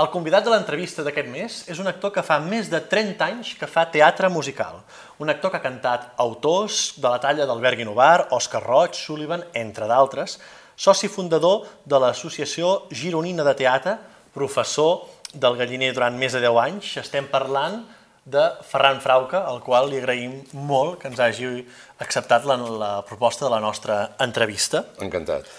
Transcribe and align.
El 0.00 0.08
convidat 0.08 0.46
de 0.46 0.52
l'entrevista 0.54 1.02
d'aquest 1.04 1.26
mes 1.28 1.54
és 1.68 1.80
un 1.82 1.88
actor 1.90 2.12
que 2.14 2.22
fa 2.24 2.38
més 2.40 2.70
de 2.72 2.78
30 2.80 3.26
anys 3.26 3.50
que 3.60 3.66
fa 3.68 3.82
teatre 3.92 4.30
musical. 4.32 4.78
Un 5.20 5.28
actor 5.28 5.52
que 5.52 5.58
ha 5.58 5.64
cantat 5.66 6.06
autors 6.24 6.94
de 6.96 7.04
la 7.10 7.18
talla 7.20 7.44
d'Albert 7.44 7.76
Guinovar, 7.76 8.30
Òscar 8.32 8.62
Roig, 8.64 8.96
Sullivan, 8.96 9.44
entre 9.52 9.90
d'altres, 9.90 10.38
soci 10.80 11.10
fundador 11.12 11.68
de 11.84 12.00
l'Associació 12.00 12.86
Gironina 12.88 13.44
de 13.44 13.56
Teatre, 13.60 13.98
professor 14.32 15.02
del 15.34 15.60
Galliner 15.60 15.92
durant 15.92 16.16
més 16.16 16.32
de 16.32 16.40
10 16.48 16.64
anys. 16.64 16.96
Estem 17.04 17.28
parlant 17.28 17.82
de 18.24 18.48
Ferran 18.64 19.04
Frauca, 19.04 19.44
al 19.44 19.60
qual 19.60 19.90
li 19.92 20.00
agraïm 20.00 20.38
molt 20.54 21.02
que 21.02 21.12
ens 21.12 21.20
hagi 21.20 21.58
acceptat 22.00 22.48
la, 22.48 22.56
la 22.56 22.94
proposta 23.04 23.44
de 23.44 23.52
la 23.52 23.60
nostra 23.60 24.06
entrevista. 24.16 24.86
Encantat. 25.04 25.50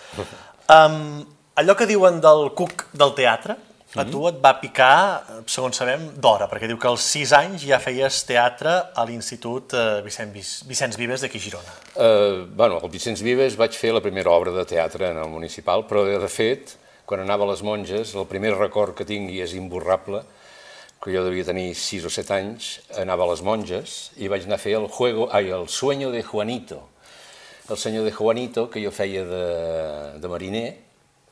Um, 0.71 1.27
allò 1.61 1.77
que 1.77 1.85
diuen 1.85 2.17
del 2.23 2.49
cuc 2.57 2.87
del 2.97 3.13
teatre, 3.13 3.61
a 3.99 4.05
tu 4.07 4.21
et 4.29 4.37
va 4.39 4.53
picar, 4.61 5.43
segons 5.51 5.75
sabem, 5.75 6.05
d'hora, 6.23 6.47
perquè 6.47 6.69
diu 6.69 6.77
que 6.79 6.87
als 6.87 7.03
6 7.11 7.33
anys 7.35 7.65
ja 7.67 7.79
feies 7.83 8.21
teatre 8.27 8.71
a 8.95 9.03
l'Institut 9.07 9.75
eh, 9.75 9.99
Vicent, 10.05 10.31
Vicenç 10.31 10.95
Vives 10.99 11.25
d'aquí 11.25 11.41
Girona. 11.43 11.73
Uh, 11.91 12.45
bueno, 12.55 12.79
al 12.79 12.91
Vicenç 12.93 13.23
Vives 13.25 13.57
vaig 13.59 13.75
fer 13.75 13.91
la 13.91 14.03
primera 14.03 14.31
obra 14.31 14.53
de 14.55 14.63
teatre 14.69 15.09
en 15.11 15.19
el 15.19 15.27
municipal, 15.33 15.83
però 15.89 16.05
de 16.07 16.29
fet, 16.31 16.77
quan 17.05 17.23
anava 17.25 17.43
a 17.43 17.51
les 17.51 17.63
monges, 17.67 18.13
el 18.15 18.29
primer 18.31 18.53
record 18.55 18.95
que 18.95 19.07
tinc 19.07 19.33
i 19.33 19.41
és 19.43 19.57
imborrable, 19.59 20.23
que 21.03 21.11
jo 21.11 21.25
devia 21.25 21.49
tenir 21.49 21.73
6 21.75 22.07
o 22.07 22.13
7 22.13 22.35
anys, 22.37 22.69
anava 23.01 23.25
a 23.25 23.31
les 23.33 23.43
monges 23.43 23.97
i 24.21 24.31
vaig 24.31 24.45
anar 24.47 24.61
a 24.61 24.63
fer 24.63 24.77
el, 24.77 24.87
juego, 24.87 25.27
ai, 25.33 25.49
el 25.51 25.67
sueño 25.67 26.13
de 26.15 26.23
Juanito. 26.23 26.79
El 27.67 27.77
senyor 27.77 28.05
de 28.05 28.15
Juanito, 28.15 28.69
que 28.69 28.83
jo 28.83 28.91
feia 28.91 29.25
de, 29.25 29.45
de 30.21 30.31
mariner, 30.31 30.65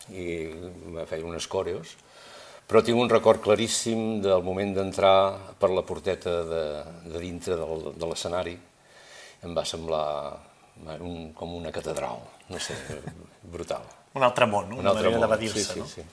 i 0.10 0.28
feia 1.08 1.28
unes 1.28 1.48
coreos, 1.48 1.96
però 2.70 2.84
tinc 2.86 3.00
un 3.02 3.10
record 3.10 3.42
claríssim 3.42 4.20
del 4.22 4.44
moment 4.46 4.76
d'entrar 4.76 5.56
per 5.58 5.72
la 5.74 5.82
porteta 5.82 6.36
de, 6.46 6.64
de 7.10 7.22
dintre 7.24 7.56
del, 7.58 7.88
de 7.98 8.10
l'escenari. 8.12 8.54
Em 9.42 9.56
va 9.58 9.64
semblar 9.66 10.06
un, 11.00 11.32
com 11.34 11.56
una 11.58 11.72
catedral, 11.74 12.22
no 12.52 12.60
sé, 12.62 12.76
brutal. 13.56 13.82
Un 14.14 14.26
altre 14.26 14.46
món, 14.50 14.70
un 14.74 14.86
altre 14.86 15.10
manera 15.10 15.18
món. 15.18 15.26
d'evadir-se. 15.26 15.64
Sí, 15.66 15.74
sí, 15.74 15.80
no? 15.82 15.88
sí. 15.90 16.06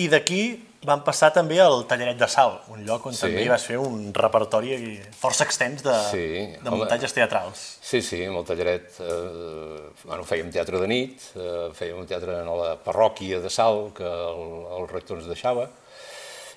I 0.00 0.06
d'aquí 0.08 0.40
van 0.86 1.02
passar 1.04 1.28
també 1.34 1.58
al 1.60 1.82
Talleret 1.90 2.16
de 2.16 2.28
Sal, 2.30 2.54
un 2.72 2.84
lloc 2.86 3.04
on 3.10 3.12
Sí. 3.16 3.24
també 3.26 3.42
vas 3.50 3.64
fer 3.66 3.76
un 3.82 4.12
repertori 4.16 4.78
força 5.18 5.44
extens 5.44 5.82
de, 5.84 5.96
Sí, 6.08 6.22
de 6.62 6.70
muntatges 6.72 7.12
teatrals. 7.12 7.64
Sí, 7.84 8.00
sí, 8.06 8.22
amb 8.24 8.38
el 8.40 8.46
talleret 8.48 9.00
eh, 9.02 9.90
bueno, 10.06 10.24
fèiem 10.24 10.48
teatre 10.54 10.80
de 10.80 10.88
nit, 10.88 11.26
eh, 11.34 11.68
fèiem 11.76 11.98
un 12.00 12.08
teatre 12.08 12.38
a 12.40 12.56
la 12.62 12.70
parròquia 12.80 13.42
de 13.44 13.50
Sal, 13.52 13.90
que 13.98 14.06
el, 14.06 14.46
el 14.78 14.88
rector 14.94 15.18
ens 15.20 15.28
deixava, 15.28 15.66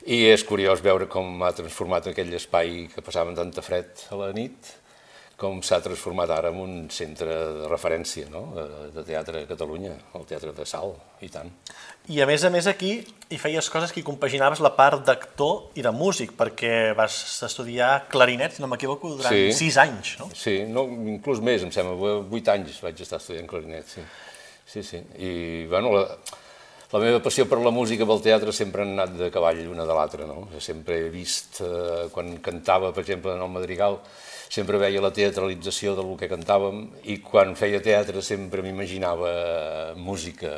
i 0.06 0.26
és 0.34 0.44
curiós 0.44 0.82
veure 0.84 1.08
com 1.12 1.44
ha 1.44 1.52
transformat 1.56 2.08
aquell 2.12 2.34
espai 2.36 2.88
que 2.94 3.02
passàvem 3.06 3.36
tanta 3.38 3.62
fred 3.64 4.08
a 4.12 4.18
la 4.20 4.32
nit, 4.36 4.74
com 5.40 5.62
s'ha 5.66 5.80
transformat 5.84 6.30
ara 6.32 6.52
en 6.54 6.60
un 6.62 6.74
centre 6.94 7.28
de 7.28 7.68
referència 7.68 8.28
no? 8.32 8.44
de, 8.56 8.66
de 8.94 9.04
teatre 9.08 9.42
a 9.44 9.48
Catalunya, 9.50 9.96
el 10.16 10.28
Teatre 10.30 10.54
de 10.56 10.66
Sal, 10.70 10.94
i 11.26 11.30
tant. 11.34 11.50
I 12.14 12.22
a 12.22 12.28
més 12.30 12.44
a 12.46 12.52
més 12.54 12.68
aquí 12.70 12.92
hi 13.34 13.40
feies 13.42 13.68
coses 13.74 13.92
que 13.92 14.04
compaginaves 14.06 14.62
la 14.64 14.72
part 14.78 15.02
d'actor 15.08 15.72
i 15.80 15.84
de 15.84 15.92
músic, 15.96 16.36
perquè 16.38 16.94
vas 16.96 17.18
estudiar 17.48 18.06
clarinet, 18.14 18.56
si 18.56 18.62
no 18.64 18.70
m'equivoco, 18.72 19.16
durant 19.18 19.34
Sí. 19.34 19.52
sis 19.66 19.80
anys, 19.82 20.14
no? 20.22 20.30
Sí, 20.38 20.60
no, 20.70 20.86
inclús 21.16 21.42
més, 21.42 21.64
em 21.66 21.72
sembla, 21.72 22.22
vuit 22.30 22.48
anys 22.54 22.80
vaig 22.86 23.02
estar 23.02 23.20
estudiant 23.20 23.50
clarinet, 23.50 23.88
sí. 23.98 24.06
Sí, 24.66 24.84
sí, 24.84 25.02
i 25.20 25.66
bueno, 25.68 25.92
la, 25.98 26.06
la 26.94 27.00
meva 27.02 27.20
passió 27.26 27.48
per 27.50 27.58
la 27.64 27.72
música 27.74 28.06
i 28.06 28.10
pel 28.10 28.22
teatre 28.22 28.54
sempre 28.54 28.84
han 28.86 28.94
anat 28.94 29.16
de 29.18 29.32
cavall 29.34 29.64
una 29.72 29.86
de 29.90 29.94
l'altra, 29.98 30.28
no? 30.30 30.48
Sempre 30.62 31.00
he 31.08 31.10
vist, 31.10 31.60
eh, 31.66 32.08
quan 32.14 32.36
cantava, 32.46 32.92
per 32.94 33.02
exemple, 33.02 33.34
en 33.34 33.42
el 33.42 33.50
Madrigal, 33.50 33.98
sempre 34.54 34.78
veia 34.78 35.02
la 35.02 35.10
teatralització 35.10 35.96
del 35.98 36.12
que 36.20 36.30
cantàvem 36.30 36.84
i 37.10 37.18
quan 37.26 37.56
feia 37.58 37.82
teatre 37.82 38.22
sempre 38.22 38.62
m'imaginava 38.62 39.96
música 39.98 40.52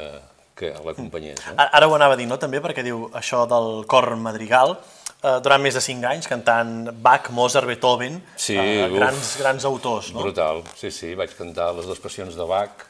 que 0.55 0.73
l'acompanyés. 0.85 1.39
No? 1.47 1.55
Ara 1.71 1.87
ho 1.87 1.95
anava 1.95 2.15
a 2.15 2.19
dir, 2.19 2.27
no?, 2.27 2.37
també, 2.39 2.59
perquè 2.63 2.83
diu 2.83 3.09
això 3.15 3.43
del 3.47 3.85
cor 3.91 4.09
madrigal, 4.19 4.75
eh, 5.21 5.37
durant 5.43 5.63
més 5.63 5.75
de 5.75 5.83
cinc 5.83 6.03
anys, 6.07 6.27
cantant 6.31 6.91
Bach, 7.03 7.29
Mozart, 7.35 7.67
Beethoven, 7.67 8.21
Sí, 8.35 8.55
eh, 8.59 8.89
uf. 8.89 8.97
grans, 8.97 9.31
grans 9.39 9.67
autors, 9.67 10.11
no? 10.13 10.23
Brutal, 10.23 10.63
sí, 10.75 10.91
sí, 10.91 11.13
vaig 11.15 11.31
cantar 11.35 11.73
les 11.75 11.87
dues 11.87 11.99
passions 12.03 12.35
de 12.35 12.47
Bach, 12.47 12.85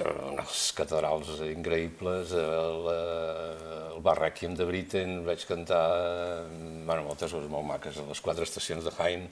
unes 0.00 0.60
catedrals 0.76 1.42
increïbles, 1.50 2.32
el, 2.32 2.86
el 3.92 3.98
Bar 4.04 4.16
Requiem 4.20 4.54
de 4.56 4.64
Britten, 4.64 5.18
vaig 5.26 5.44
cantar 5.48 5.82
bueno, 6.86 7.02
moltes 7.04 7.32
coses 7.32 7.50
molt 7.50 7.66
maques, 7.68 7.98
a 8.00 8.06
les 8.08 8.22
quatre 8.24 8.46
estacions 8.48 8.86
de 8.86 8.92
Haydn, 8.96 9.26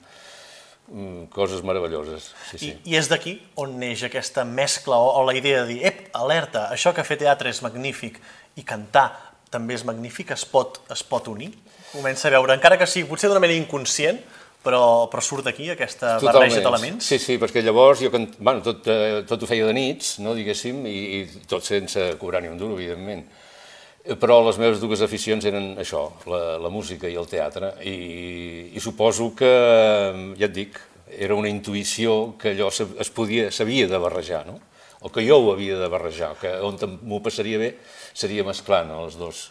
mm, 0.91 1.23
coses 1.33 1.63
meravelloses, 1.65 2.29
sí, 2.51 2.57
sí. 2.57 2.69
I, 2.69 2.93
I 2.93 2.99
és 3.01 3.09
d'aquí 3.09 3.39
on 3.61 3.73
neix 3.81 4.05
aquesta 4.05 4.45
mescla 4.45 5.01
o, 5.01 5.09
o 5.17 5.25
la 5.25 5.35
idea 5.37 5.63
de 5.63 5.73
dir, 5.73 5.81
ep, 5.89 6.05
alerta, 6.13 6.67
això 6.69 6.93
que 6.93 7.05
fer 7.07 7.17
teatre 7.23 7.49
és 7.49 7.63
magnífic 7.65 8.21
i 8.55 8.67
cantar 8.67 9.09
també 9.51 9.75
és 9.75 9.83
magnífic, 9.87 10.31
es 10.31 10.45
pot, 10.47 10.79
es 10.93 11.01
pot 11.03 11.27
unir? 11.27 11.49
Comença 11.91 12.29
a 12.29 12.35
veure, 12.37 12.53
encara 12.55 12.77
que 12.79 12.87
sigui 12.87 13.09
potser 13.09 13.27
d'una 13.27 13.41
manera 13.43 13.59
inconscient, 13.59 14.21
però, 14.63 15.07
però 15.11 15.23
surt 15.25 15.47
d'aquí 15.47 15.69
aquesta 15.73 16.17
barreja 16.21 16.61
d'elements? 16.61 17.05
Sí, 17.05 17.19
sí, 17.21 17.37
perquè 17.41 17.63
llavors 17.65 18.03
jo 18.03 18.11
bueno, 18.13 18.61
tot, 18.65 18.87
eh, 18.91 19.23
tot 19.27 19.43
ho 19.43 19.49
feia 19.49 19.67
de 19.67 19.75
nits, 19.77 20.19
no, 20.21 20.35
diguéssim, 20.37 20.83
i, 20.89 20.99
i 21.19 21.45
tot 21.49 21.65
sense 21.65 22.11
cobrar 22.21 22.43
ni 22.43 22.51
un 22.51 22.59
duro, 22.61 22.77
evidentment. 22.77 23.25
Eh, 24.03 24.17
Però 24.17 24.39
les 24.45 24.57
meves 24.61 24.81
dues 24.81 25.01
aficions 25.01 25.45
eren 25.45 25.73
això, 25.81 26.07
la, 26.29 26.57
la 26.61 26.73
música 26.73 27.09
i 27.09 27.17
el 27.17 27.29
teatre, 27.29 27.75
i, 27.85 28.71
i 28.73 28.83
suposo 28.83 29.31
que, 29.37 29.53
ja 30.37 30.49
et 30.49 30.55
dic, 30.55 30.79
era 31.11 31.35
una 31.35 31.49
intuïció 31.51 32.37
que 32.39 32.53
allò 32.53 32.69
es 32.71 33.09
podia, 33.11 33.49
s'havia 33.51 33.89
de 33.91 33.99
barrejar, 33.99 34.45
no? 34.47 34.61
O 35.01 35.09
que 35.09 35.23
jo 35.27 35.39
ho 35.41 35.51
havia 35.53 35.77
de 35.81 35.89
barrejar, 35.89 36.35
que 36.37 36.51
on 36.61 36.77
m'ho 37.01 37.21
passaria 37.25 37.57
bé 37.57 37.71
seria 38.13 38.43
mesclant 38.45 38.91
els 38.93 39.17
dos, 39.17 39.49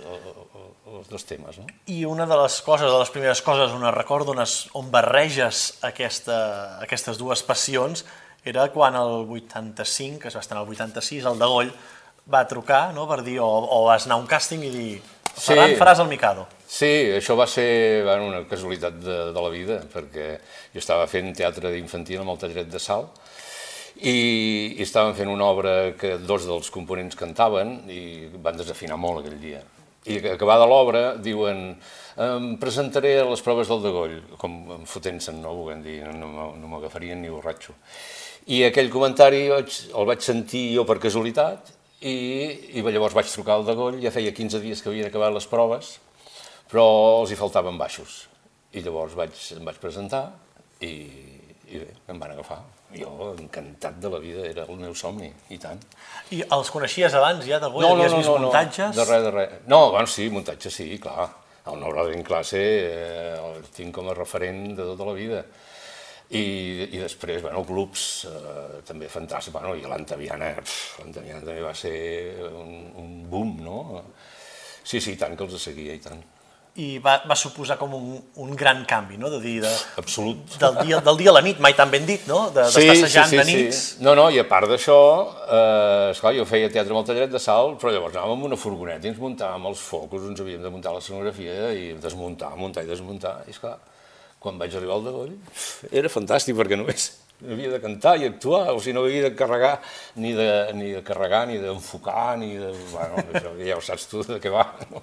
els 0.86 1.08
dos 1.10 1.24
temes. 1.26 1.58
No? 1.58 1.66
I 1.90 2.04
una 2.06 2.26
de 2.28 2.38
les 2.42 2.60
coses, 2.62 2.90
de 2.90 2.98
les 2.98 3.10
primeres 3.10 3.42
coses 3.42 3.72
on 3.74 3.86
es 3.86 3.94
recordo 3.94 4.34
on, 4.34 4.42
es, 4.44 4.68
on 4.78 4.90
barreges 4.92 5.78
aquesta, 5.86 6.78
aquestes 6.84 7.18
dues 7.18 7.42
passions 7.46 8.04
era 8.44 8.68
quan 8.72 8.94
el 8.96 9.26
85, 9.28 10.20
que 10.22 10.28
es 10.28 10.36
va 10.36 10.40
estar 10.44 10.60
el 10.60 10.68
86, 10.68 11.26
el 11.28 11.40
de 11.40 11.48
Goll 11.50 11.72
va 12.30 12.46
trucar 12.48 12.92
no, 12.94 13.08
per 13.10 13.22
dir, 13.26 13.40
o, 13.42 13.48
o 13.48 13.84
vas 13.88 14.06
anar 14.06 14.20
a 14.20 14.22
un 14.22 14.28
càsting 14.30 14.62
i 14.68 14.70
dir 14.74 14.92
Ferran, 15.30 15.70
Sí. 15.70 15.76
faràs 15.78 16.00
el 16.02 16.08
Mikado. 16.10 16.42
Sí, 16.68 16.88
això 17.16 17.36
va 17.38 17.46
ser 17.48 18.02
bueno, 18.04 18.26
una 18.28 18.40
casualitat 18.50 18.96
de, 19.00 19.18
de 19.32 19.40
la 19.40 19.50
vida, 19.52 19.78
perquè 19.88 20.26
jo 20.74 20.80
estava 20.82 21.06
fent 21.08 21.30
teatre 21.38 21.70
d'infantil 21.72 22.20
amb 22.20 22.34
el 22.34 22.40
Talleret 22.42 22.68
de 22.68 22.80
Sal 22.82 23.06
i, 24.00 24.76
i 24.78 24.82
estàvem 24.84 25.12
fent 25.16 25.28
una 25.28 25.48
obra 25.50 25.74
que 25.98 26.16
dos 26.24 26.46
dels 26.48 26.70
components 26.72 27.18
cantaven 27.18 27.82
i 27.92 28.30
van 28.40 28.56
desafinar 28.56 28.96
molt 29.00 29.20
aquell 29.20 29.40
dia. 29.40 29.60
I 30.08 30.16
acabada 30.32 30.68
l'obra 30.68 31.02
diuen 31.20 31.74
em 32.20 32.46
presentaré 32.60 33.18
a 33.20 33.26
les 33.28 33.42
proves 33.44 33.68
del 33.68 33.82
Degoll, 33.84 34.16
com 34.40 34.56
fotent-se'n, 34.88 35.38
no 35.42 35.52
volent 35.58 35.84
dir, 35.84 36.00
no, 36.16 36.30
no, 36.32 36.70
m'agafarien 36.72 37.20
ni 37.20 37.30
borratxo. 37.32 37.76
I 38.50 38.64
aquell 38.66 38.90
comentari 38.92 39.44
el 39.52 40.08
vaig 40.08 40.24
sentir 40.24 40.70
jo 40.74 40.86
per 40.88 40.98
casualitat 41.02 41.70
i, 42.00 42.16
i 42.80 42.82
llavors 42.82 43.16
vaig 43.16 43.28
trucar 43.28 43.58
al 43.58 43.68
Degoll, 43.68 44.00
ja 44.02 44.12
feia 44.14 44.34
15 44.36 44.64
dies 44.64 44.80
que 44.80 44.92
havien 44.92 45.12
acabat 45.12 45.36
les 45.36 45.48
proves, 45.48 45.94
però 46.72 46.88
els 47.20 47.32
hi 47.32 47.38
faltaven 47.40 47.78
baixos. 47.80 48.24
I 48.72 48.84
llavors 48.86 49.16
vaig, 49.18 49.36
em 49.56 49.64
vaig 49.66 49.80
presentar 49.82 50.30
i, 50.80 50.92
i 51.68 51.80
bé, 51.84 51.88
em 52.08 52.20
van 52.20 52.32
agafar. 52.36 52.62
Jo, 52.90 53.34
encantat 53.38 54.00
de 54.02 54.10
la 54.10 54.18
vida, 54.18 54.44
era 54.48 54.64
el 54.66 54.78
meu 54.80 54.94
somni, 54.98 55.28
i 55.54 55.58
tant. 55.62 55.78
I 56.34 56.40
els 56.56 56.70
coneixies 56.74 57.14
abans 57.14 57.44
ja 57.46 57.60
de 57.62 57.70
Goll? 57.70 57.86
Havies 57.86 58.16
vist 58.18 58.32
muntatges? 58.32 58.96
de 58.96 59.04
res, 59.06 59.22
de 59.26 59.30
res. 59.34 59.52
No, 59.70 59.90
bueno, 59.92 60.10
sí, 60.10 60.26
muntatges 60.32 60.80
sí, 60.80 60.88
clar. 61.02 61.28
El 61.70 61.78
Neuròleg 61.78 62.16
en 62.18 62.24
classe 62.26 62.60
eh, 62.60 63.36
el 63.36 63.68
tinc 63.76 63.94
com 63.94 64.08
a 64.10 64.16
referent 64.16 64.72
de 64.72 64.82
tota 64.82 65.06
la 65.06 65.14
vida. 65.14 65.44
I, 66.30 66.42
i 66.94 66.98
després, 67.02 67.42
bueno, 67.42 67.62
clubs 67.66 68.26
eh, 68.30 68.82
també 68.86 69.10
fantàstics, 69.10 69.54
bueno, 69.54 69.74
i 69.78 69.86
l'Antaviana, 69.86 70.52
l'Antaviana 71.02 71.42
també 71.42 71.62
va 71.62 71.74
ser 71.74 71.94
un, 72.50 72.74
un 73.02 73.16
boom, 73.30 73.56
no? 73.66 73.80
Sí, 74.82 75.02
sí, 75.02 75.16
tant 75.18 75.36
que 75.36 75.46
els 75.46 75.58
seguia, 75.62 75.94
i 75.94 76.02
tant. 76.02 76.22
I 76.78 77.00
va, 77.02 77.16
va 77.26 77.34
suposar 77.34 77.74
com 77.80 77.94
un, 77.96 78.12
un 78.44 78.50
gran 78.56 78.84
canvi, 78.86 79.16
no? 79.18 79.28
De 79.32 79.40
dir, 79.42 79.56
de, 79.64 79.70
Absolut. 79.98 80.54
del, 80.60 80.76
dia, 80.86 81.00
del 81.02 81.16
dia 81.18 81.32
a 81.32 81.34
la 81.34 81.42
nit, 81.42 81.58
mai 81.58 81.74
tan 81.74 81.90
ben 81.90 82.06
dit, 82.06 82.28
no? 82.30 82.44
De- 82.54 82.62
D'estar 82.62 82.94
assajant 82.94 83.32
de 83.34 83.44
nits. 83.48 83.80
Sí. 83.96 84.04
No, 84.06 84.14
no, 84.14 84.28
i 84.30 84.38
a 84.38 84.44
part 84.48 84.70
d'això, 84.70 84.98
eh, 85.50 86.10
esclar, 86.14 86.32
jo 86.38 86.46
feia 86.46 86.70
teatre 86.70 86.94
amb 86.94 87.02
el 87.10 87.26
de 87.32 87.40
Sal, 87.42 87.74
però 87.80 87.90
llavors 87.90 88.14
anàvem 88.14 88.38
amb 88.38 88.46
una 88.52 88.58
furgoneta 88.60 89.08
i 89.08 89.10
ens 89.10 89.18
muntàvem 89.18 89.66
els 89.72 89.82
focus, 89.82 90.28
ens 90.30 90.40
havíem 90.40 90.62
de 90.62 90.70
muntar 90.70 90.94
la 90.94 91.02
escenografia 91.02 91.72
i 91.74 91.90
desmuntar, 91.98 92.54
muntar 92.56 92.86
i 92.86 92.92
desmuntar. 92.92 93.40
I 93.50 93.56
esclar, 93.56 93.74
quan 94.38 94.56
vaig 94.62 94.72
arribar 94.78 94.94
al 95.00 95.04
Degoll, 95.10 95.34
era 95.90 96.08
fantàstic 96.08 96.54
perquè 96.56 96.78
només 96.78 97.10
havia 97.40 97.74
de 97.74 97.80
cantar 97.82 98.14
i 98.20 98.26
actuar, 98.28 98.70
o 98.76 98.80
sigui, 98.80 98.94
no 98.94 99.04
havia 99.08 99.26
de 99.26 99.34
carregar 99.34 99.74
ni 100.16 100.32
de, 100.36 100.48
ni 100.76 100.92
de 100.92 101.02
carregar, 101.02 101.46
ni 101.48 101.58
d'enfocar, 101.58 102.36
ni 102.38 102.54
de... 102.60 102.70
Bueno, 102.92 103.24
això 103.32 103.54
ja 103.58 103.76
ho 103.78 103.84
saps 103.84 104.06
tu 104.10 104.22
de 104.28 104.38
què 104.40 104.52
va, 104.52 104.66
no? 104.92 105.02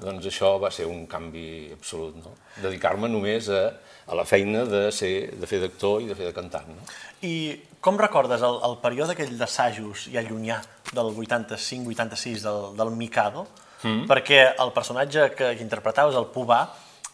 Doncs 0.00 0.28
això 0.28 0.56
va 0.60 0.70
ser 0.74 0.86
un 0.90 1.06
canvi 1.08 1.72
absolut, 1.72 2.16
no? 2.20 2.34
Dedicar-me 2.60 3.08
només 3.08 3.48
a, 3.48 3.62
a 4.06 4.18
la 4.18 4.26
feina 4.28 4.64
de, 4.68 4.86
ser, 4.92 5.32
de 5.40 5.48
fer 5.48 5.60
d'actor 5.62 6.04
i 6.04 6.10
de 6.10 6.16
fer 6.18 6.28
de 6.28 6.34
cantant, 6.36 6.68
no? 6.68 6.84
I 7.24 7.34
com 7.80 7.98
recordes 8.00 8.42
el, 8.44 8.58
el 8.66 8.76
període 8.82 9.14
aquell 9.16 9.36
d'assajos 9.38 10.08
ja 10.12 10.24
llunyà 10.26 10.58
del 10.92 11.12
85-86 11.14 12.44
del, 12.44 12.60
del 12.76 12.92
Mikado? 12.96 13.46
Mm. 13.82 14.04
Perquè 14.10 14.42
el 14.62 14.72
personatge 14.76 15.30
que, 15.36 15.54
que 15.56 15.64
interpretaves, 15.64 16.16
el 16.18 16.28
Pubà, 16.34 16.64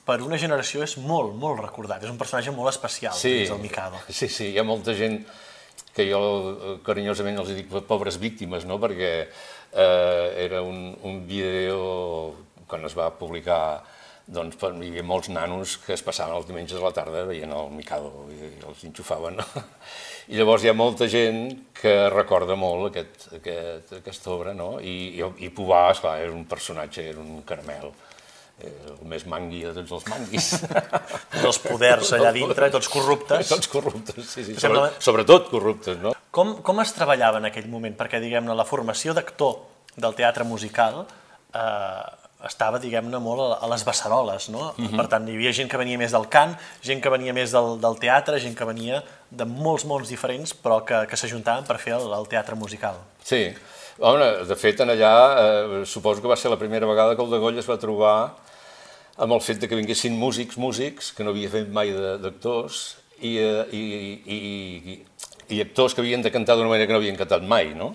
per 0.07 0.19
una 0.25 0.39
generació 0.41 0.83
és 0.83 0.97
molt, 0.99 1.35
molt 1.39 1.61
recordat. 1.63 2.03
És 2.03 2.11
un 2.11 2.19
personatge 2.19 2.55
molt 2.55 2.73
especial, 2.73 3.15
sí, 3.15 3.43
dins 3.43 3.55
el 3.55 3.63
Mikado. 3.63 4.03
Sí, 4.09 4.27
sí, 4.27 4.51
hi 4.51 4.59
ha 4.59 4.67
molta 4.67 4.95
gent 4.99 5.21
que 5.93 6.07
jo 6.09 6.21
carinyosament 6.87 7.39
els 7.43 7.53
dic 7.53 7.69
pobres 7.89 8.17
víctimes, 8.21 8.65
no? 8.69 8.79
perquè 8.81 9.13
eh, 9.23 10.27
era 10.45 10.63
un, 10.65 10.97
un 11.05 11.21
vídeo 11.29 12.33
quan 12.73 12.89
es 12.89 12.97
va 12.97 13.13
publicar 13.19 13.63
doncs 14.33 14.57
hi 14.63 14.89
havia 14.89 15.03
molts 15.03 15.29
nanos 15.35 15.77
que 15.83 15.97
es 15.97 16.03
passaven 16.07 16.37
els 16.37 16.47
diumenges 16.47 16.79
a 16.79 16.85
la 16.85 16.93
tarda 16.95 17.25
veient 17.27 17.53
el 17.53 17.73
Mikado 17.75 18.29
i 18.31 18.53
els 18.63 18.85
enxufaven. 18.87 19.41
No? 19.41 19.65
I 20.33 20.39
llavors 20.39 20.63
hi 20.63 20.71
ha 20.71 20.77
molta 20.79 21.09
gent 21.11 21.43
que 21.75 21.93
recorda 22.13 22.55
molt 22.57 22.93
aquest, 22.93 23.27
aquest, 23.41 23.93
aquesta 23.99 24.31
obra, 24.31 24.55
no? 24.55 24.77
I, 24.79 25.19
i, 25.19 25.27
i 25.43 25.51
Pubà, 25.51 25.89
esclar, 25.91 26.21
era 26.23 26.33
un 26.33 26.47
personatge, 26.49 27.09
era 27.11 27.19
un 27.19 27.43
caramel, 27.49 27.91
el 28.63 29.03
més 29.11 29.27
mangui 29.27 29.65
de 29.67 29.75
tots 29.81 29.97
els 29.99 30.07
manguis. 30.13 30.53
Els 31.43 31.59
poders 31.65 32.15
allà 32.15 32.31
dintre, 32.37 32.71
tots 32.71 32.89
corruptes. 32.93 33.51
Tots 33.51 33.71
corruptes, 33.73 34.23
sí, 34.31 34.47
sí, 34.47 34.57
sobre, 34.63 34.87
sobretot 35.03 35.51
corruptes, 35.51 35.99
no? 36.05 36.15
Com, 36.33 36.61
com 36.65 36.81
es 36.85 36.95
treballava 36.95 37.43
en 37.43 37.51
aquell 37.51 37.67
moment? 37.69 37.99
Perquè, 37.99 38.23
diguem-ne, 38.23 38.55
la 38.57 38.69
formació 38.69 39.17
d'actor 39.19 39.59
del 39.99 40.15
teatre 40.17 40.47
musical 40.49 41.03
eh, 41.03 42.22
estava, 42.47 42.79
diguem-ne, 42.83 43.19
molt 43.23 43.59
a 43.63 43.69
les 43.71 43.85
beceroles, 43.87 44.49
no? 44.51 44.73
Uh 44.77 44.85
-huh. 44.85 44.97
Per 44.97 45.07
tant, 45.09 45.29
hi 45.29 45.35
havia 45.35 45.53
gent 45.53 45.71
que 45.71 45.79
venia 45.79 45.99
més 45.99 46.13
del 46.13 46.29
cant, 46.29 46.57
gent 46.83 47.01
que 47.03 47.11
venia 47.11 47.33
més 47.33 47.51
del, 47.53 47.81
del 47.81 47.99
teatre, 47.99 48.39
gent 48.41 48.57
que 48.57 48.65
venia 48.65 49.03
de 49.31 49.45
molts 49.45 49.85
mons 49.85 50.09
diferents, 50.09 50.55
però 50.55 50.85
que, 50.85 51.07
que 51.07 51.17
s'ajuntaven 51.17 51.65
per 51.65 51.79
fer 51.79 51.95
el, 51.95 52.13
el 52.13 52.27
teatre 52.29 52.55
musical. 52.55 52.95
Sí, 53.23 53.55
Home, 53.99 54.45
de 54.49 54.57
fet, 54.57 54.81
en 54.81 54.91
allà 54.91 55.13
eh, 55.37 55.85
suposo 55.87 56.23
que 56.23 56.29
va 56.29 56.37
ser 56.37 56.51
la 56.51 56.59
primera 56.59 56.87
vegada 56.87 57.15
que 57.15 57.23
el 57.23 57.31
de 57.31 57.39
Goll 57.39 57.59
es 57.59 57.69
va 57.69 57.77
trobar 57.79 58.35
amb 59.17 59.33
el 59.33 59.41
fet 59.45 59.61
de 59.61 59.69
que 59.69 59.77
vinguessin 59.77 60.17
músics, 60.19 60.57
músics, 60.57 61.13
que 61.13 61.25
no 61.25 61.31
havia 61.31 61.51
fet 61.53 61.69
mai 61.69 61.93
d'actors, 61.93 62.97
i, 63.21 63.37
eh, 63.39 63.67
i, 63.71 63.83
i, 64.25 64.37
i, 64.37 64.97
i 65.55 65.61
actors 65.61 65.95
que 65.95 66.03
havien 66.03 66.25
de 66.25 66.33
cantar 66.33 66.57
d'una 66.57 66.73
manera 66.73 66.89
que 66.89 66.97
no 66.97 67.03
havien 67.03 67.21
cantat 67.21 67.45
mai, 67.47 67.75
no? 67.79 67.93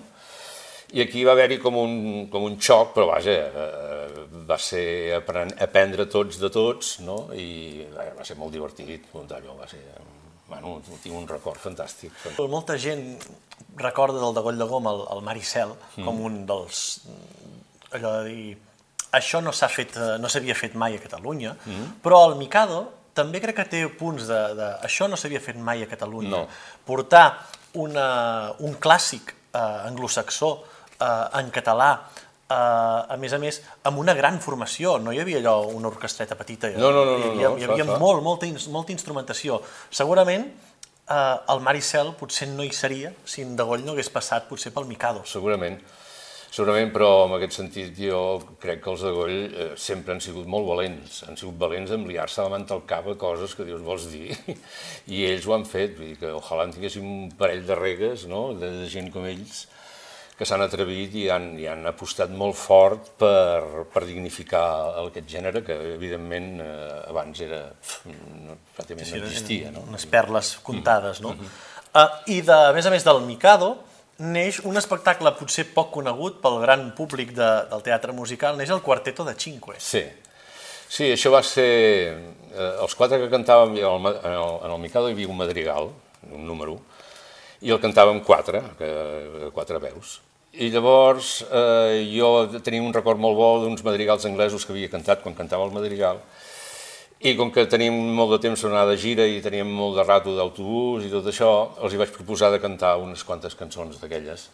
I 0.96 1.02
aquí 1.04 1.24
va 1.26 1.34
haver-hi 1.34 1.58
com, 1.60 1.76
un, 1.76 1.96
com 2.32 2.46
un 2.46 2.56
xoc, 2.60 2.94
però 2.94 3.10
vaja, 3.10 3.34
eh, 3.34 4.22
va 4.48 4.56
ser 4.56 5.18
aprendre 5.18 6.06
tots 6.08 6.38
de 6.40 6.48
tots, 6.52 6.94
no? 7.04 7.26
i 7.36 7.84
vaja, 7.92 8.14
va 8.16 8.24
ser 8.24 8.38
molt 8.40 8.54
divertit, 8.56 9.10
allò 9.14 9.58
va 9.58 9.68
ser... 9.68 9.82
Bueno, 10.48 10.78
tinc 11.02 11.12
un 11.12 11.26
record 11.28 11.60
fantàstic. 11.60 12.14
Molta 12.48 12.78
gent 12.80 13.18
recorda 13.76 14.16
del 14.22 14.32
de 14.32 14.40
Goll 14.46 14.56
de 14.56 14.64
Gom 14.70 14.86
el, 14.88 15.02
el 15.12 15.20
Maricel 15.26 15.74
mm. 15.74 16.06
com 16.06 16.22
un 16.24 16.38
dels... 16.48 16.84
allò 17.92 18.14
de 18.22 18.22
dir... 18.30 18.56
Això 19.18 19.42
no 19.44 19.52
s'ha 19.56 19.68
fet, 19.72 19.92
no 20.20 20.28
s'havia 20.28 20.56
fet 20.56 20.72
mai 20.76 20.96
a 20.96 21.02
Catalunya, 21.02 21.52
mm. 21.52 21.92
però 22.04 22.22
el 22.30 22.38
Mikado 22.40 22.80
també 23.16 23.42
crec 23.44 23.60
que 23.60 23.66
té 23.74 23.82
punts 24.00 24.24
de... 24.30 24.40
de 24.56 24.70
això 24.88 25.08
no 25.08 25.20
s'havia 25.20 25.44
fet 25.44 25.60
mai 25.60 25.84
a 25.84 25.90
Catalunya. 25.90 26.32
No. 26.32 26.42
Portar 26.88 27.26
una, 27.84 28.08
un 28.64 28.80
clàssic 28.80 29.34
eh, 29.52 29.60
anglosaxó 29.60 30.52
eh, 31.00 31.40
en 31.40 31.50
català, 31.54 31.90
eh, 32.48 32.54
a 32.54 33.16
més 33.20 33.34
a 33.34 33.40
més, 33.42 33.60
amb 33.88 34.00
una 34.02 34.14
gran 34.18 34.40
formació, 34.44 34.98
no 35.02 35.12
hi 35.12 35.20
havia 35.22 35.42
allò 35.42 35.58
una 35.74 35.90
orquestreta 35.92 36.38
petita, 36.38 36.72
no, 36.76 36.90
no, 36.94 37.04
no, 37.04 37.18
hi 37.18 37.30
havia, 37.30 37.50
no, 37.50 37.58
hi 37.58 37.68
havia 37.68 37.88
no, 37.92 38.00
molt, 38.02 38.24
molta, 38.24 38.50
molta 38.74 38.94
instrumentació. 38.94 39.60
Segurament 39.90 40.48
eh, 41.08 41.36
el 41.54 41.62
Maricel 41.64 42.14
potser 42.18 42.50
no 42.52 42.66
hi 42.66 42.74
seria 42.74 43.14
si 43.24 43.44
en 43.46 43.56
Degoll 43.58 43.86
no 43.86 43.94
hagués 43.96 44.12
passat 44.12 44.48
potser 44.50 44.74
pel 44.74 44.88
Mikado. 44.90 45.24
Segurament. 45.28 45.80
Segurament, 46.48 46.88
però 46.94 47.26
en 47.26 47.34
aquest 47.36 47.58
sentit 47.58 47.98
jo 48.00 48.18
crec 48.62 48.80
que 48.80 48.88
els 48.88 49.02
de 49.04 49.10
Goll 49.12 49.34
eh, 49.36 49.66
sempre 49.76 50.14
han 50.14 50.22
sigut 50.24 50.46
molt 50.48 50.64
valents, 50.70 51.20
han 51.28 51.36
sigut 51.36 51.58
valents 51.60 51.92
en 51.92 52.06
liar-se 52.08 52.40
la 52.40 52.52
manta 52.54 52.72
al 52.74 52.86
cap 52.88 53.06
a 53.12 53.16
coses 53.20 53.52
que 53.54 53.66
dius 53.68 53.84
vols 53.84 54.06
dir, 54.08 54.32
i 55.14 55.26
ells 55.28 55.44
ho 55.44 55.52
han 55.58 55.66
fet, 55.68 55.98
vull 55.98 56.14
dir 56.14 56.16
que 56.22 56.32
ojalà 56.38 56.64
en 56.64 56.72
tinguéssim 56.72 57.04
un 57.04 57.28
parell 57.36 57.66
de 57.68 57.76
regues, 57.76 58.24
no?, 58.32 58.46
de, 58.56 58.72
de 58.80 58.88
gent 58.88 59.12
com 59.12 59.28
ells, 59.28 59.66
que 60.38 60.46
s'han 60.46 60.62
atrevit 60.62 61.16
i 61.18 61.24
han, 61.34 61.48
i 61.58 61.66
han 61.66 61.82
apostat 61.90 62.30
molt 62.30 62.54
fort 62.54 63.10
per, 63.18 63.86
per 63.90 64.04
dignificar 64.06 64.62
aquest 65.02 65.26
gènere 65.32 65.64
que, 65.66 65.74
evidentment, 65.96 66.52
eh, 66.62 67.00
abans 67.10 67.40
era, 67.42 67.64
no, 68.06 68.54
pràcticament 68.76 69.08
sí, 69.08 69.18
no 69.18 69.26
existia. 69.26 69.72
No? 69.74 69.82
Unes 69.90 70.06
perles 70.06 70.52
comptades, 70.62 71.18
no? 71.24 71.34
Mm 71.34 71.40
-hmm. 71.40 72.04
uh, 72.04 72.36
I, 72.36 72.40
de, 72.46 72.58
a 72.68 72.72
més 72.72 72.86
a 72.86 72.90
més 72.94 73.04
del 73.04 73.20
Mikado, 73.26 73.72
neix 74.18 74.60
un 74.64 74.76
espectacle 74.76 75.32
potser 75.38 75.64
poc 75.74 75.90
conegut 75.90 76.40
pel 76.42 76.60
gran 76.62 76.92
públic 76.94 77.34
de, 77.34 77.50
del 77.70 77.82
teatre 77.82 78.12
musical, 78.12 78.56
neix 78.56 78.70
el 78.70 78.82
Quarteto 78.82 79.24
de 79.24 79.34
Cinque. 79.34 79.74
Sí, 79.78 80.04
sí 80.88 81.10
això 81.10 81.30
va 81.30 81.42
ser... 81.42 82.14
Eh, 82.54 82.82
els 82.82 82.94
quatre 82.94 83.18
que 83.18 83.28
cantàvem 83.30 83.76
en 83.76 83.84
el, 83.84 84.06
en 84.22 84.32
el, 84.32 84.54
en 84.64 84.70
el 84.70 84.78
Mikado 84.78 85.08
hi 85.08 85.12
havia 85.12 85.28
un 85.28 85.36
madrigal, 85.36 85.90
un 86.30 86.46
número, 86.46 86.78
i 87.60 87.70
el 87.70 87.80
cantàvem 87.82 88.22
quatre, 88.22 88.62
que, 88.78 89.50
quatre 89.52 89.78
veus. 89.78 90.20
I 90.56 90.70
llavors 90.72 91.42
eh, 91.44 92.08
jo 92.08 92.60
tenia 92.64 92.80
un 92.80 92.94
record 92.94 93.20
molt 93.20 93.36
bo 93.36 93.48
d'uns 93.62 93.84
madrigals 93.84 94.24
anglesos 94.24 94.64
que 94.64 94.72
havia 94.72 94.88
cantat 94.88 95.20
quan 95.22 95.36
cantava 95.36 95.66
el 95.68 95.74
madrigal, 95.74 96.22
i 97.20 97.34
com 97.36 97.50
que 97.50 97.66
teníem 97.66 97.94
molt 98.14 98.30
de 98.36 98.38
temps 98.46 98.62
per 98.62 98.70
anar 98.70 98.86
de 98.88 98.96
gira 98.96 99.26
i 99.26 99.42
teníem 99.42 99.68
molt 99.68 99.98
de 99.98 100.04
rato 100.06 100.32
d'autobús 100.36 101.04
i 101.04 101.10
tot 101.10 101.26
això, 101.26 101.50
els 101.82 101.92
hi 101.92 101.98
vaig 102.00 102.14
proposar 102.14 102.52
de 102.54 102.60
cantar 102.62 102.96
unes 103.02 103.24
quantes 103.26 103.58
cançons 103.58 103.98
d'aquelles. 104.00 104.46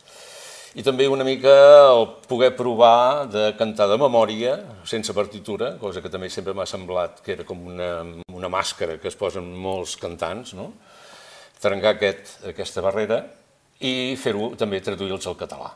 I 0.75 0.83
també 0.83 1.07
una 1.07 1.23
mica 1.23 1.53
el 1.93 2.09
poder 2.27 2.51
provar 2.57 3.29
de 3.31 3.53
cantar 3.55 3.87
de 3.93 4.01
memòria, 4.01 4.57
sense 4.83 5.15
partitura, 5.15 5.77
cosa 5.79 6.03
que 6.03 6.11
també 6.11 6.33
sempre 6.33 6.57
m'ha 6.57 6.67
semblat 6.67 7.21
que 7.23 7.37
era 7.37 7.47
com 7.47 7.69
una, 7.71 7.93
una 8.35 8.51
màscara 8.51 8.99
que 8.99 9.13
es 9.13 9.21
posen 9.21 9.47
molts 9.55 9.95
cantants, 10.01 10.57
no? 10.59 10.73
trencar 11.63 11.95
aquest, 11.95 12.41
aquesta 12.51 12.83
barrera 12.85 13.23
i 13.81 14.17
fer-ho 14.21 14.55
també 14.59 14.83
traduir-los 14.83 15.31
al 15.31 15.39
català. 15.39 15.71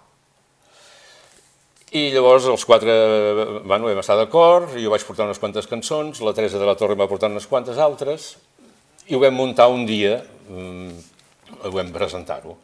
I 1.97 2.11
llavors 2.13 2.45
els 2.45 2.67
quatre 2.69 2.93
bueno, 3.65 3.87
vam 3.89 4.01
estar 4.03 4.19
d'acord, 4.19 4.75
jo 4.77 4.91
vaig 4.93 5.05
portar 5.09 5.25
unes 5.25 5.39
quantes 5.41 5.69
cançons, 5.71 6.21
la 6.21 6.35
Teresa 6.37 6.61
de 6.61 6.67
la 6.69 6.75
Torre 6.77 6.99
va 6.99 7.07
portar 7.09 7.31
unes 7.33 7.47
quantes 7.49 7.79
altres, 7.81 8.35
i 9.09 9.17
ho 9.17 9.21
vam 9.23 9.33
muntar 9.33 9.71
un 9.73 9.87
dia, 9.89 10.19
mm, 10.51 10.99
ho 11.65 11.73
vam 11.73 11.93
presentar-ho. 11.95 12.59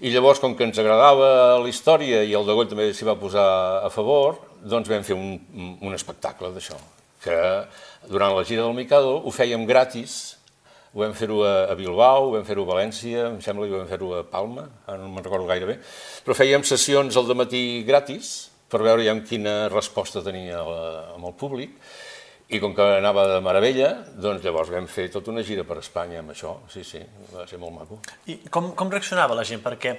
I 0.00 0.10
llavors, 0.14 0.40
com 0.40 0.56
que 0.56 0.64
ens 0.64 0.78
agradava 0.80 1.58
la 1.60 1.68
història 1.68 2.22
i 2.24 2.32
el 2.32 2.48
Degoll 2.48 2.70
també 2.70 2.86
s'hi 2.96 3.04
va 3.04 3.18
posar 3.20 3.44
a 3.84 3.90
favor, 3.92 4.38
doncs 4.64 4.88
vam 4.88 5.04
fer 5.04 5.18
un, 5.18 5.36
un 5.78 5.92
espectacle 5.92 6.48
d'això, 6.54 6.78
que 7.22 7.36
durant 8.08 8.32
la 8.32 8.46
gira 8.48 8.64
del 8.64 8.78
Mikado 8.78 9.18
ho 9.20 9.30
fèiem 9.30 9.66
gratis, 9.68 10.38
ho 10.94 11.04
vam 11.04 11.12
fer-ho 11.12 11.42
a, 11.44 11.74
Bilbao, 11.76 12.30
ho 12.30 12.32
vam 12.38 12.48
fer-ho 12.48 12.64
a 12.64 12.70
València, 12.72 13.28
em 13.34 13.38
sembla 13.44 13.68
que 13.68 13.76
ho 13.76 13.82
vam 13.82 13.92
fer-ho 13.92 14.14
a 14.16 14.24
Palma, 14.24 14.64
no 14.88 15.12
me'n 15.12 15.28
recordo 15.28 15.44
gaire 15.50 15.68
bé, 15.68 15.76
però 16.24 16.38
fèiem 16.40 16.64
sessions 16.64 17.20
al 17.20 17.28
matí 17.36 17.84
gratis, 17.84 18.32
per 18.72 18.80
veure 18.80 19.04
ja 19.04 19.14
quina 19.28 19.68
resposta 19.68 20.24
tenia 20.24 20.62
amb 20.62 21.28
el 21.28 21.36
públic, 21.38 21.76
i 22.52 22.60
com 22.60 22.74
que 22.76 22.84
anava 22.98 23.24
de 23.30 23.40
meravella, 23.44 23.90
doncs 24.20 24.44
llavors 24.44 24.70
vam 24.72 24.86
fer 24.90 25.06
tota 25.12 25.30
una 25.32 25.44
gira 25.46 25.64
per 25.64 25.78
Espanya 25.80 26.20
amb 26.20 26.34
això, 26.34 26.58
sí, 26.72 26.84
sí, 26.84 27.00
va 27.32 27.46
ser 27.48 27.60
molt 27.60 27.72
maco. 27.78 28.00
I 28.28 28.42
com, 28.52 28.72
com 28.76 28.92
reaccionava 28.92 29.36
la 29.38 29.46
gent? 29.48 29.62
Perquè 29.64 29.94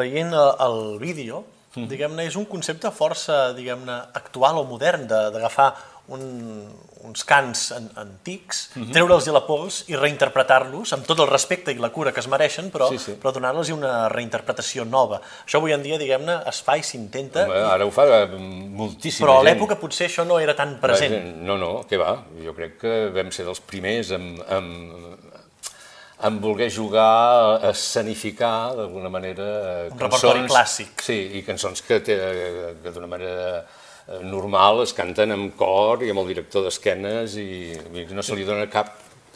veient 0.00 0.34
el, 0.36 0.50
el 0.66 0.76
vídeo, 1.00 1.40
mm. 1.72 1.86
diguem-ne, 1.88 2.26
és 2.28 2.36
un 2.36 2.44
concepte 2.50 2.92
força, 2.92 3.54
diguem-ne, 3.56 3.96
actual 4.20 4.60
o 4.60 4.66
modern 4.68 5.08
d'agafar 5.08 5.70
un, 6.12 6.68
uns 7.04 7.24
cants 7.24 7.70
an, 7.72 7.88
antics, 7.96 8.70
uh 8.74 8.78
mhm. 8.78 8.86
-huh. 8.86 8.92
treure'ls 8.92 9.26
la 9.32 9.46
pols 9.46 9.84
i 9.88 9.96
reinterpretar-los 9.96 10.92
amb 10.92 11.06
tot 11.06 11.18
el 11.18 11.26
respecte 11.26 11.72
i 11.72 11.78
la 11.78 11.90
cura 11.90 12.12
que 12.12 12.20
es 12.20 12.28
mereixen, 12.28 12.70
però, 12.70 12.88
sí, 12.88 12.98
sí. 12.98 13.12
però 13.12 13.32
donar-los 13.32 13.70
una 13.70 14.08
reinterpretació 14.08 14.84
nova. 14.84 15.20
Això 15.46 15.56
avui 15.56 15.72
en 15.72 15.82
dia, 15.82 15.98
diguem-ne, 15.98 16.42
es 16.46 16.62
fa 16.62 16.76
i 16.76 16.82
s'intenta. 16.82 17.46
Ara 17.72 17.86
ho 17.86 17.90
fa 17.90 18.04
eh, 18.22 18.26
moltíssima 18.28 19.26
Però 19.26 19.40
a 19.40 19.44
l'època 19.44 19.76
potser 19.76 20.08
això 20.08 20.24
no 20.26 20.38
era 20.38 20.54
tan 20.54 20.78
present. 20.80 21.42
No, 21.42 21.56
no, 21.56 21.84
què 21.88 21.96
va? 21.96 22.24
Jo 22.44 22.54
crec 22.54 22.78
que 22.78 23.10
vam 23.10 23.30
ser 23.30 23.44
dels 23.44 23.60
primers 23.60 24.10
en, 24.10 24.42
en, 24.48 25.16
en 26.22 26.40
voler 26.40 26.70
jugar 26.70 27.64
escenificar 27.70 28.74
d'alguna 28.76 29.08
manera 29.08 29.88
un 29.90 29.98
cançons... 29.98 30.22
Repertori 30.22 30.46
clàssic. 30.46 31.00
Sí, 31.00 31.38
i 31.38 31.42
cançons 31.42 31.82
que, 31.82 32.02
que 32.02 32.90
d'una 32.92 33.06
manera 33.06 33.64
Eh, 33.64 33.83
normal 34.22 34.82
es 34.84 34.92
canten 34.92 35.32
amb 35.32 35.54
cor 35.56 36.02
i 36.04 36.10
amb 36.12 36.20
el 36.20 36.28
director 36.28 36.64
d'esquenes 36.66 37.36
i 37.40 37.72
no 38.12 38.22
se 38.22 38.36
li 38.36 38.44
dona 38.44 38.66
cap, 38.70 38.90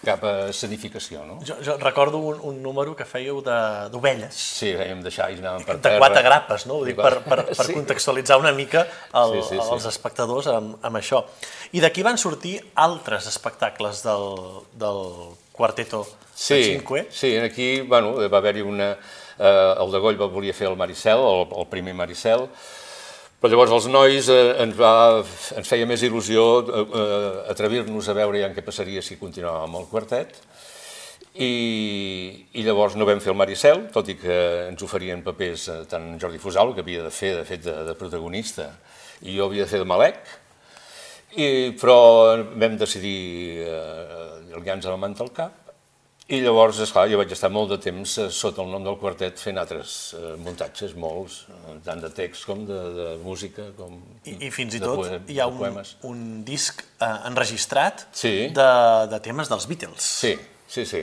cap 0.04 0.22
escenificació, 0.50 1.24
no? 1.26 1.38
Jo, 1.42 1.56
jo 1.64 1.76
recordo 1.80 2.18
un, 2.20 2.36
un 2.44 2.60
número 2.62 2.94
que 2.94 3.06
fèieu 3.08 3.40
de- 3.42 3.88
d'ovelles, 3.90 4.34
Sí, 4.36 4.74
fèiem 4.78 5.00
de 5.02 5.10
xais, 5.10 5.40
anàvem 5.40 5.64
per 5.66 5.76
de 5.78 5.82
terra. 5.88 5.98
quatre 5.98 6.22
grapes, 6.22 6.66
no? 6.70 6.76
Ho 6.82 6.84
dic 6.84 6.96
per, 7.00 7.16
per, 7.24 7.46
per 7.56 7.64
Sí. 7.66 7.72
contextualitzar 7.74 8.38
una 8.38 8.52
mica 8.52 8.86
el, 9.14 9.38
Sí, 9.42 9.48
sí, 9.48 9.56
sí. 9.58 9.72
els 9.72 9.86
espectadors 9.90 10.46
amb, 10.52 10.76
amb 10.84 10.96
això. 11.00 11.24
I 11.72 11.80
d'aquí 11.80 12.02
van 12.06 12.18
sortir 12.18 12.58
altres 12.76 13.26
espectacles 13.26 14.02
del, 14.04 14.62
del 14.78 15.02
Quarteto 15.52 16.04
Sí, 16.38 16.62
Cinque. 16.76 17.08
sí, 17.10 17.36
aquí 17.36 17.80
bueno, 17.80 18.14
va 18.30 18.38
haver-hi 18.38 18.60
una... 18.62 18.92
Eh, 19.40 19.74
el 19.82 19.90
de 19.90 19.98
Goll 19.98 20.20
va 20.20 20.26
volia 20.26 20.52
fer 20.54 20.68
el 20.68 20.76
Maricel, 20.76 21.18
el, 21.18 21.48
el 21.58 21.66
primer 21.66 21.94
Maricel, 21.94 22.46
però 23.38 23.52
llavors 23.52 23.74
els 23.76 23.86
nois 23.90 24.28
eh, 24.34 24.38
ens, 24.64 24.74
va, 24.74 24.92
ens 25.58 25.68
feia 25.70 25.86
més 25.86 26.02
il·lusió 26.02 26.46
eh, 26.60 26.80
eh, 26.82 27.28
atrevir-nos 27.52 28.08
a 28.10 28.16
veure 28.18 28.40
ja 28.42 28.50
què 28.54 28.64
passaria 28.66 29.02
si 29.04 29.18
continuàvem 29.20 29.68
amb 29.68 29.78
el 29.78 29.86
quartet, 29.92 30.40
i, 31.38 31.52
i 32.58 32.64
llavors 32.66 32.96
no 32.98 33.06
vam 33.06 33.22
fer 33.22 33.30
el 33.30 33.38
Maricel, 33.38 33.84
tot 33.94 34.10
i 34.10 34.16
que 34.18 34.38
ens 34.72 34.82
oferien 34.82 35.22
papers 35.22 35.68
eh, 35.70 35.78
tant 35.90 36.10
Jordi 36.18 36.42
Fusal, 36.42 36.74
que 36.74 36.82
havia 36.82 37.06
de 37.06 37.14
fer, 37.14 37.36
de 37.38 37.46
fet, 37.46 37.62
de, 37.62 37.76
de 37.86 37.94
protagonista, 38.00 38.72
i 39.22 39.36
jo 39.36 39.46
havia 39.46 39.68
de 39.68 39.70
fer 39.70 39.82
de 39.84 39.86
Malec, 39.86 40.18
i, 41.38 41.48
però 41.78 41.98
vam 42.58 42.74
decidir 42.80 43.62
eh, 43.68 44.58
liar-nos 44.58 44.90
la 44.90 44.98
manta 44.98 45.22
al 45.22 45.34
cap, 45.36 45.67
i 46.28 46.40
llavors, 46.44 46.76
esclar, 46.84 47.06
jo 47.08 47.16
vaig 47.16 47.30
estar 47.32 47.48
molt 47.48 47.70
de 47.72 47.78
temps 47.80 48.16
eh, 48.20 48.26
sota 48.34 48.60
el 48.60 48.68
nom 48.68 48.82
del 48.84 48.98
quartet 49.00 49.38
fent 49.40 49.56
altres 49.60 49.94
eh, 50.18 50.34
muntatges, 50.44 50.92
molts, 51.00 51.38
eh, 51.48 51.78
tant 51.86 52.02
de 52.04 52.10
text 52.12 52.44
com 52.44 52.66
de, 52.68 52.80
de 52.98 53.06
música, 53.24 53.70
com 53.78 53.94
I, 54.28 54.34
I 54.46 54.50
fins 54.52 54.76
i 54.76 54.82
tot 54.82 55.00
poe- 55.00 55.22
hi 55.32 55.40
ha 55.40 55.46
un, 55.48 55.80
un 56.10 56.20
disc 56.44 56.82
eh, 57.00 57.08
enregistrat 57.30 58.04
Sí. 58.12 58.34
de, 58.52 58.68
de 59.14 59.20
temes 59.24 59.48
dels 59.48 59.64
Beatles. 59.70 60.04
Sí, 60.04 60.34
sí, 60.68 60.84
sí. 60.84 61.00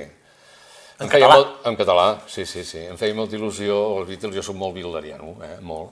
En 1.01 1.10
català? 1.12 1.36
Molt, 1.41 1.55
en 1.67 1.75
català, 1.75 2.08
sí, 2.32 2.46
sí, 2.48 2.62
sí. 2.63 2.86
Em 2.88 2.96
feia 2.96 3.17
molta 3.17 3.36
il·lusió, 3.36 3.74
els 3.98 4.08
Beatles, 4.13 4.38
jo 4.38 4.44
soc 4.46 4.55
molt 4.62 4.77
bilderiano, 4.77 5.34
eh, 5.44 5.58
molt. 5.65 5.91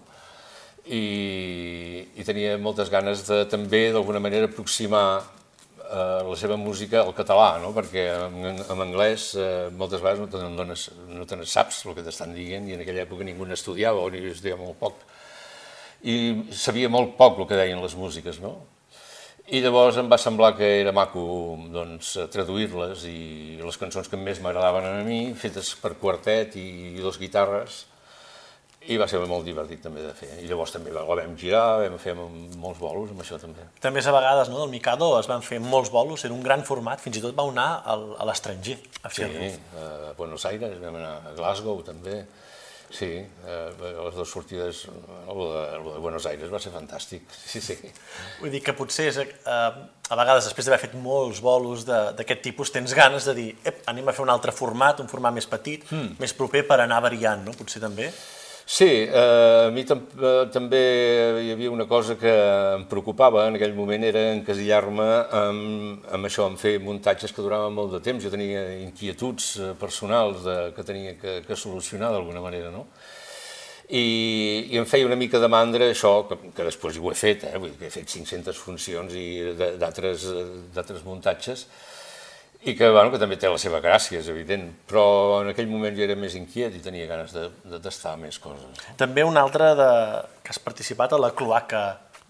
I, 0.86 2.06
I 2.20 2.24
tenia 2.28 2.58
moltes 2.62 2.90
ganes 2.92 3.26
de 3.28 3.42
també, 3.52 3.88
d'alguna 3.96 4.22
manera, 4.24 4.46
aproximar 4.52 5.24
eh, 5.90 6.22
la 6.28 6.36
seva 6.40 6.58
música 6.58 7.02
al 7.04 7.14
català, 7.18 7.58
no? 7.62 7.72
perquè 7.76 8.06
en, 8.28 8.62
en 8.64 8.84
anglès 8.86 9.32
eh, 9.36 9.70
moltes 9.76 10.04
vegades 10.04 10.24
no 10.24 10.30
te 10.32 10.42
n'adones, 10.42 10.90
no 11.12 11.28
te 11.30 11.40
saps 11.50 11.84
el 11.86 11.98
que 11.98 12.06
t'estan 12.06 12.36
dient 12.36 12.68
i 12.70 12.78
en 12.78 12.84
aquella 12.84 13.06
època 13.06 13.28
ningú 13.28 13.48
n'estudiava 13.50 14.04
o 14.04 14.12
ni 14.14 14.24
estudiava 14.32 14.64
molt 14.64 14.80
poc. 14.80 15.02
I 16.04 16.16
sabia 16.52 16.92
molt 16.92 17.16
poc 17.20 17.40
el 17.40 17.50
que 17.50 17.60
deien 17.60 17.82
les 17.84 17.96
músiques, 17.96 18.42
no? 18.44 18.58
I 19.54 19.60
llavors 19.60 19.98
em 20.00 20.08
va 20.08 20.18
semblar 20.20 20.54
que 20.56 20.68
era 20.80 20.94
maco 20.96 21.24
doncs, 21.72 22.14
traduir-les 22.32 23.02
i 23.10 23.18
les 23.60 23.80
cançons 23.80 24.08
que 24.08 24.20
més 24.20 24.40
m'agradaven 24.44 24.88
a 24.88 25.02
mi, 25.04 25.34
fetes 25.36 25.74
per 25.82 25.98
quartet 26.00 26.56
i 26.60 26.96
dos 27.04 27.20
guitarres, 27.20 27.84
i 28.92 28.98
va 29.00 29.08
ser 29.08 29.20
molt 29.30 29.46
divertit 29.48 29.82
també 29.82 30.02
de 30.04 30.12
fer. 30.18 30.28
I 30.44 30.48
llavors 30.50 30.74
també 30.76 30.92
la 30.92 31.04
vam 31.08 31.38
girar, 31.40 31.80
vam 31.86 31.98
fer 32.02 32.14
molts 32.18 32.80
bolos 32.82 33.12
amb 33.14 33.22
això 33.24 33.38
també. 33.40 33.64
També 33.80 34.04
a 34.04 34.12
vegades 34.12 34.50
no, 34.52 34.60
del 34.60 34.70
Mikado 34.74 35.12
es 35.20 35.28
van 35.32 35.42
fer 35.42 35.60
molts 35.64 35.90
bolos, 35.94 36.26
era 36.26 36.34
un 36.36 36.44
gran 36.44 36.64
format, 36.68 37.00
fins 37.00 37.18
i 37.18 37.22
tot 37.24 37.36
va 37.38 37.46
anar 37.48 37.70
al, 37.86 38.10
a 38.20 38.26
l'estranger 38.28 38.78
a 39.04 39.10
Sí, 39.10 39.22
fer-lo. 39.22 39.52
a 39.80 40.14
Buenos 40.18 40.46
Aires, 40.46 40.80
vam 40.82 40.96
anar 41.00 41.14
a 41.30 41.36
Glasgow 41.38 41.82
també. 41.84 42.26
Sí, 42.94 43.08
eh, 43.18 43.70
les 43.80 44.14
dues 44.14 44.30
sortides, 44.30 44.84
el 44.86 45.40
de, 45.40 45.62
el 45.80 45.88
de 45.96 46.00
Buenos 46.04 46.28
Aires 46.30 46.52
va 46.54 46.60
ser 46.62 46.70
fantàstic, 46.76 47.24
sí, 47.34 47.58
sí. 47.64 47.74
Vull 48.42 48.52
dir 48.54 48.62
que 48.62 48.76
potser 48.78 49.08
és, 49.10 49.18
eh, 49.18 49.56
a 50.14 50.16
vegades 50.20 50.46
després 50.46 50.68
d'haver 50.68 50.84
fet 50.84 50.94
molts 51.02 51.40
bolos 51.42 51.88
d'aquest 51.88 52.44
tipus 52.46 52.70
tens 52.70 52.94
ganes 52.94 53.26
de 53.26 53.34
dir 53.34 53.48
ep, 53.66 53.80
anem 53.90 54.12
a 54.12 54.14
fer 54.14 54.22
un 54.28 54.30
altre 54.30 54.52
format, 54.54 55.00
un 55.02 55.10
format 55.10 55.34
més 55.34 55.48
petit, 55.50 55.88
Hmm. 55.90 56.14
més 56.20 56.34
proper 56.38 56.68
per 56.68 56.82
anar 56.84 57.02
variant, 57.02 57.42
no? 57.48 57.56
Potser 57.58 57.82
també. 57.82 58.12
Sí, 58.66 58.86
eh, 58.86 59.68
a 59.68 59.72
mi 59.72 59.84
eh, 59.84 60.48
també 60.52 60.80
hi 61.44 61.52
havia 61.52 61.72
una 61.72 61.86
cosa 61.86 62.16
que 62.16 62.32
em 62.78 62.86
preocupava 62.88 63.44
en 63.50 63.58
aquell 63.58 63.74
moment, 63.76 64.06
era 64.08 64.22
encasillar-me 64.38 65.08
amb, 65.40 66.06
amb 66.16 66.30
això, 66.30 66.48
amb 66.48 66.58
fer 66.58 66.78
muntatges 66.80 67.36
que 67.36 67.44
duraven 67.44 67.76
molt 67.76 67.92
de 67.92 68.00
temps. 68.06 68.24
Jo 68.24 68.32
tenia 68.32 68.64
inquietuds 68.80 69.50
eh, 69.60 69.74
personals 69.80 70.46
de, 70.48 70.56
que 70.78 70.88
tenia 70.88 71.18
que, 71.20 71.42
que 71.44 71.60
solucionar 71.60 72.14
d'alguna 72.16 72.42
manera, 72.42 72.72
no? 72.72 72.88
I, 73.92 74.72
I 74.72 74.80
em 74.80 74.88
feia 74.88 75.06
una 75.06 75.20
mica 75.20 75.44
de 75.44 75.50
mandra 75.52 75.90
això, 75.92 76.22
que, 76.30 76.40
que 76.56 76.68
després 76.72 76.98
ho 76.98 77.12
he 77.12 77.18
fet, 77.20 77.44
eh? 77.50 77.60
Vull 77.60 77.76
dir 77.76 77.90
he 77.90 77.94
fet 77.94 78.08
500 78.16 78.64
funcions 78.64 79.14
i 79.20 79.28
eh, 79.44 79.74
d'altres 79.76 81.04
muntatges, 81.04 81.68
i 82.64 82.76
que, 82.78 82.88
bueno, 82.90 83.12
que 83.12 83.20
també 83.20 83.36
té 83.40 83.50
la 83.52 83.60
seva 83.60 83.82
gràcia, 83.84 84.22
és 84.22 84.30
evident, 84.32 84.70
però 84.88 85.42
en 85.42 85.52
aquell 85.52 85.68
moment 85.68 85.96
jo 85.98 86.06
era 86.06 86.16
més 86.20 86.38
inquiet 86.40 86.76
i 86.78 86.82
tenia 86.84 87.10
ganes 87.10 87.36
de, 87.36 87.50
de 87.68 87.80
tastar 87.84 88.16
més 88.22 88.40
coses. 88.40 88.86
També 89.00 89.26
un 89.28 89.38
altre 89.40 89.74
de, 89.76 89.92
que 90.46 90.56
has 90.56 90.62
participat 90.64 91.16
a 91.16 91.20
la 91.20 91.34
Cloaca 91.36 91.84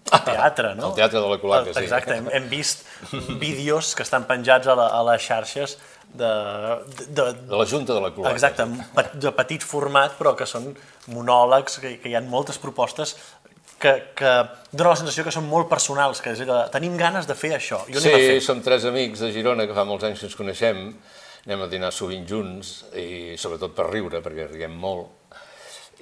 Teatre, 0.26 0.74
no? 0.76 0.90
El 0.90 0.98
Teatre 0.98 1.22
de 1.22 1.30
la 1.30 1.38
Cloaca, 1.40 1.72
sí. 1.72 1.84
Exacte, 1.86 2.18
hem, 2.18 2.26
hem 2.34 2.48
vist 2.50 2.82
vídeos 3.40 3.94
que 3.94 4.02
estan 4.04 4.26
penjats 4.28 4.68
a, 4.68 4.74
la, 4.78 4.88
a 4.98 5.04
les 5.12 5.22
xarxes 5.22 5.78
de, 6.14 6.26
de, 6.26 7.06
de, 7.08 7.28
De 7.38 7.56
la 7.62 7.66
Junta 7.70 7.94
de 7.94 8.02
la 8.02 8.10
Cloaca. 8.14 8.34
Exacte, 8.34 8.66
de 9.22 9.32
petit 9.38 9.64
format, 9.64 10.18
però 10.18 10.34
que 10.38 10.50
són 10.50 10.72
monòlegs, 11.14 11.78
que, 11.82 11.96
que 12.02 12.10
hi 12.10 12.18
ha 12.18 12.22
moltes 12.26 12.58
propostes 12.60 13.14
que, 13.84 13.92
que 14.16 14.30
donen 14.72 14.90
la 14.94 15.00
sensació 15.02 15.24
que 15.26 15.34
són 15.34 15.44
molt 15.50 15.68
personals, 15.70 16.22
que 16.24 16.32
és 16.32 16.40
de, 16.40 16.60
tenim 16.72 16.96
ganes 17.00 17.28
de 17.28 17.36
fer 17.36 17.52
això, 17.58 17.82
i 17.92 17.96
ho 17.96 18.00
Sí, 18.02 18.10
fer. 18.14 18.38
som 18.44 18.62
tres 18.64 18.86
amics 18.88 19.20
de 19.22 19.30
Girona 19.34 19.66
que 19.68 19.76
fa 19.76 19.84
molts 19.88 20.08
anys 20.08 20.22
que 20.24 20.30
ens 20.30 20.38
coneixem, 20.40 20.80
anem 21.44 21.62
a 21.66 21.68
dinar 21.68 21.90
sovint 21.92 22.24
junts 22.26 22.78
i 22.96 23.34
sobretot 23.40 23.74
per 23.76 23.90
riure, 23.92 24.22
perquè 24.24 24.48
riguem 24.48 24.72
molt. 24.80 25.12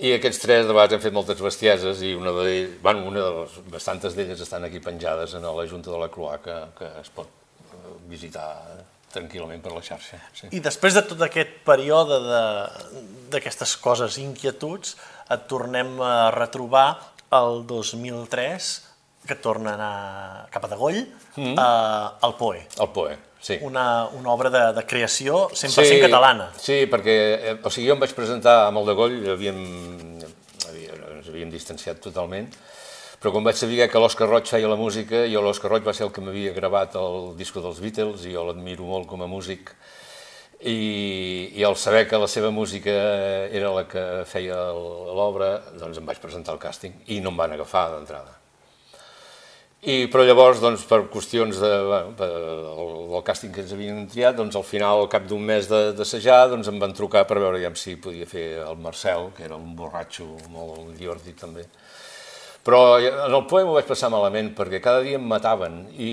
I 0.02 0.14
aquests 0.16 0.38
tres 0.40 0.64
de 0.64 0.72
vegades 0.72 0.94
hem 0.96 1.02
fet 1.04 1.12
moltes 1.12 1.42
bestieses 1.44 2.00
i 2.06 2.14
una 2.16 2.30
de, 2.38 2.54
bueno, 2.82 3.02
una 3.10 3.20
de 3.26 3.32
les, 3.42 3.58
bastantes 3.74 4.14
d'elles 4.16 4.40
estan 4.40 4.64
aquí 4.64 4.80
penjades 4.80 5.34
en 5.36 5.44
la 5.44 5.66
Junta 5.68 5.90
de 5.92 5.98
la 6.00 6.08
Cloaca 6.08 6.60
que 6.78 6.88
es 7.02 7.10
pot 7.12 7.28
eh, 7.28 7.92
visitar 8.08 8.46
tranquil·lament 9.12 9.60
per 9.60 9.74
la 9.74 9.82
xarxa. 9.84 10.16
Sí. 10.32 10.48
I 10.56 10.62
després 10.64 10.94
de 10.96 11.02
tot 11.04 11.20
aquest 11.26 11.58
període 11.66 12.16
de- 12.24 12.94
d'aquestes 13.34 13.74
coses, 13.84 14.16
inquietuds, 14.22 14.94
et 15.32 15.44
tornem 15.48 15.98
a 16.00 16.30
retrobar 16.32 17.11
el 17.32 17.66
2003, 17.66 18.70
que 19.26 19.36
torna 19.38 19.72
a 19.72 19.74
anar 19.74 20.48
cap 20.52 20.66
a 20.66 20.70
Degoll, 20.72 21.02
mm. 21.36 21.54
al 21.58 22.34
POE. 22.38 22.64
El 22.82 22.90
POE, 22.94 23.16
sí. 23.40 23.58
Una, 23.62 24.06
una 24.18 24.32
obra 24.34 24.50
de, 24.50 24.64
de 24.76 24.84
creació 24.86 25.46
100% 25.54 26.02
catalana. 26.02 26.50
Sí, 26.58 26.82
perquè 26.90 27.16
eh, 27.36 27.56
o 27.62 27.70
sigui, 27.70 27.88
jo 27.90 27.96
em 27.96 28.02
vaig 28.02 28.14
presentar 28.18 28.66
amb 28.66 28.82
el 28.82 28.90
de 28.90 28.96
Goll, 28.98 29.16
havíem, 29.36 29.62
havia, 30.68 30.98
ens 31.14 31.30
havíem 31.30 31.52
distanciat 31.54 32.02
totalment, 32.02 32.50
però 33.22 33.30
quan 33.36 33.46
vaig 33.46 33.58
saber 33.60 33.86
que 33.86 34.02
l'Òscar 34.02 34.26
Roig 34.26 34.50
feia 34.50 34.70
la 34.70 34.78
música, 34.78 35.22
jo 35.30 35.44
l'Òscar 35.44 35.70
Roig 35.70 35.86
va 35.86 35.94
ser 35.94 36.08
el 36.08 36.14
que 36.14 36.24
m'havia 36.24 36.54
gravat 36.56 36.98
el 36.98 37.36
disco 37.38 37.62
dels 37.62 37.78
Beatles, 37.84 38.26
i 38.26 38.34
jo 38.34 38.48
l'admiro 38.48 38.88
molt 38.88 39.06
com 39.06 39.22
a 39.22 39.30
músic, 39.30 39.70
i, 40.64 41.52
i 41.58 41.64
al 41.64 41.76
saber 41.76 42.04
que 42.08 42.20
la 42.20 42.28
seva 42.30 42.50
música 42.54 42.92
era 43.50 43.72
la 43.74 43.86
que 43.90 44.04
feia 44.30 44.58
l'obra, 44.72 45.56
doncs 45.80 45.98
em 45.98 46.06
vaig 46.06 46.22
presentar 46.22 46.54
al 46.54 46.62
càsting 46.62 46.94
i 47.10 47.18
no 47.20 47.32
em 47.32 47.42
van 47.42 47.56
agafar 47.56 47.88
d'entrada. 47.96 48.38
I, 49.82 50.06
però 50.06 50.22
llavors, 50.22 50.60
doncs, 50.62 50.84
per 50.86 51.00
qüestions 51.10 51.56
de, 51.58 51.70
bueno, 51.88 52.12
del 52.14 53.24
càsting 53.26 53.50
que 53.50 53.64
ens 53.64 53.72
havien 53.74 54.04
triat, 54.06 54.36
doncs, 54.38 54.54
al 54.54 54.62
final, 54.62 55.00
al 55.02 55.10
cap 55.10 55.26
d'un 55.26 55.42
mes 55.42 55.66
d'assajar, 55.66 56.44
doncs, 56.52 56.70
em 56.70 56.78
van 56.78 56.94
trucar 56.94 57.24
per 57.26 57.40
veure 57.42 57.58
ja 57.58 57.72
si 57.74 57.96
podia 57.98 58.28
fer 58.30 58.44
el 58.62 58.78
Marcel, 58.78 59.32
que 59.34 59.42
era 59.48 59.58
un 59.58 59.74
borratxo 59.74 60.28
molt 60.54 60.94
divertit 61.00 61.42
també. 61.42 61.66
Però 62.62 62.78
en 63.02 63.34
el 63.34 63.42
poema 63.50 63.72
ho 63.72 63.74
vaig 63.74 63.90
passar 63.90 64.12
malament, 64.14 64.52
perquè 64.54 64.78
cada 64.78 65.02
dia 65.02 65.18
em 65.18 65.26
mataven, 65.26 65.80
i, 65.98 66.12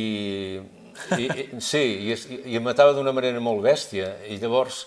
i, 1.17 1.27
i 1.27 1.61
sí, 1.63 1.83
i, 2.09 2.15
i 2.53 2.57
em 2.59 2.65
matava 2.65 2.95
d'una 2.97 3.13
manera 3.15 3.41
molt 3.43 3.63
bèstia, 3.65 4.13
i 4.29 4.39
llavors 4.41 4.85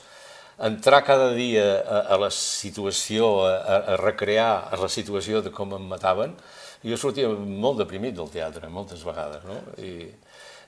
entrar 0.63 1.03
cada 1.07 1.31
dia 1.35 1.65
a, 1.81 2.03
a 2.15 2.19
la 2.21 2.31
situació, 2.35 3.31
a, 3.49 3.55
a, 3.57 3.97
recrear 4.03 4.73
la 4.79 4.91
situació 4.93 5.43
de 5.43 5.53
com 5.55 5.75
em 5.77 5.89
mataven, 5.91 6.37
jo 6.83 6.99
sortia 6.99 7.31
molt 7.31 7.81
deprimit 7.83 8.17
del 8.19 8.31
teatre, 8.31 8.71
moltes 8.71 9.05
vegades, 9.07 9.45
no? 9.47 9.59
I, 9.79 10.11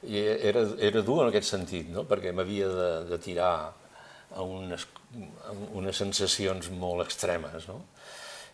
i 0.04 0.20
era, 0.20 0.64
era 0.84 1.02
dur 1.02 1.22
en 1.22 1.30
aquest 1.30 1.48
sentit, 1.48 1.88
no? 1.92 2.04
perquè 2.08 2.32
m'havia 2.34 2.68
de, 2.68 2.90
de 3.08 3.18
tirar 3.22 3.54
a 4.34 4.44
unes, 4.44 4.86
a 5.48 5.54
unes 5.78 5.96
sensacions 5.96 6.70
molt 6.76 7.06
extremes, 7.06 7.68
no? 7.70 7.80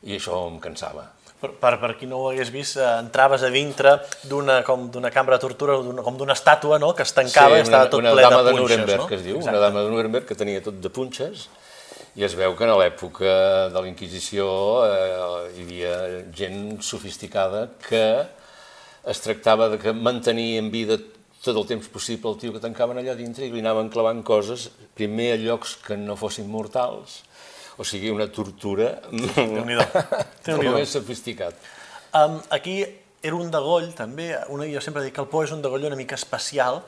i 0.07 0.17
això 0.17 0.39
em 0.49 0.61
cansava. 0.63 1.09
Per, 1.41 1.51
per, 1.57 1.79
per 1.81 1.95
qui 1.97 2.05
no 2.05 2.19
ho 2.21 2.27
hagués 2.31 2.51
vist, 2.53 2.77
eh, 2.77 2.87
entraves 3.01 3.43
a 3.47 3.49
dintre 3.49 3.95
d'una 4.29 4.59
com 4.67 4.91
d'una 4.93 5.09
cambra 5.15 5.39
de 5.39 5.45
tortura, 5.47 5.79
com 6.05 6.19
d'una 6.21 6.37
estàtua 6.37 6.77
no? 6.83 6.91
que 6.93 7.07
es 7.07 7.15
tancava 7.17 7.57
i 7.57 7.65
estava 7.65 7.89
tot 7.89 8.03
una 8.03 8.13
ple 8.13 8.27
dama 8.27 8.43
de 8.43 8.51
de 8.51 8.59
punxes. 8.59 8.77
Nuremberg, 8.77 9.01
no? 9.01 9.07
que 9.09 9.17
es 9.17 9.25
diu, 9.25 9.39
Exacte. 9.39 9.57
una 9.57 9.63
dama 9.65 9.85
de 9.87 9.95
Nuremberg 9.95 10.29
que 10.29 10.37
tenia 10.37 10.61
tot 10.67 10.77
de 10.85 10.93
punxes, 10.93 11.47
i 12.19 12.27
es 12.27 12.35
veu 12.37 12.53
que 12.59 12.67
a 12.67 12.77
l'època 12.77 13.33
de 13.73 13.79
la 13.79 13.89
Inquisició 13.89 14.51
eh, 14.85 15.07
hi 15.55 15.65
havia 15.65 15.95
gent 16.37 16.61
sofisticada 16.85 17.69
que 17.87 18.05
es 19.09 19.25
tractava 19.25 19.71
de 19.73 19.79
que 19.81 19.95
mantenir 19.97 20.59
en 20.59 20.69
vida 20.75 20.99
tot 21.41 21.57
el 21.57 21.65
temps 21.65 21.89
possible 21.89 22.29
el 22.29 22.37
tio 22.37 22.53
que 22.53 22.61
tancaven 22.61 23.01
allà 23.01 23.15
dintre 23.17 23.47
i 23.47 23.53
li 23.53 23.63
anaven 23.65 23.89
clavant 23.89 24.21
coses, 24.27 24.69
primer 24.97 25.33
a 25.39 25.41
llocs 25.41 25.79
que 25.87 25.97
no 25.97 26.19
fossin 26.21 26.51
mortals, 26.53 27.23
o 27.79 27.85
sigui, 27.85 28.11
una 28.11 28.27
tortura 28.33 28.97
molt 29.13 30.75
més 30.75 30.97
sofisticat. 30.97 31.55
Um, 32.17 32.41
aquí 32.51 32.81
era 33.23 33.37
un 33.37 33.51
degoll, 33.53 33.93
també, 33.97 34.33
una, 34.49 34.67
jo 34.71 34.81
sempre 34.83 35.05
dic 35.05 35.15
que 35.15 35.23
el 35.23 35.29
Po 35.31 35.45
és 35.45 35.53
un 35.55 35.63
degoll 35.63 35.87
una 35.91 35.99
mica 35.99 36.17
especial, 36.19 36.81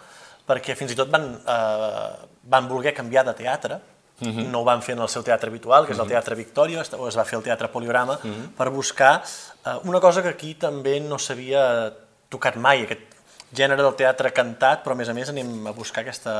perquè 0.49 0.75
fins 0.79 0.95
i 0.95 0.99
tot 0.99 1.11
van, 1.13 1.29
eh, 1.39 2.29
van 2.51 2.69
voler 2.71 2.95
canviar 2.97 3.25
de 3.29 3.35
teatre, 3.39 3.79
uh 4.23 4.27
-huh. 4.27 4.47
no 4.51 4.61
ho 4.61 4.65
van 4.65 4.83
fer 4.83 4.95
en 4.97 5.03
el 5.03 5.09
seu 5.09 5.23
teatre 5.23 5.51
habitual, 5.51 5.87
que 5.87 5.93
és 5.93 5.99
el 5.99 6.09
Teatre 6.09 6.35
Victòria, 6.35 6.85
o 6.99 7.09
es 7.09 7.17
va 7.17 7.25
fer 7.25 7.37
el 7.39 7.45
Teatre 7.45 7.69
Poliorama, 7.69 8.15
uh 8.15 8.31
-huh. 8.31 8.49
per 8.57 8.71
buscar 8.71 9.23
eh, 9.67 9.79
una 9.85 10.01
cosa 10.01 10.23
que 10.23 10.29
aquí 10.29 10.55
també 10.55 11.01
no 11.01 11.19
s'havia 11.19 11.93
tocat 12.29 12.57
mai, 12.57 12.83
aquest 12.83 13.12
gènere 13.53 13.85
del 13.85 13.95
teatre 13.99 14.33
cantat, 14.33 14.83
però 14.85 14.97
a 14.97 14.99
més 14.99 15.11
a 15.13 15.15
més 15.17 15.31
anem 15.33 15.69
a 15.69 15.75
buscar 15.77 16.03
aquesta, 16.03 16.35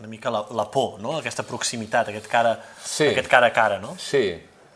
una 0.00 0.08
mica 0.08 0.32
la, 0.32 0.44
la 0.56 0.66
por, 0.72 0.98
no? 1.02 1.18
aquesta 1.18 1.44
proximitat, 1.46 2.10
aquest 2.10 2.28
cara, 2.30 2.56
sí. 2.80 3.10
aquest 3.10 3.28
cara 3.30 3.52
a 3.52 3.54
cara. 3.54 3.78
No? 3.82 3.94
Sí, 4.00 4.26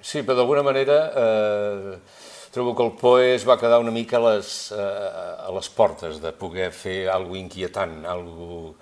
sí 0.01 0.23
però 0.23 0.37
d'alguna 0.43 0.65
manera 0.67 0.99
eh, 1.25 1.99
trobo 2.53 2.75
que 2.77 2.85
el 2.85 2.95
POE 3.01 3.35
es 3.35 3.49
va 3.49 3.59
quedar 3.61 3.81
una 3.81 3.95
mica 3.95 4.21
a 4.21 4.25
les, 4.29 4.55
eh, 4.77 5.49
a 5.49 5.53
les 5.57 5.69
portes 5.73 6.21
de 6.21 6.33
poder 6.37 6.71
fer 6.77 7.01
alguna 7.13 7.41
inquietant, 7.47 8.03
alguna 8.09 8.75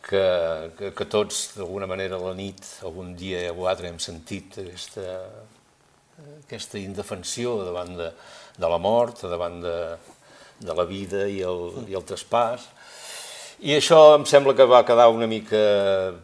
que, 0.00 0.72
que, 0.78 0.92
que 0.96 1.06
tots, 1.06 1.50
d'alguna 1.56 1.88
manera, 1.88 2.16
a 2.16 2.30
la 2.30 2.34
nit, 2.36 2.64
algun 2.86 3.14
dia 3.18 3.50
o 3.52 3.66
altre, 3.70 3.90
hem 3.90 4.00
sentit 4.02 4.58
aquesta, 4.62 5.04
aquesta 6.44 6.80
indefensió 6.80 7.58
davant 7.66 7.92
de, 7.98 8.08
de 8.60 8.70
la 8.72 8.80
mort, 8.82 9.22
davant 9.30 9.60
de, 9.62 9.76
de 10.60 10.76
la 10.76 10.84
vida 10.84 11.26
i 11.28 11.40
el, 11.46 11.64
i 11.88 11.96
el 11.96 12.04
traspàs. 12.06 12.68
I 13.60 13.74
això 13.76 14.14
em 14.16 14.24
sembla 14.28 14.54
que 14.56 14.64
va 14.68 14.84
quedar 14.88 15.10
una 15.12 15.28
mica, 15.28 15.58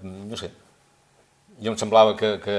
no 0.03 0.39
sé, 0.41 0.51
jo 1.61 1.73
em 1.73 1.77
semblava 1.81 2.17
que, 2.17 2.37
que, 2.41 2.57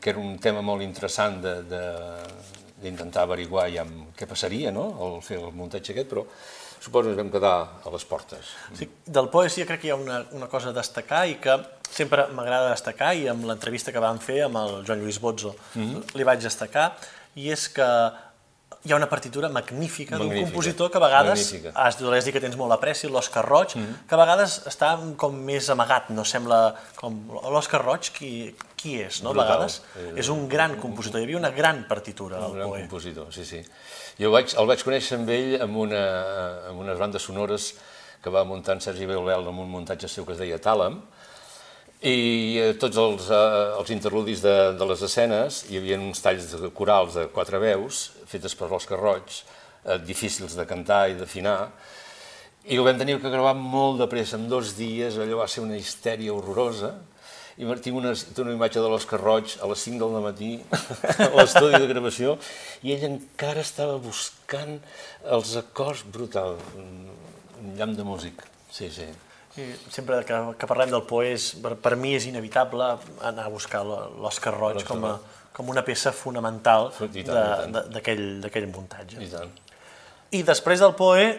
que 0.00 0.10
era 0.12 0.20
un 0.20 0.38
tema 0.40 0.62
molt 0.64 0.84
interessant 0.84 1.40
d'intentar 1.42 3.24
averiguar 3.24 3.68
ja 3.72 3.84
què 4.16 4.28
passaria, 4.28 4.72
no?, 4.72 4.88
al 5.04 5.18
fer 5.24 5.40
el 5.40 5.52
muntatge 5.56 5.94
aquest, 5.94 6.08
però 6.12 6.24
suposo 6.78 7.08
que 7.08 7.14
ens 7.16 7.20
vam 7.20 7.32
quedar 7.32 7.56
a 7.84 7.92
les 7.92 8.04
portes. 8.08 8.52
Sí, 8.78 8.88
del 9.06 9.28
poesia 9.32 9.66
crec 9.68 9.82
que 9.82 9.90
hi 9.90 9.92
ha 9.92 9.98
una, 9.98 10.22
una 10.36 10.48
cosa 10.48 10.70
a 10.70 10.76
destacar 10.76 11.24
i 11.28 11.36
que 11.42 11.56
sempre 11.88 12.28
m'agrada 12.36 12.70
destacar 12.70 13.14
i 13.16 13.26
amb 13.32 13.48
l'entrevista 13.48 13.92
que 13.92 14.02
vam 14.02 14.20
fer 14.22 14.42
amb 14.46 14.60
el 14.60 14.80
Joan 14.86 15.02
Lluís 15.02 15.20
Bozzo 15.20 15.54
mm 15.74 15.82
-hmm. 15.82 16.16
li 16.16 16.24
vaig 16.24 16.40
destacar 16.42 16.92
i 17.34 17.50
és 17.50 17.68
que 17.68 17.88
hi 18.84 18.92
ha 18.92 18.96
una 18.96 19.08
partitura 19.08 19.48
magnífica, 19.48 20.16
magnífica. 20.16 20.40
d'un 20.40 20.50
compositor 20.50 20.90
que 20.90 20.98
a 20.98 21.00
vegades, 21.02 21.54
has 21.74 21.98
de 21.98 22.20
dir 22.22 22.32
que 22.32 22.40
tens 22.40 22.56
molt 22.56 22.72
apreci, 22.72 23.08
l'Òscar 23.10 23.44
Roig, 23.44 23.74
mm 23.74 23.82
-hmm. 23.82 24.06
que 24.08 24.14
a 24.14 24.18
vegades 24.18 24.62
està 24.66 24.98
com 25.16 25.34
més 25.34 25.68
amagat, 25.70 26.10
no 26.10 26.24
sembla 26.24 26.74
com... 26.94 27.12
L'Òscar 27.28 27.82
Roig, 27.82 28.10
qui, 28.12 28.54
qui 28.76 29.00
és, 29.02 29.22
no? 29.22 29.30
Brutal. 29.30 29.46
A 29.46 29.50
vegades 29.50 29.82
eh, 29.96 30.20
és 30.20 30.28
un 30.28 30.48
gran 30.48 30.78
compositor, 30.78 31.20
hi 31.20 31.24
havia 31.24 31.36
una 31.36 31.50
gran 31.50 31.86
partitura 31.88 32.38
un 32.46 32.54
gran 32.54 32.70
compositor, 32.70 33.32
sí, 33.32 33.44
sí. 33.44 33.64
Jo 34.18 34.30
vaig, 34.30 34.54
el 34.56 34.66
vaig 34.66 34.84
conèixer 34.84 35.18
amb 35.18 35.28
ell 35.28 35.62
amb, 35.62 35.76
una, 35.76 36.04
amb 36.68 36.78
unes 36.80 36.98
bandes 36.98 37.22
sonores 37.22 37.74
que 38.22 38.30
va 38.30 38.44
muntar 38.44 38.74
en 38.74 38.80
Sergi 38.80 39.06
Beulel 39.06 39.46
amb 39.46 39.58
un 39.58 39.70
muntatge 39.70 40.08
seu 40.08 40.24
que 40.24 40.32
es 40.32 40.38
deia 40.38 40.58
Tàlam, 40.58 41.02
i 41.98 42.58
eh, 42.62 42.74
tots 42.78 42.96
els, 42.96 43.26
eh, 43.30 43.74
els 43.78 43.90
interludis 43.90 44.42
de, 44.44 44.54
de 44.78 44.86
les 44.86 45.00
escenes 45.02 45.64
hi 45.66 45.80
havia 45.80 45.98
uns 45.98 46.22
talls 46.22 46.52
de 46.54 46.70
corals 46.70 47.16
de 47.18 47.26
quatre 47.34 47.58
veus 47.58 48.04
fetes 48.30 48.54
per 48.54 48.68
l'Òscar 48.70 49.00
Roig, 49.00 49.40
eh, 49.84 49.98
difícils 50.06 50.54
de 50.54 50.66
cantar 50.68 51.08
i 51.10 51.18
d'afinar, 51.18 51.72
i 52.70 52.78
ho 52.78 52.84
vam 52.86 52.98
tenir 53.00 53.18
que 53.18 53.32
gravar 53.32 53.56
molt 53.58 53.98
de 53.98 54.06
pressa, 54.06 54.36
en 54.38 54.46
dos 54.48 54.76
dies, 54.78 55.18
allò 55.18 55.40
va 55.42 55.48
ser 55.50 55.64
una 55.64 55.78
histèria 55.78 56.34
horrorosa, 56.34 56.94
i 57.58 57.66
tinc 57.82 57.96
una, 57.98 58.12
una 58.14 58.54
imatge 58.54 58.78
de 58.78 58.86
l'Òscar 58.86 59.18
Roig 59.18 59.56
a 59.58 59.66
les 59.66 59.80
5 59.82 59.98
del 59.98 60.22
matí 60.22 60.50
a 61.26 61.32
l'estudi 61.34 61.80
de 61.82 61.88
gravació 61.90 62.36
i 62.86 62.94
ell 62.94 63.08
encara 63.08 63.64
estava 63.66 63.98
buscant 63.98 64.76
els 65.26 65.56
acords 65.58 66.04
brutal, 66.06 66.54
un 66.78 67.74
llamp 67.74 67.98
de 67.98 68.06
músic, 68.06 68.46
sí, 68.70 68.92
sí. 68.94 69.08
Sempre 69.54 70.20
que, 70.26 70.38
que 70.58 70.68
parlem 70.70 70.92
del 70.92 71.02
Poés, 71.08 71.50
per, 71.62 71.74
per 71.82 71.96
mi 71.98 72.14
és 72.14 72.28
inevitable 72.28 72.92
anar 73.26 73.46
a 73.48 73.50
buscar 73.50 73.80
l'Òscar 73.86 74.52
Roig 74.54 74.84
com, 74.86 75.06
a, 75.08 75.16
com 75.56 75.72
una 75.72 75.82
peça 75.86 76.12
fonamental 76.14 76.92
d'aquell 77.00 78.68
muntatge. 78.70 79.18
I 79.24 79.30
tant. 79.32 79.54
I 80.36 80.42
després 80.46 80.84
del 80.84 80.92
Poe 80.94 81.30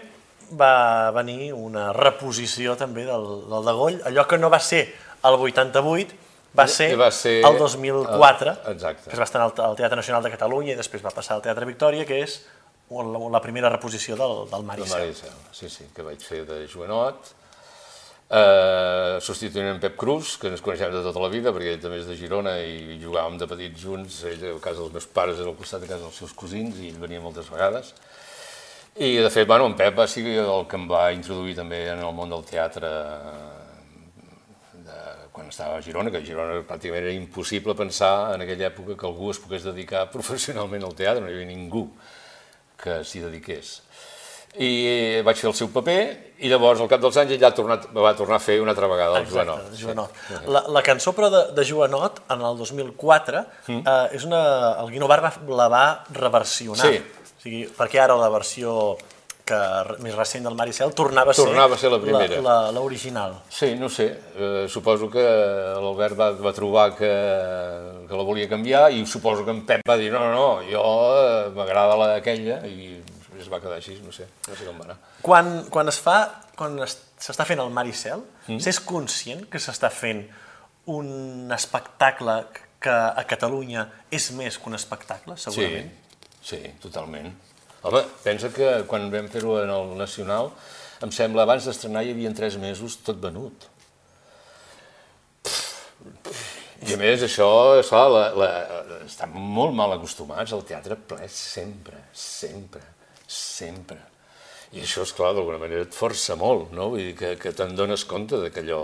va 0.60 1.12
venir 1.16 1.54
una 1.54 1.92
reposició 1.94 2.76
també 2.76 3.06
del, 3.06 3.28
del 3.52 3.70
Degoll, 3.70 4.02
allò 4.10 4.26
que 4.28 4.40
no 4.42 4.50
va 4.50 4.60
ser 4.60 4.82
el 5.30 5.36
88 5.36 6.28
va 6.58 6.66
ser, 6.68 6.96
va 6.98 7.12
ser 7.14 7.36
el 7.46 7.58
2004, 7.58 8.52
uh, 8.52 8.72
exacte. 8.72 9.10
que 9.10 9.14
es 9.14 9.20
va 9.20 9.28
estar 9.28 9.44
al, 9.44 9.76
Teatre 9.78 10.00
Nacional 10.00 10.24
de 10.26 10.32
Catalunya 10.34 10.74
i 10.74 10.78
després 10.80 11.04
va 11.06 11.14
passar 11.14 11.38
al 11.38 11.44
Teatre 11.46 11.68
Victòria, 11.70 12.08
que 12.10 12.24
és 12.24 12.40
la, 12.90 13.22
la 13.38 13.42
primera 13.44 13.70
reposició 13.70 14.18
del, 14.18 14.48
del 14.50 14.66
Maricel. 14.66 14.98
Del 14.98 15.12
Maricel, 15.12 15.36
sí, 15.54 15.70
sí, 15.70 15.86
que 15.94 16.06
vaig 16.06 16.26
fer 16.26 16.42
de 16.50 16.64
Joanot, 16.72 17.30
eh, 18.30 19.18
substituint 19.26 19.72
en 19.74 19.82
Pep 19.82 19.98
Cruz, 20.00 20.36
que 20.38 20.52
ens 20.52 20.62
coneixem 20.66 20.94
de 20.94 21.04
tota 21.06 21.24
la 21.24 21.32
vida, 21.34 21.54
perquè 21.56 21.76
ell 21.76 21.84
també 21.84 22.02
és 22.02 22.10
de 22.10 22.18
Girona 22.20 22.58
i 22.62 23.00
jugàvem 23.02 23.40
de 23.42 23.50
petits 23.50 23.84
junts, 23.84 24.22
ell 24.30 24.46
a 24.54 24.58
casa 24.64 24.84
dels 24.84 24.96
meus 24.96 25.10
pares 25.20 25.42
era 25.42 25.50
al 25.50 25.58
costat 25.60 25.84
de 25.84 25.92
casa 25.92 26.06
dels 26.08 26.20
seus 26.24 26.36
cosins 26.38 26.78
i 26.80 26.92
ell 26.94 27.02
venia 27.02 27.24
moltes 27.24 27.50
vegades. 27.52 27.94
I 29.00 29.16
de 29.24 29.30
fet, 29.32 29.48
bueno, 29.48 29.70
en 29.70 29.78
Pep 29.80 29.96
va 29.98 30.08
ser 30.12 30.26
el 30.42 30.66
que 30.68 30.78
em 30.78 30.90
va 30.90 31.10
introduir 31.16 31.56
també 31.56 31.86
en 31.94 32.04
el 32.04 32.14
món 32.14 32.30
del 32.34 32.44
teatre 32.48 32.90
quan 35.40 35.50
estava 35.50 35.78
a 35.78 35.82
Girona, 35.82 36.12
que 36.12 36.20
a 36.20 36.26
Girona 36.26 36.60
pràcticament 36.68 37.06
era 37.06 37.16
impossible 37.16 37.76
pensar 37.78 38.34
en 38.36 38.44
aquella 38.44 38.68
època 38.70 38.98
que 39.00 39.08
algú 39.08 39.32
es 39.32 39.40
pogués 39.40 39.64
dedicar 39.64 40.10
professionalment 40.12 40.84
al 40.84 40.96
teatre, 40.98 41.24
no 41.24 41.32
hi 41.32 41.38
havia 41.38 41.48
ningú 41.48 41.86
que 42.80 43.00
s'hi 43.08 43.24
dediqués. 43.24 43.80
I 44.58 45.22
vaig 45.26 45.38
fer 45.38 45.50
el 45.52 45.56
seu 45.58 45.70
paper 45.74 46.00
i 46.40 46.50
llavors 46.50 46.80
al 46.82 46.90
cap 46.90 47.02
dels 47.04 47.18
anys 47.20 47.36
ell 47.36 47.42
ja 47.42 47.52
tornat, 47.54 47.90
va 47.94 48.16
tornar 48.18 48.40
a 48.40 48.44
fer 48.44 48.58
una 48.64 48.72
altra 48.74 48.88
vegada 48.90 49.20
el 49.20 49.28
Joanot. 49.30 49.70
Joanot. 49.78 50.18
Sí. 50.28 50.40
La, 50.56 50.64
la 50.72 50.84
cançó 50.86 51.14
però 51.18 51.30
de, 51.34 51.44
de 51.56 51.66
Joanot 51.68 52.24
en 52.32 52.44
el 52.48 52.58
2004 52.58 53.44
mm. 53.68 53.80
eh, 53.84 54.18
és 54.18 54.26
una, 54.28 54.42
el 54.82 54.92
Guino 54.96 55.10
Bar 55.12 55.22
la 55.52 55.70
va 55.72 55.86
reversionar. 56.16 56.88
Sí. 56.88 57.02
O 57.30 57.44
sigui, 57.44 57.64
perquè 57.76 58.02
ara 58.04 58.18
la 58.20 58.32
versió 58.32 58.98
que 59.50 59.60
més 60.06 60.16
recent 60.16 60.46
del 60.46 60.56
Maricel 60.58 60.94
tornava 60.98 61.34
a 61.34 61.38
ser, 61.38 61.48
tornava 61.50 61.76
a 61.76 61.82
ser 61.82 61.92
la 61.92 62.00
primera. 62.02 62.42
l'original. 62.76 63.40
Sí, 63.54 63.74
no 63.80 63.90
sé, 63.90 64.08
eh, 64.36 64.66
suposo 64.70 65.10
que 65.10 65.24
l'Albert 65.24 66.18
va, 66.20 66.32
va 66.38 66.54
trobar 66.56 66.90
que, 66.98 67.12
que 68.10 68.20
la 68.20 68.28
volia 68.28 68.50
canviar 68.52 68.90
i 68.94 69.06
suposo 69.10 69.46
que 69.48 69.56
en 69.56 69.64
Pep 69.66 69.88
va 69.90 69.98
dir 69.98 70.12
no, 70.14 70.22
no, 70.22 70.36
no, 70.36 70.50
jo 70.70 70.84
eh, 71.18 71.50
m'agrada 71.56 72.14
aquella 72.16 72.62
i 72.70 73.00
es 73.50 73.56
va 73.56 73.60
quedar 73.64 73.80
així, 73.82 73.98
no 74.06 74.14
sé, 74.14 74.30
no 74.48 74.56
sé 74.56 74.68
com 74.68 74.78
va 74.80 74.86
anar. 74.92 74.98
Quan, 75.26 75.52
quan 75.74 75.90
es 75.90 75.98
fa, 76.04 76.20
quan 76.58 76.78
s'està 76.86 77.48
fent 77.50 77.62
el 77.64 77.74
Maricel, 77.74 78.22
mm. 78.46 78.62
s'és 78.62 78.80
conscient 78.86 79.48
que 79.50 79.62
s'està 79.62 79.90
fent 79.94 80.24
un 80.94 81.50
espectacle 81.56 82.40
que 82.80 82.94
a 82.94 83.26
Catalunya 83.28 83.88
és 84.16 84.30
més 84.38 84.58
que 84.58 84.70
un 84.70 84.78
espectacle, 84.78 85.36
segurament? 85.42 85.90
Sí, 86.40 86.56
sí, 86.56 86.62
totalment. 86.84 87.34
Home, 87.88 88.04
pensa 88.24 88.52
que 88.54 88.70
quan 88.88 89.10
vam 89.12 89.28
fer-ho 89.32 89.58
en 89.64 89.74
el 89.74 89.96
Nacional, 90.00 90.54
em 91.04 91.12
sembla, 91.16 91.46
abans 91.48 91.68
d'estrenar 91.68 92.04
hi 92.06 92.14
havia 92.14 92.32
tres 92.36 92.60
mesos 92.60 93.00
tot 93.08 93.20
venut. 93.24 93.68
I 96.88 96.96
a 96.96 97.00
més, 97.00 97.24
això, 97.26 97.50
esclar, 97.80 98.06
la, 98.14 98.24
la, 98.40 98.50
estan 99.04 99.34
molt 99.36 99.76
mal 99.76 99.98
acostumats 99.98 100.54
al 100.56 100.64
teatre 100.68 100.96
ple 101.10 101.28
sempre, 101.32 102.06
sempre, 102.16 102.84
sempre. 103.30 104.00
I 104.74 104.84
això, 104.84 105.06
és 105.06 105.14
clar 105.18 105.34
d'alguna 105.34 105.62
manera 105.62 105.86
et 105.86 105.96
força 105.96 106.38
molt, 106.38 106.74
no? 106.76 106.92
Vull 106.94 107.10
dir 107.10 107.16
que, 107.18 107.34
que 107.42 107.54
te'n 107.58 107.76
dones 107.78 108.06
compte 108.10 108.38
de 108.42 108.52
que 108.54 108.62
allò 108.66 108.84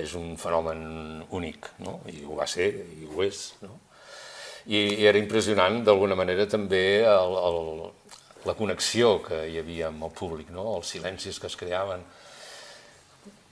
és 0.00 0.12
un 0.18 0.34
fenomen 0.40 1.24
únic, 1.32 1.70
no? 1.84 2.00
I 2.10 2.24
ho 2.26 2.36
va 2.40 2.48
ser, 2.50 2.68
i 2.98 3.08
ho 3.08 3.22
és, 3.24 3.46
no? 3.62 3.78
I, 4.66 4.80
i 5.04 5.06
era 5.06 5.20
impressionant, 5.20 5.82
d'alguna 5.84 6.16
manera, 6.16 6.48
també 6.48 7.04
el, 7.04 7.34
el, 7.36 7.58
la 8.48 8.56
connexió 8.56 9.18
que 9.24 9.44
hi 9.50 9.58
havia 9.60 9.88
amb 9.90 10.06
el 10.08 10.12
públic, 10.16 10.52
no? 10.52 10.76
els 10.78 10.92
silencis 10.94 11.40
que 11.40 11.50
es 11.50 11.56
creaven, 11.60 12.04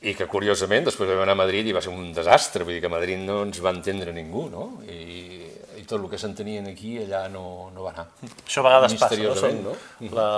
i 0.02 0.16
que 0.18 0.26
curiosament 0.26 0.88
després 0.88 1.10
vam 1.12 1.22
anar 1.22 1.36
a 1.36 1.42
Madrid 1.44 1.68
i 1.68 1.74
va 1.76 1.82
ser 1.84 1.92
un 1.92 2.10
desastre, 2.16 2.64
vull 2.66 2.74
dir 2.74 2.82
que 2.82 2.90
a 2.90 2.96
Madrid 2.96 3.20
no 3.22 3.42
ens 3.46 3.60
va 3.62 3.74
entendre 3.76 4.14
ningú, 4.16 4.48
no? 4.50 4.64
I, 4.90 5.51
i 5.82 5.86
tot 5.88 5.98
el 5.98 6.06
que 6.10 6.20
s'entenien 6.20 6.68
aquí 6.70 6.94
allà 7.02 7.24
no, 7.32 7.70
no 7.74 7.86
va 7.86 7.90
anar. 7.92 8.06
Això 8.30 8.62
a 8.62 8.66
vegades 8.68 8.94
passa, 9.00 9.18
no? 9.18 9.34
Som, 9.38 9.58
no? 9.64 9.74
La, 10.14 10.28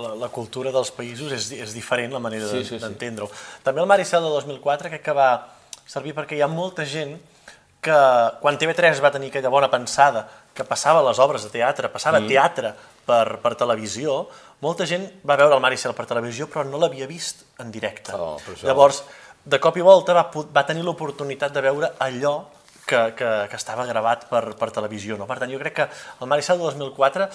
la, 0.00 0.14
la 0.22 0.30
cultura 0.32 0.72
dels 0.74 0.90
països 0.96 1.34
és, 1.36 1.50
és 1.58 1.76
diferent, 1.76 2.14
la 2.16 2.22
manera 2.24 2.48
sí, 2.48 2.62
sí, 2.64 2.80
d'entendre-ho. 2.80 3.28
Sí. 3.28 3.60
També 3.66 3.84
el 3.84 3.90
Maricel 3.90 4.24
de 4.24 4.32
2004 4.32 4.92
crec 4.94 5.04
que 5.04 5.16
va 5.16 5.28
servir 5.84 6.14
perquè 6.16 6.38
hi 6.38 6.42
ha 6.44 6.48
molta 6.48 6.86
gent 6.88 7.18
que 7.84 7.98
quan 8.40 8.56
TV3 8.56 9.02
va 9.04 9.12
tenir 9.12 9.28
aquella 9.28 9.52
bona 9.52 9.68
pensada 9.68 10.24
que 10.56 10.64
passava 10.64 11.04
les 11.04 11.20
obres 11.20 11.44
de 11.44 11.52
teatre, 11.52 11.90
passava 11.92 12.22
mm. 12.22 12.30
teatre 12.30 12.72
per, 13.04 13.36
per 13.42 13.52
televisió, 13.60 14.22
molta 14.64 14.86
gent 14.88 15.04
va 15.28 15.36
veure 15.36 15.58
el 15.58 15.60
Maricel 15.60 15.92
per 15.92 16.08
televisió 16.08 16.48
però 16.48 16.64
no 16.64 16.80
l'havia 16.80 17.10
vist 17.10 17.44
en 17.60 17.74
directe. 17.74 18.16
Oh, 18.16 18.38
això. 18.40 18.64
Llavors, 18.64 19.02
de 19.44 19.60
cop 19.60 19.76
i 19.76 19.84
volta 19.84 20.16
va, 20.16 20.30
va 20.32 20.64
tenir 20.64 20.86
l'oportunitat 20.86 21.52
de 21.52 21.64
veure 21.66 21.92
allò 22.00 22.38
que, 22.86 23.00
que, 23.18 23.28
que 23.50 23.56
estava 23.56 23.86
gravat 23.88 24.26
per, 24.30 24.54
per 24.60 24.70
televisió. 24.70 25.16
No? 25.20 25.26
Per 25.30 25.38
tant, 25.42 25.52
jo 25.52 25.58
crec 25.62 25.74
que 25.82 25.86
el 26.20 26.28
Maricel 26.30 26.58
de 26.60 26.64
2004 26.70 27.28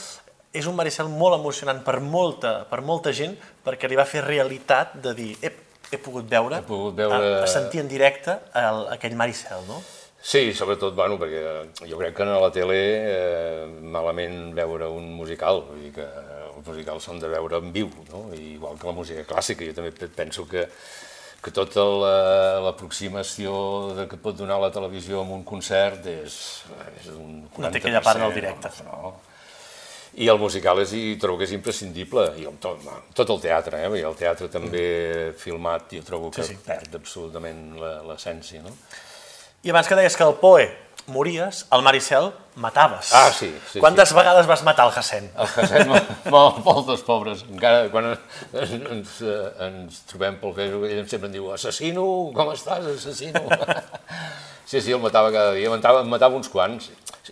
és 0.59 0.65
un 0.65 0.75
Maricel 0.77 1.09
molt 1.13 1.37
emocionant 1.39 1.83
per 1.85 1.99
molta, 2.01 2.63
per 2.69 2.81
molta 2.81 3.11
gent 3.13 3.35
perquè 3.65 3.89
li 3.89 3.97
va 3.99 4.05
fer 4.09 4.23
realitat 4.25 4.95
de 5.03 5.13
dir 5.13 5.31
he, 5.45 5.51
he 5.91 5.97
pogut 6.01 6.25
veure, 6.29 6.57
He 6.63 6.65
pogut 6.65 6.95
veure- 6.97 7.35
a, 7.39 7.43
a 7.45 7.47
sentir 7.49 7.81
en 7.83 7.87
directe 7.91 8.33
el, 8.57 8.87
aquell 8.95 9.13
Maricel, 9.17 9.61
no? 9.67 9.77
Sí, 10.19 10.49
sobretot, 10.51 10.91
bueno, 10.97 11.15
perquè 11.21 11.85
jo 11.87 11.97
crec 12.01 12.17
que 12.17 12.25
a 12.27 12.39
la 12.43 12.49
tele 12.51 12.75
eh, 12.75 13.67
malament 13.87 14.49
veure 14.57 14.89
un 14.91 15.05
musical, 15.15 15.61
vull 15.69 15.79
dir 15.85 15.93
que 15.95 16.07
els 16.49 16.65
musicals 16.67 17.05
s'han 17.07 17.21
de 17.23 17.29
veure 17.31 17.61
en 17.61 17.69
viu, 17.71 17.87
no? 18.09 18.25
I 18.35 18.55
igual 18.57 18.75
que 18.81 18.89
la 18.89 18.95
música 18.97 19.23
clàssica, 19.29 19.63
jo 19.69 19.77
també 19.77 19.93
pe- 19.95 20.09
penso 20.11 20.43
que, 20.49 20.65
que 21.41 21.51
tota 21.55 21.83
la- 21.85 22.59
l'aproximació 22.65 23.93
de 23.95 24.07
que 24.11 24.17
pot 24.19 24.35
donar 24.35 24.57
la 24.59 24.71
televisió 24.75 25.21
amb 25.21 25.31
un 25.37 25.43
concert 25.47 26.05
és, 26.11 26.35
és 26.99 27.07
un 27.13 27.45
40%. 27.47 27.63
No 27.63 27.71
té 27.71 27.77
aquella 27.79 28.01
part 28.03 28.19
del 28.19 28.33
directe. 28.35 28.69
No? 28.85 29.13
I 30.19 30.27
el 30.27 30.39
musical 30.41 30.79
és, 30.81 30.91
i 30.97 31.15
trobo 31.21 31.37
que 31.37 31.45
és 31.45 31.53
imprescindible, 31.55 32.25
i 32.41 32.45
amb 32.49 32.59
tot, 32.59 32.81
amb 32.81 33.13
tot 33.15 33.29
el 33.29 33.39
teatre, 33.39 33.83
eh? 33.85 33.89
Dir, 33.93 34.03
el 34.09 34.15
teatre 34.19 34.49
també 34.51 35.33
filmat, 35.37 35.85
jo 35.93 36.01
trobo 36.03 36.31
que 36.33 36.43
Sí, 36.43 36.55
sí. 36.55 36.59
perd 36.65 36.95
absolutament 36.97 37.77
la- 37.79 38.01
l'essència, 38.03 38.61
no? 38.65 38.73
I 39.63 39.69
abans 39.69 39.87
que 39.87 39.95
deies 39.95 40.15
que 40.17 40.23
el 40.23 40.33
Poe 40.41 40.65
mories, 41.07 41.65
el 41.71 41.81
Maricel 41.85 42.31
mataves. 42.59 43.13
Ah, 43.15 43.31
sí, 43.31 43.49
sí, 43.71 43.79
Quantes 43.79 44.11
vegades 44.13 44.47
vas 44.47 44.63
matar 44.67 44.85
el 44.89 44.93
Hassen? 44.99 45.31
El 45.33 45.87
molt, 45.89 46.59
moltes 46.67 47.01
pobres. 47.07 47.45
Encara 47.49 47.87
quan 47.93 48.11
ens, 48.11 48.75
ens, 48.77 49.15
eh, 49.23 49.71
trobem 50.11 50.37
pel 50.41 50.53
Facebook, 50.57 50.91
ell 50.91 51.07
sempre 51.09 51.31
em 51.31 51.37
diu 51.39 51.49
assassino, 51.55 52.05
com 52.35 52.53
estàs, 52.53 52.91
assassino? 52.97 53.47
Sí, 54.69 54.83
sí, 54.85 54.91
el 54.93 54.99
matava 55.01 55.31
cada 55.33 55.55
dia, 55.55 55.65
matava, 55.73 56.03
matava 56.05 56.37
uns 56.37 56.45
quants. 56.53 56.91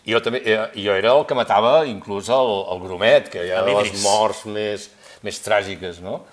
Jo, 0.09 0.17
també, 0.25 0.39
eh, 0.41 0.55
jo 0.81 0.95
era 0.97 1.11
el 1.13 1.21
que 1.29 1.35
matava 1.37 1.83
inclús 1.85 2.31
el, 2.33 2.53
el 2.73 2.79
Gromet, 2.81 3.29
que 3.29 3.43
ja 3.45 3.59
de 3.61 3.75
les 3.77 3.91
morts 4.01 4.39
més, 4.49 4.87
més 5.21 5.37
tràgiques, 5.45 5.99
no? 6.01 6.23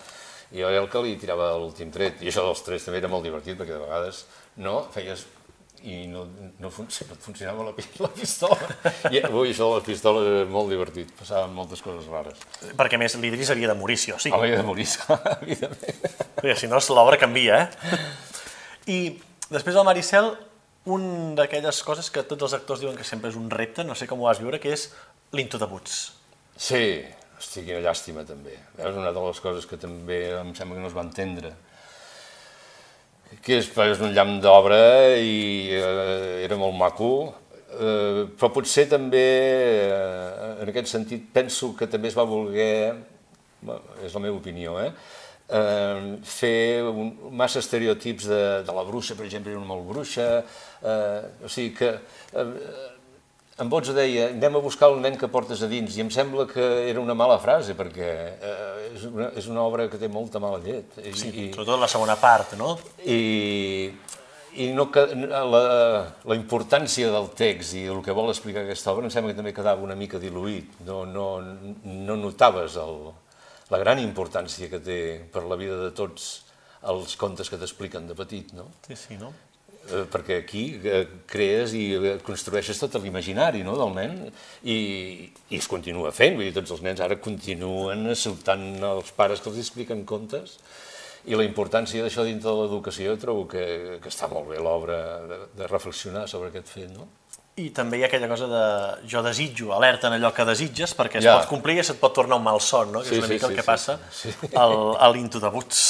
Jo 0.48 0.70
era 0.70 0.80
el 0.80 0.88
que 0.88 1.02
li 1.04 1.12
tirava 1.20 1.50
l'últim 1.60 1.90
tret. 1.92 2.22
I 2.24 2.32
això 2.32 2.46
dels 2.46 2.64
trets 2.64 2.88
també 2.88 3.02
era 3.02 3.12
molt 3.12 3.28
divertit, 3.28 3.58
perquè 3.58 3.74
de 3.74 3.82
vegades 3.82 4.22
no, 4.64 4.78
feies 4.96 5.26
i 5.84 6.06
no, 6.08 6.22
no, 6.60 6.70
fun 6.72 6.86
no 6.88 7.16
funcionava 7.20 7.66
la, 7.66 7.74
la 8.00 8.10
pistola. 8.14 8.56
I 9.12 9.20
ui, 9.28 9.50
això 9.50 9.68
de 9.68 9.74
la 9.74 9.82
pistola 9.84 10.22
era 10.24 10.46
molt 10.48 10.72
divertit, 10.72 11.10
passaven 11.18 11.52
moltes 11.56 11.84
coses 11.84 12.08
rares. 12.08 12.40
Perquè 12.78 12.96
a 12.96 13.02
més 13.02 13.16
l'Idris 13.20 13.52
havia 13.52 13.68
de 13.68 13.76
morir, 13.76 13.98
sí 14.00 14.14
o 14.14 14.18
sí. 14.22 14.32
Havia 14.32 14.62
de 14.62 14.64
morir, 14.66 14.86
evidentment. 15.42 16.00
Perquè 16.38 16.56
si 16.62 16.70
no, 16.72 16.80
l'obra 16.96 17.20
canvia, 17.20 17.60
eh? 17.66 18.00
I 18.94 18.98
després 19.50 19.76
del 19.76 19.84
Maricel, 19.84 20.32
un 20.94 21.34
d'aquelles 21.36 21.82
coses 21.84 22.08
que 22.12 22.24
tots 22.28 22.48
els 22.48 22.56
actors 22.56 22.80
diuen 22.80 22.96
que 22.96 23.04
sempre 23.04 23.32
és 23.32 23.36
un 23.40 23.50
repte, 23.52 23.84
no 23.84 23.96
sé 23.96 24.08
com 24.08 24.24
ho 24.24 24.30
vas 24.30 24.40
viure, 24.40 24.60
que 24.60 24.72
és 24.72 24.88
l'Into 25.36 25.60
de 25.60 25.68
Boots. 25.68 26.00
Sí, 26.56 26.80
hosti, 27.36 27.64
quina 27.66 27.84
llàstima 27.84 28.24
també. 28.28 28.56
És 28.78 28.96
una 28.96 29.12
de 29.12 29.28
les 29.28 29.40
coses 29.44 29.68
que 29.68 29.80
també 29.80 30.24
em 30.38 30.56
sembla 30.56 30.78
que 30.78 30.84
no 30.84 30.90
es 30.92 30.96
va 30.96 31.04
entendre. 31.04 31.52
Que 33.42 33.58
és, 33.58 33.70
és 33.70 34.02
un 34.04 34.12
llamp 34.14 34.36
d'obra 34.44 34.78
i 35.16 35.72
eh, 35.74 36.44
era 36.44 36.58
molt 36.60 36.76
maco, 36.76 37.10
eh, 37.72 38.24
però 38.36 38.50
potser 38.52 38.86
també, 38.90 39.24
eh, 39.88 40.54
en 40.62 40.70
aquest 40.70 40.92
sentit, 40.92 41.26
penso 41.34 41.72
que 41.78 41.88
també 41.90 42.12
es 42.12 42.16
va 42.18 42.26
voler, 42.28 42.94
és 44.04 44.14
la 44.14 44.22
meva 44.22 44.36
opinió, 44.36 44.76
eh, 44.82 44.92
eh, 45.48 46.16
fer 46.24 46.84
un, 46.88 47.12
massa 47.32 47.62
estereotips 47.64 48.28
de, 48.30 48.42
de 48.66 48.76
la 48.76 48.84
bruixa, 48.86 49.16
per 49.16 49.26
exemple, 49.26 49.52
era 49.52 49.60
una 49.60 49.72
molt 49.72 49.88
bruixa, 49.88 50.28
eh, 50.82 51.20
o 51.44 51.50
sigui 51.50 51.74
que 51.80 51.94
eh, 51.94 52.46
en 53.58 53.70
Bots 53.70 53.92
deia, 53.94 54.30
anem 54.32 54.56
a 54.58 54.62
buscar 54.62 54.88
el 54.90 54.98
nen 55.02 55.14
que 55.18 55.28
portes 55.30 55.62
a 55.62 55.68
dins, 55.70 55.94
i 55.94 56.02
em 56.02 56.10
sembla 56.10 56.46
que 56.50 56.64
era 56.88 57.02
una 57.02 57.14
mala 57.14 57.36
frase, 57.38 57.76
perquè 57.78 58.08
eh, 58.34 58.88
és, 58.90 59.04
una, 59.06 59.28
és 59.38 59.46
una 59.50 59.62
obra 59.62 59.86
que 59.90 60.00
té 60.00 60.08
molta 60.10 60.42
mala 60.42 60.58
llet. 60.64 60.98
I, 60.98 61.12
Sí, 61.14 61.30
i, 61.30 61.46
sobretot 61.54 61.78
la 61.78 61.90
segona 61.90 62.16
part, 62.18 62.56
no? 62.58 62.72
i, 63.06 63.92
i 64.58 64.68
no, 64.74 64.88
que, 64.90 65.06
la, 65.30 65.62
la 66.26 66.38
importància 66.38 67.12
del 67.14 67.30
text 67.38 67.78
i 67.78 67.84
el 67.90 68.02
que 68.02 68.14
vol 68.16 68.32
explicar 68.32 68.64
aquesta 68.64 68.90
obra 68.94 69.06
em 69.06 69.14
sembla 69.14 69.32
que 69.32 69.38
també 69.38 69.54
quedava 69.54 69.86
una 69.86 69.98
mica 69.98 70.18
diluït. 70.22 70.80
No, 70.88 71.04
no, 71.06 71.28
no 71.84 72.18
notaves 72.18 72.78
el, 72.82 73.00
la 73.70 73.82
gran 73.82 74.02
importància 74.02 74.70
que 74.70 74.82
té 74.82 75.00
per 75.30 75.46
la 75.46 75.58
vida 75.60 75.78
de 75.78 75.94
tots 75.94 76.32
els 76.90 77.14
contes 77.16 77.48
que 77.48 77.58
t'expliquen 77.58 78.10
de 78.10 78.18
petit, 78.18 78.50
no? 78.58 78.66
Sí, 78.86 78.98
sí, 78.98 79.16
no? 79.20 79.30
Eh, 79.84 80.06
perquè 80.08 80.38
aquí 80.40 80.62
eh, 80.80 81.02
crees 81.28 81.74
i 81.76 81.82
eh, 81.92 82.14
construeixes 82.24 82.78
tot 82.80 82.94
l'imaginari 83.02 83.60
no, 83.66 83.74
del 83.76 83.90
nen 83.92 84.14
i, 84.64 84.76
i 85.52 85.58
es 85.58 85.66
continua 85.68 86.08
fent, 86.16 86.38
vull 86.38 86.46
dir, 86.46 86.54
tots 86.56 86.72
els 86.72 86.80
nens 86.86 87.02
ara 87.04 87.18
continuen 87.20 88.06
assaltant 88.14 88.64
els 88.80 89.10
pares 89.12 89.42
que 89.44 89.50
els 89.52 89.58
expliquen 89.60 90.06
contes 90.08 90.54
i 91.28 91.36
la 91.36 91.44
importància 91.44 92.00
d'això 92.00 92.24
dintre 92.24 92.48
de 92.48 92.62
l'educació 92.62 93.12
trobo 93.20 93.44
que, 93.48 93.98
que 94.00 94.08
està 94.08 94.28
molt 94.32 94.48
bé 94.54 94.62
l'obra 94.64 94.96
de, 95.28 95.38
de 95.60 95.68
reflexionar 95.68 96.24
sobre 96.32 96.48
aquest 96.48 96.72
fet, 96.78 96.88
no? 96.96 97.04
I 97.60 97.68
també 97.76 98.00
hi 98.00 98.06
ha 98.06 98.08
aquella 98.08 98.26
cosa 98.32 98.48
de 98.50 98.62
jo 99.12 99.20
desitjo, 99.22 99.68
alerta 99.76 100.08
en 100.08 100.16
allò 100.16 100.32
que 100.34 100.46
desitges, 100.48 100.96
perquè 100.96 101.20
es 101.20 101.28
Ja. 101.28 101.36
pot 101.42 101.50
complir 101.52 101.76
i 101.78 101.84
se't 101.84 102.00
pot 102.00 102.16
tornar 102.16 102.40
un 102.40 102.46
mal 102.48 102.56
son, 102.64 102.88
no? 102.96 103.04
que 103.04 103.12
Sí, 103.12 103.18
és 103.18 103.20
una 103.20 103.28
sí, 103.28 103.36
mica 103.36 103.46
el 103.46 103.52
sí, 103.52 103.56
que 103.60 103.62
sí, 103.62 103.68
passa 103.68 103.98
sí. 104.10 104.32
al, 104.56 104.96
a 104.96 105.12
l'Into 105.12 105.38
de 105.44 105.52
Boots. 105.52 105.84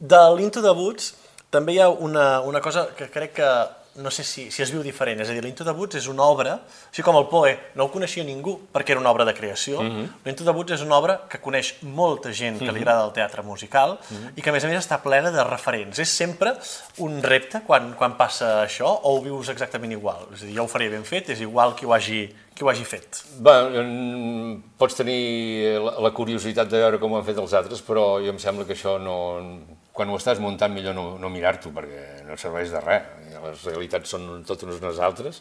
De 0.00 0.22
l'Into 0.34 0.64
de 0.64 0.72
Boots 0.74 1.12
també 1.54 1.76
hi 1.78 1.80
ha 1.84 1.88
una, 1.88 2.26
una 2.42 2.60
cosa 2.60 2.88
que 2.98 3.06
crec 3.14 3.32
que 3.38 3.48
no 3.94 4.10
sé 4.10 4.24
si, 4.26 4.48
si 4.50 4.58
es 4.64 4.72
viu 4.74 4.80
diferent, 4.82 5.20
és 5.22 5.28
a 5.30 5.34
dir, 5.36 5.42
l'Into 5.44 5.62
de 5.62 5.70
Boots 5.70 5.94
és 6.00 6.08
una 6.10 6.24
obra, 6.26 6.56
així 6.90 7.02
com 7.06 7.14
el 7.14 7.28
Poe 7.30 7.52
no 7.78 7.84
ho 7.84 7.90
coneixia 7.94 8.24
ningú 8.26 8.56
perquè 8.74 8.90
era 8.90 8.98
una 8.98 9.12
obra 9.14 9.22
de 9.28 9.30
creació, 9.38 9.80
mm 9.82 9.86
Mhm. 9.86 10.00
-hmm. 10.00 10.08
l'Into 10.24 10.42
de 10.48 10.50
Boots 10.50 10.72
és 10.74 10.82
una 10.82 10.96
obra 10.98 11.14
que 11.30 11.38
coneix 11.38 11.68
molta 11.82 12.32
gent 12.32 12.58
que 12.58 12.72
li 12.72 12.80
agrada 12.80 13.04
el 13.06 13.12
teatre 13.12 13.42
musical 13.46 13.96
Mhm. 14.10 14.32
i 14.36 14.42
que 14.42 14.50
a 14.50 14.52
més 14.52 14.64
a 14.64 14.66
més 14.66 14.82
està 14.84 14.98
plena 15.00 15.30
de 15.30 15.44
referents. 15.44 15.96
És 16.00 16.08
sempre 16.10 16.54
un 16.98 17.22
repte 17.22 17.60
quan, 17.64 17.94
quan 17.94 18.16
passa 18.16 18.64
això 18.66 18.86
o 19.02 19.14
ho 19.14 19.20
vius 19.22 19.48
exactament 19.48 19.92
igual? 19.92 20.26
És 20.34 20.42
a 20.42 20.46
dir, 20.46 20.56
jo 20.56 20.64
ho 20.64 20.68
faré 20.68 20.88
ben 20.88 21.04
fet, 21.04 21.28
és 21.30 21.40
igual 21.40 21.76
qui 21.76 21.86
ho 21.86 21.92
hagi, 21.94 22.34
qui 22.52 22.64
ho 22.64 22.68
hagi 22.70 22.84
fet. 22.84 23.22
Bé, 23.38 23.78
en- 23.78 24.60
pots 24.76 24.96
tenir 24.96 25.78
la, 25.80 26.00
la 26.00 26.10
curiositat 26.10 26.68
de 26.68 26.78
veure 26.78 26.98
com 26.98 27.12
ho 27.12 27.16
han 27.18 27.24
fet 27.24 27.38
els 27.38 27.52
altres, 27.52 27.80
però 27.80 28.18
jo 28.20 28.30
em 28.30 28.38
sembla 28.40 28.64
que 28.66 28.72
això 28.74 28.98
no... 29.00 29.60
Quan 29.94 30.10
ho 30.10 30.18
estàs 30.18 30.40
muntant, 30.42 30.74
millor 30.74 30.96
no, 30.96 31.04
no 31.22 31.30
mirar-t'ho, 31.30 31.70
perquè 31.74 32.24
no 32.26 32.36
serveix 32.40 32.72
de 32.74 32.82
res. 32.82 33.06
Les 33.44 33.64
realitats 33.70 34.10
són 34.10 34.42
totes 34.46 34.80
unes 34.80 34.98
altres. 34.98 35.38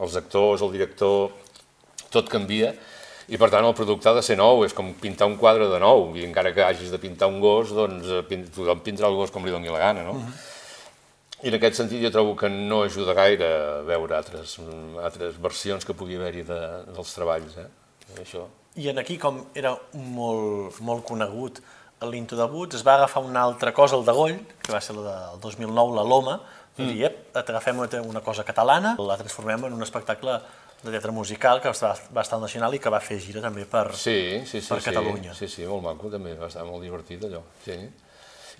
Els 0.00 0.14
actors, 0.20 0.62
el 0.62 0.70
director, 0.76 1.32
tot 2.14 2.30
canvia, 2.30 2.70
i 3.30 3.38
per 3.38 3.50
tant 3.50 3.66
el 3.66 3.74
producte 3.78 4.10
ha 4.10 4.14
de 4.16 4.22
ser 4.26 4.36
nou, 4.38 4.64
és 4.66 4.74
com 4.74 4.88
pintar 4.98 5.28
un 5.30 5.36
quadre 5.38 5.68
de 5.70 5.78
nou, 5.82 6.08
i 6.18 6.24
encara 6.26 6.50
que 6.54 6.64
hagis 6.66 6.90
de 6.90 6.98
pintar 7.02 7.28
un 7.30 7.38
gos, 7.42 7.74
doncs 7.76 8.08
eh, 8.10 8.22
tothom 8.54 8.80
pintarà 8.86 9.10
el 9.10 9.18
gos 9.18 9.30
com 9.34 9.46
li 9.46 9.54
doni 9.54 9.70
la 9.70 9.82
gana, 9.82 10.02
no? 10.06 10.16
I 11.40 11.48
en 11.48 11.56
aquest 11.56 11.78
sentit 11.78 12.02
jo 12.02 12.10
trobo 12.12 12.34
que 12.36 12.50
no 12.52 12.82
ajuda 12.84 13.14
gaire 13.16 13.46
a 13.46 13.82
veure 13.86 14.16
altres, 14.18 14.56
altres 15.00 15.38
versions 15.40 15.86
que 15.86 15.96
pugui 15.96 16.18
haver-hi 16.18 16.42
de, 16.48 16.58
dels 16.90 17.14
treballs, 17.16 17.54
eh? 17.62 17.68
Això. 18.20 18.48
I 18.82 18.90
en 18.90 18.98
aquí, 19.02 19.16
com 19.18 19.38
era 19.54 19.76
molt, 19.94 20.80
molt 20.84 21.06
conegut 21.06 21.62
l'Into 22.08 22.36
de 22.36 22.46
Boots, 22.48 22.78
es 22.78 22.86
va 22.86 22.94
agafar 22.94 23.22
una 23.24 23.42
altra 23.42 23.74
cosa, 23.74 23.96
el 23.96 24.04
de 24.06 24.12
Goll, 24.12 24.38
que 24.62 24.72
va 24.72 24.80
ser 24.80 24.96
la 24.96 25.32
del 25.32 25.40
2009, 25.40 25.96
la 25.96 26.04
Loma, 26.04 26.40
mm. 26.76 26.88
i 26.94 27.04
ep, 27.04 27.20
t'agafem 27.36 27.78
una, 27.82 28.02
una 28.08 28.22
cosa 28.24 28.44
catalana, 28.46 28.94
la 28.98 29.18
transformem 29.20 29.68
en 29.68 29.76
un 29.76 29.84
espectacle 29.84 30.38
de 30.82 30.90
lletra 30.90 31.12
musical 31.12 31.60
que 31.60 31.68
va, 31.68 31.92
estar 32.22 32.38
al 32.38 32.46
Nacional 32.46 32.74
i 32.74 32.80
que 32.80 32.92
va 32.92 33.02
fer 33.04 33.18
gira 33.20 33.42
també 33.44 33.66
per... 33.68 33.90
Sí, 33.92 34.40
sí, 34.46 34.62
sí. 34.62 34.68
Per 34.70 34.80
sí, 34.80 34.86
Catalunya. 34.88 35.34
Sí, 35.36 35.48
sí, 35.48 35.66
molt 35.68 35.84
maco 35.84 36.12
també, 36.12 36.32
va 36.40 36.48
estar 36.48 36.64
molt 36.64 36.80
divertit 36.84 37.26
allò, 37.28 37.42
sí. 37.66 37.76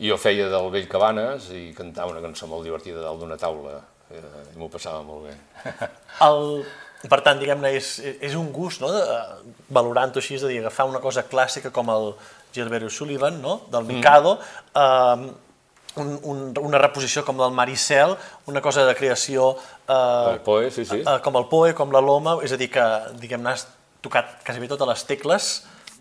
I 0.00 0.08
jo 0.08 0.16
feia 0.20 0.48
del 0.52 0.68
Vell 0.72 0.88
Cabanes 0.88 1.48
i 1.56 1.70
cantava 1.76 2.12
una 2.12 2.20
cançó 2.24 2.48
molt 2.48 2.64
divertida 2.64 3.00
dalt 3.04 3.20
d'una 3.20 3.40
taula, 3.40 3.78
eh, 4.12 4.20
i 4.52 4.60
m'ho 4.60 4.68
passava 4.72 5.00
molt 5.04 5.28
bé. 5.28 5.34
El, 6.28 6.62
per 7.08 7.22
tant, 7.24 7.40
diguem-ne, 7.40 7.72
és, 7.76 7.94
és 8.20 8.36
un 8.36 8.50
gust, 8.52 8.84
no?, 8.84 8.92
de, 8.92 9.56
valorant-ho 9.72 10.20
així, 10.20 10.36
és 10.36 10.44
a 10.44 10.52
dir, 10.52 10.60
agafar 10.60 10.88
una 10.92 11.00
cosa 11.00 11.24
clàssica 11.28 11.72
com 11.72 11.88
el 11.92 12.12
Gilbert 12.54 12.90
Sullivan, 12.90 13.40
no?, 13.42 13.62
del 13.70 13.84
Mikado, 13.84 14.38
mm. 14.74 14.78
eh, 14.80 15.32
un, 15.96 16.12
un, 16.22 16.54
una 16.62 16.78
reposició 16.78 17.24
com 17.26 17.36
del 17.40 17.50
Maricel, 17.50 18.14
una 18.46 18.60
cosa 18.62 18.84
de 18.86 18.94
creació 18.94 19.56
eh, 19.88 20.34
El 20.36 20.40
Poe, 20.46 20.70
sí, 20.70 20.84
sí. 20.84 21.00
eh, 21.02 21.18
com 21.24 21.36
el 21.40 21.48
Poe, 21.50 21.74
com 21.74 21.90
la 21.92 22.00
Loma, 22.00 22.38
és 22.46 22.54
a 22.54 22.58
dir, 22.60 22.70
que, 22.70 22.86
diguem-ne, 23.20 23.56
has 23.56 23.66
tocat 24.00 24.38
quasi 24.46 24.62
bé 24.62 24.68
totes 24.70 24.88
les 24.88 25.02
tecles 25.04 25.50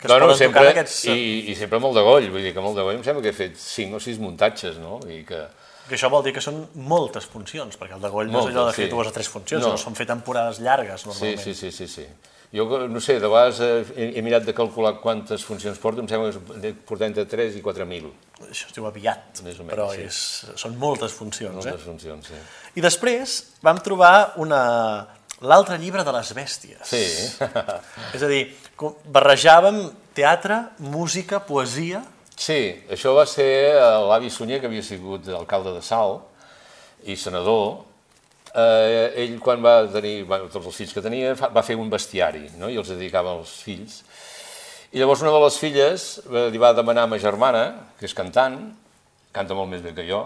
que 0.00 0.06
es 0.06 0.12
Bueno, 0.12 0.30
poden 0.30 0.38
sempre, 0.38 0.60
tocar 0.62 0.70
aquests... 0.72 1.02
i, 1.12 1.50
I 1.52 1.54
sempre 1.58 1.78
molt 1.82 1.92
de 1.98 2.00
goll, 2.06 2.30
vull 2.32 2.40
dir 2.46 2.54
que 2.56 2.62
molt 2.64 2.78
de 2.78 2.84
goll 2.86 2.94
em 2.96 3.02
sembla 3.04 3.20
que 3.26 3.34
he 3.34 3.36
fet 3.36 3.58
cinc 3.60 3.98
o 3.98 4.00
sis 4.00 4.16
muntatges, 4.22 4.78
no? 4.80 4.96
I 5.04 5.18
que... 5.28 5.42
Que 5.90 5.98
això 5.98 6.08
vol 6.08 6.22
dir 6.24 6.32
que 6.32 6.40
són 6.40 6.62
moltes 6.88 7.26
funcions, 7.28 7.74
perquè 7.76 7.96
el 7.98 8.00
de 8.00 8.08
Goll 8.08 8.30
no 8.30 8.44
és 8.46 8.52
allò 8.52 8.68
de 8.68 8.72
fer 8.76 8.86
sí. 8.86 8.90
dues 8.94 9.08
o 9.10 9.12
tres 9.12 9.28
funcions, 9.28 9.64
No. 9.66 9.72
no. 9.74 9.80
són 9.80 9.96
fer 9.98 10.06
temporades 10.06 10.60
llargues, 10.62 11.02
Sí, 11.02 11.08
normalment. 11.10 11.42
sí, 11.42 11.52
sí, 11.58 11.72
sí, 11.74 11.88
sí. 11.90 12.04
Jo, 12.52 12.64
no 12.90 12.98
sé, 12.98 13.20
de 13.22 13.28
vegades 13.30 13.60
eh, 13.62 13.84
he, 13.94 14.06
he 14.18 14.22
mirat 14.26 14.42
de 14.42 14.52
calcular 14.56 14.96
quantes 14.98 15.44
funcions 15.46 15.78
porto, 15.78 16.02
em 16.02 16.08
sembla 16.10 16.32
que 16.34 16.72
portar 16.88 17.06
entre 17.06 17.22
3 17.30 17.60
i 17.60 17.62
4.000. 17.62 18.08
Això 18.48 18.66
es 18.66 18.74
diu 18.74 18.88
aviat, 18.88 19.38
menys, 19.46 19.60
però 19.70 19.86
sí. 19.94 20.02
és, 20.08 20.18
són 20.58 20.74
moltes 20.80 21.14
funcions. 21.14 21.54
Moltes 21.60 21.76
Eh? 21.78 21.84
funcions, 21.84 22.26
sí. 22.32 22.40
I 22.74 22.82
després 22.82 23.36
vam 23.62 23.78
trobar 23.84 24.32
una... 24.42 24.62
l'altre 25.40 25.78
llibre 25.78 26.02
de 26.04 26.12
les 26.12 26.32
bèsties. 26.36 26.82
Sí, 26.90 27.04
És 28.16 28.22
a 28.26 28.28
dir, 28.28 28.42
barrejàvem 29.06 29.78
teatre, 30.18 30.58
música, 30.90 31.38
poesia... 31.46 32.02
sí, 32.40 32.58
això 32.90 33.14
va 33.14 33.26
ser 33.30 33.46
eh, 33.76 33.84
l'avi 34.10 34.28
Sunyer, 34.32 34.58
que 34.60 34.66
havia 34.66 34.82
sigut 34.82 35.28
alcalde 35.38 35.72
de 35.78 35.82
Sal 35.86 36.18
i 37.06 37.14
senador. 37.16 37.84
Eh, 38.50 39.12
ell, 39.22 39.36
quan 39.38 39.62
va 39.62 39.84
tenir 39.92 40.24
bueno, 40.26 40.48
tots 40.50 40.66
els 40.66 40.78
fills 40.80 40.92
que 40.96 41.02
tenia, 41.04 41.36
va 41.38 41.62
fer 41.62 41.76
un 41.78 41.90
bestiari, 41.90 42.48
no? 42.58 42.70
i 42.70 42.78
els 42.80 42.90
dedicava 42.90 43.36
als 43.36 43.60
fills. 43.62 44.00
I 44.90 44.98
llavors 44.98 45.22
una 45.22 45.30
de 45.30 45.42
les 45.44 45.58
filles 45.60 46.06
eh, 46.24 46.48
li 46.50 46.58
va 46.58 46.72
demanar 46.74 47.06
a 47.06 47.10
ma 47.10 47.18
germana, 47.22 47.64
que 47.98 48.08
és 48.08 48.16
cantant, 48.16 48.58
canta 49.30 49.54
molt 49.54 49.70
més 49.70 49.84
bé 49.84 49.94
que 49.94 50.06
jo, 50.08 50.24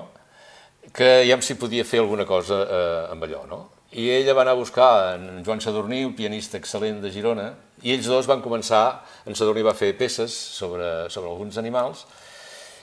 que 0.96 1.24
ja 1.28 1.36
si 1.44 1.58
podia 1.60 1.84
fer 1.84 2.00
alguna 2.00 2.24
cosa 2.24 2.62
eh, 2.64 3.12
amb 3.12 3.28
allò, 3.28 3.44
no? 3.50 3.60
I 3.94 4.08
ella 4.10 4.32
va 4.34 4.42
anar 4.42 4.56
a 4.56 4.58
buscar 4.58 4.88
en 5.18 5.44
Joan 5.44 5.60
Sadurní, 5.62 6.00
un 6.08 6.16
pianista 6.16 6.58
excel·lent 6.58 7.02
de 7.04 7.12
Girona, 7.14 7.52
i 7.84 7.92
ells 7.92 8.08
dos 8.10 8.26
van 8.26 8.40
començar, 8.42 9.04
en 9.28 9.36
Sadurní 9.36 9.62
va 9.62 9.76
fer 9.76 9.92
peces 9.98 10.32
sobre, 10.32 11.10
sobre 11.12 11.30
alguns 11.30 11.60
animals, 11.60 12.06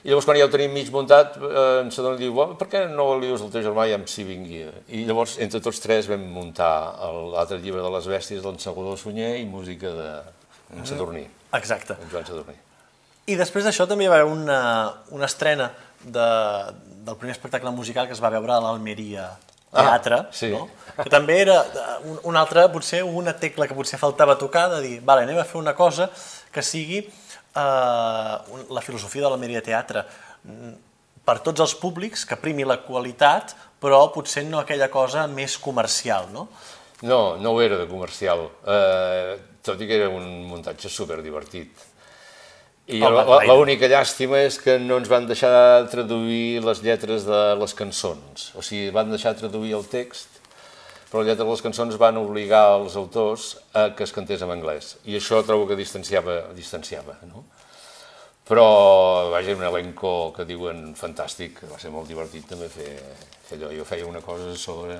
i 0.04 0.10
llavors 0.10 0.26
quan 0.26 0.38
ja 0.40 0.46
ho 0.48 0.52
tenim 0.54 0.72
mig 0.74 0.90
muntat, 0.94 1.36
eh, 1.38 1.82
en 1.84 1.92
Sadurní 1.94 2.24
diu, 2.24 2.34
per 2.58 2.68
què 2.72 2.84
no 2.90 3.06
li 3.20 3.28
dius 3.30 3.42
al 3.46 3.52
teu 3.54 3.62
germà 3.66 3.86
i 3.90 3.94
em 3.94 4.06
s'hi 4.10 4.24
vingui? 4.26 4.64
I 4.98 5.04
llavors, 5.06 5.38
entre 5.44 5.62
tots 5.62 5.80
tres, 5.84 6.08
vam 6.10 6.24
muntar 6.34 6.72
l'altre 7.36 7.60
llibre 7.62 7.84
de 7.86 7.92
les 7.94 8.08
bèsties 8.10 8.42
d'en 8.42 8.58
Salvador 8.60 8.98
Sunyer 8.98 9.36
i 9.40 9.46
música 9.46 9.92
de 9.94 10.10
en 10.78 10.86
Sadurní, 10.88 11.26
Exacte. 11.54 11.98
en 12.02 12.10
Joan 12.10 12.26
Sadurní. 12.26 12.56
I 13.28 13.36
després 13.38 13.64
d'això 13.68 13.86
també 13.88 14.06
hi 14.08 14.10
va 14.10 14.18
haver 14.22 14.32
una, 14.32 14.60
una 15.14 15.28
estrena 15.30 15.70
de, 16.02 16.28
del 17.06 17.16
primer 17.20 17.36
espectacle 17.36 17.70
musical 17.72 18.08
que 18.10 18.14
es 18.18 18.22
va 18.24 18.32
veure 18.34 18.56
a 18.56 18.62
l'Almeria 18.64 19.30
Teatre, 19.72 20.18
Ah, 20.26 20.28
sí. 20.36 20.50
no? 20.52 20.66
que 20.98 21.08
també 21.10 21.38
era 21.40 21.62
eh, 21.64 22.10
un, 22.10 22.18
un 22.28 22.36
altre, 22.36 22.66
potser 22.74 23.04
una 23.08 23.32
tecla 23.40 23.68
que 23.70 23.76
potser 23.78 24.00
faltava 24.02 24.36
tocar, 24.36 24.66
de 24.74 24.82
dir, 24.84 24.98
vale, 25.06 25.24
anem 25.24 25.38
a 25.40 25.46
fer 25.48 25.62
una 25.62 25.72
cosa 25.78 26.10
que 26.52 26.60
sigui 26.66 27.06
eh, 27.56 28.36
la 28.70 28.82
filosofia 28.86 29.24
de 29.26 29.30
l'Almeria 29.30 29.62
Teatre 29.62 30.06
mm, 30.44 30.74
per 31.26 31.40
tots 31.46 31.62
els 31.62 31.76
públics, 31.78 32.26
que 32.26 32.36
primi 32.40 32.64
la 32.66 32.80
qualitat, 32.82 33.54
però 33.82 34.08
potser 34.14 34.44
no 34.48 34.60
aquella 34.60 34.90
cosa 34.94 35.28
més 35.28 35.58
comercial, 35.62 36.28
no? 36.34 36.48
No, 37.02 37.38
no 37.42 37.52
ho 37.56 37.62
era 37.62 37.78
de 37.78 37.88
comercial, 37.90 38.48
eh, 38.66 39.38
tot 39.66 39.80
i 39.82 39.88
que 39.90 39.96
era 39.98 40.10
un 40.10 40.28
muntatge 40.50 40.90
super 40.90 41.22
divertit. 41.22 41.88
I 42.92 43.00
la- 43.00 43.10
la- 43.24 43.44
l'única 43.54 43.88
llàstima 43.88 44.40
és 44.44 44.58
que 44.60 44.78
no 44.82 44.98
ens 44.98 45.08
van 45.08 45.26
deixar 45.30 45.88
traduir 45.90 46.60
les 46.66 46.82
lletres 46.84 47.24
de 47.26 47.56
les 47.56 47.74
cançons. 47.78 48.52
O 48.58 48.62
sigui, 48.66 48.90
van 48.92 49.10
deixar 49.14 49.36
traduir 49.38 49.74
el 49.78 49.86
text, 49.88 50.31
però 51.12 51.22
les 51.22 51.28
lletres 51.32 51.44
de 51.46 51.52
les 51.52 51.62
cançons 51.66 51.98
van 52.00 52.18
obligar 52.22 52.78
els 52.80 52.96
autors 52.96 53.58
a 53.76 53.90
que 53.96 54.06
es 54.08 54.14
cantés 54.16 54.42
en 54.46 54.52
anglès. 54.54 54.94
I 55.06 55.18
això 55.20 55.42
trobo 55.44 55.68
que 55.68 55.76
distanciava, 55.76 56.38
distanciava 56.56 57.18
no? 57.28 57.44
Però, 58.48 59.30
vaja, 59.32 59.54
un 59.56 59.64
elenco 59.64 60.32
que 60.36 60.44
diuen 60.50 60.96
fantàstic, 60.98 61.62
va 61.72 61.78
ser 61.80 61.92
molt 61.94 62.10
divertit 62.10 62.48
també 62.50 62.68
fer, 62.74 62.96
fer 63.48 63.60
allò. 63.60 63.70
Jo 63.76 63.86
feia 63.88 64.08
una 64.10 64.20
cosa 64.26 64.56
sobre 64.60 64.98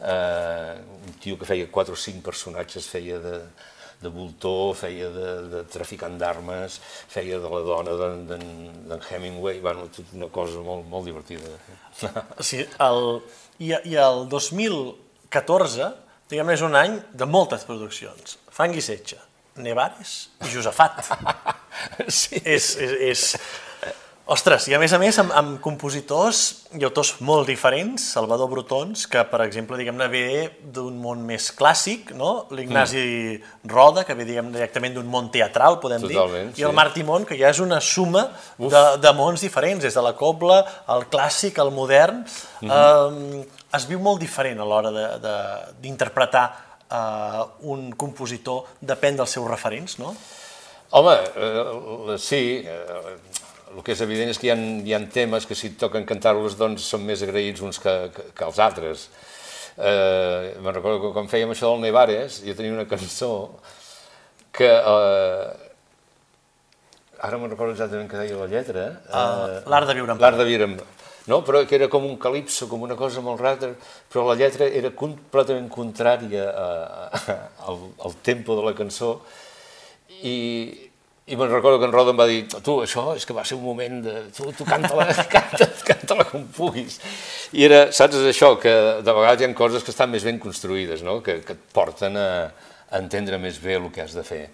eh, 0.00 0.72
un 0.80 1.12
tio 1.20 1.36
que 1.38 1.46
feia 1.46 1.68
quatre 1.70 1.94
o 1.94 2.00
cinc 2.00 2.24
personatges, 2.24 2.88
feia 2.90 3.20
de, 3.22 3.36
de 4.02 4.10
voltor, 4.10 4.72
feia 4.74 5.10
de, 5.14 5.28
de 5.52 5.62
traficant 5.70 6.16
d'armes, 6.18 6.80
feia 7.12 7.38
de 7.42 7.52
la 7.52 7.60
dona 7.68 7.94
d'en- 8.00 8.26
Hemingway, 9.12 9.60
bueno, 9.60 9.86
tot 9.92 10.10
una 10.16 10.30
cosa 10.32 10.64
molt, 10.64 10.88
molt 10.90 11.06
divertida. 11.06 11.52
Sigui, 12.40 12.66
el, 12.82 13.20
i, 13.60 13.74
I 13.92 13.98
el 14.08 14.26
2014, 15.32 15.90
diguem 16.28 16.52
és 16.52 16.62
un 16.64 16.76
any 16.76 17.00
de 17.16 17.28
moltes 17.28 17.64
produccions. 17.68 18.38
Fang 18.52 18.76
i 18.76 18.84
Setge, 18.84 19.18
Nevares 19.64 20.30
i 20.44 20.52
Josafat. 20.52 21.04
sí. 22.08 22.40
és, 22.44 22.74
és, 22.76 22.96
és... 23.12 23.28
Ostres, 24.32 24.68
i 24.70 24.74
a 24.76 24.78
més 24.78 24.92
a 24.94 25.00
més 25.02 25.16
amb, 25.18 25.32
amb 25.34 25.56
compositors 25.60 26.68
i 26.78 26.84
autors 26.86 27.16
molt 27.26 27.48
diferents, 27.50 28.04
Salvador 28.14 28.46
Brutons, 28.52 29.02
que 29.10 29.24
per 29.28 29.40
exemple 29.42 29.76
diguem-ne 29.76 30.06
ve 30.08 30.26
d'un 30.62 30.94
món 31.02 31.24
més 31.26 31.48
clàssic, 31.58 32.12
no? 32.16 32.46
l'Ignasi 32.54 33.02
Roda, 33.68 34.06
que 34.06 34.14
ve 34.16 34.24
diguem 34.28 34.52
directament 34.54 34.94
d'un 34.94 35.10
món 35.10 35.26
teatral, 35.34 35.80
podem 35.82 36.06
Totalment, 36.06 36.52
dir, 36.52 36.62
i 36.62 36.68
el 36.68 36.70
sí. 36.70 36.78
Marc 36.78 36.94
Timon, 36.94 37.26
que 37.28 37.36
ja 37.40 37.50
és 37.50 37.60
una 37.60 37.80
suma 37.82 38.28
de, 38.62 38.84
de 39.02 39.12
mons 39.18 39.42
diferents, 39.42 39.82
des 39.82 39.98
de 39.98 40.06
la 40.06 40.14
cobla, 40.16 40.62
el 40.94 41.08
clàssic, 41.12 41.58
el 41.58 41.74
modern. 41.74 42.22
Mhm. 42.62 42.70
eh, 42.70 43.61
es 43.76 43.88
viu 43.88 44.00
molt 44.02 44.20
diferent 44.20 44.60
a 44.60 44.66
l'hora 44.68 44.92
d'interpretar 45.82 46.44
eh, 46.92 47.42
un 47.72 47.90
compositor, 47.98 48.68
depèn 48.80 49.18
dels 49.20 49.36
seus 49.38 49.48
referents, 49.48 49.98
no? 50.02 50.14
Home, 50.92 51.14
eh, 51.16 52.18
sí, 52.20 52.42
eh, 52.68 53.16
el 53.72 53.80
que 53.84 53.94
és 53.94 54.02
evident 54.04 54.32
és 54.32 54.40
que 54.40 54.50
hi 54.50 54.52
ha, 54.52 54.56
hi 54.56 54.94
ha 54.94 55.00
temes 55.12 55.48
que 55.48 55.56
si 55.56 55.72
toquen 55.80 56.04
cantar-los 56.08 56.58
doncs 56.60 56.84
són 56.92 57.06
més 57.08 57.22
agraïts 57.24 57.64
uns 57.64 57.80
que, 57.80 57.94
que, 58.12 58.28
que 58.36 58.48
els 58.48 58.60
altres. 58.60 59.08
Eh, 59.78 60.52
me'n 60.60 60.74
recordo 60.76 61.00
que 61.06 61.14
quan 61.16 61.30
fèiem 61.32 61.54
això 61.54 61.72
del 61.72 61.86
Nevares, 61.86 62.42
jo 62.44 62.56
tenia 62.58 62.76
una 62.76 62.88
cançó 62.90 63.32
que... 64.52 64.68
Eh, 64.68 65.70
ara 67.22 67.38
me'n 67.38 67.52
recordo 67.54 67.72
exactament 67.72 68.10
què 68.10 68.20
deia 68.20 68.36
la 68.36 68.50
lletra. 68.50 68.88
Uh, 69.06 69.62
L'art 69.70 69.88
de 69.88 69.94
viure 69.96 70.12
en 70.12 70.20
L'art 70.20 70.40
de 70.40 70.46
viure 70.48 70.68
amb... 70.68 70.82
No? 71.30 71.42
Però 71.46 71.62
que 71.68 71.76
era 71.78 71.86
com 71.90 72.06
un 72.08 72.16
calipso, 72.18 72.66
com 72.70 72.82
una 72.82 72.96
cosa 72.98 73.22
molt 73.22 73.40
rara, 73.40 73.72
però 74.10 74.24
la 74.26 74.34
lletra 74.38 74.66
era 74.66 74.90
completament 74.90 75.68
contrària 75.70 76.48
a, 76.50 76.68
a, 77.14 77.36
al, 77.70 77.78
al 78.02 78.16
tempo 78.26 78.56
de 78.58 78.64
la 78.66 78.74
cançó 78.74 79.20
i, 80.22 80.90
i 81.26 81.38
me'n 81.38 81.50
recordo 81.50 81.78
que 81.78 81.86
en 81.86 81.94
Roda 81.94 82.10
em 82.14 82.18
va 82.18 82.26
dir 82.30 82.40
tu, 82.50 82.80
això 82.82 83.12
és 83.14 83.26
que 83.26 83.36
va 83.36 83.44
ser 83.46 83.56
un 83.58 83.64
moment 83.64 84.00
de... 84.02 84.16
Tu, 84.34 84.48
tu 84.58 84.66
canta-la 84.66 85.06
canta, 85.34 85.68
canta 85.86 86.26
com 86.30 86.48
puguis. 86.56 86.98
I 87.54 87.68
era, 87.68 87.84
saps, 87.94 88.18
és 88.18 88.32
això, 88.32 88.54
que 88.62 88.72
de 89.02 89.14
vegades 89.14 89.42
hi 89.42 89.46
ha 89.46 89.52
coses 89.58 89.86
que 89.86 89.94
estan 89.94 90.10
més 90.10 90.26
ben 90.26 90.42
construïdes, 90.42 91.06
no? 91.06 91.20
que, 91.22 91.38
que 91.46 91.54
et 91.54 91.64
porten 91.74 92.18
a, 92.18 92.28
a 92.90 93.02
entendre 93.02 93.38
més 93.42 93.62
bé 93.62 93.78
el 93.78 93.88
que 93.94 94.02
has 94.02 94.18
de 94.18 94.26
fer. 94.26 94.44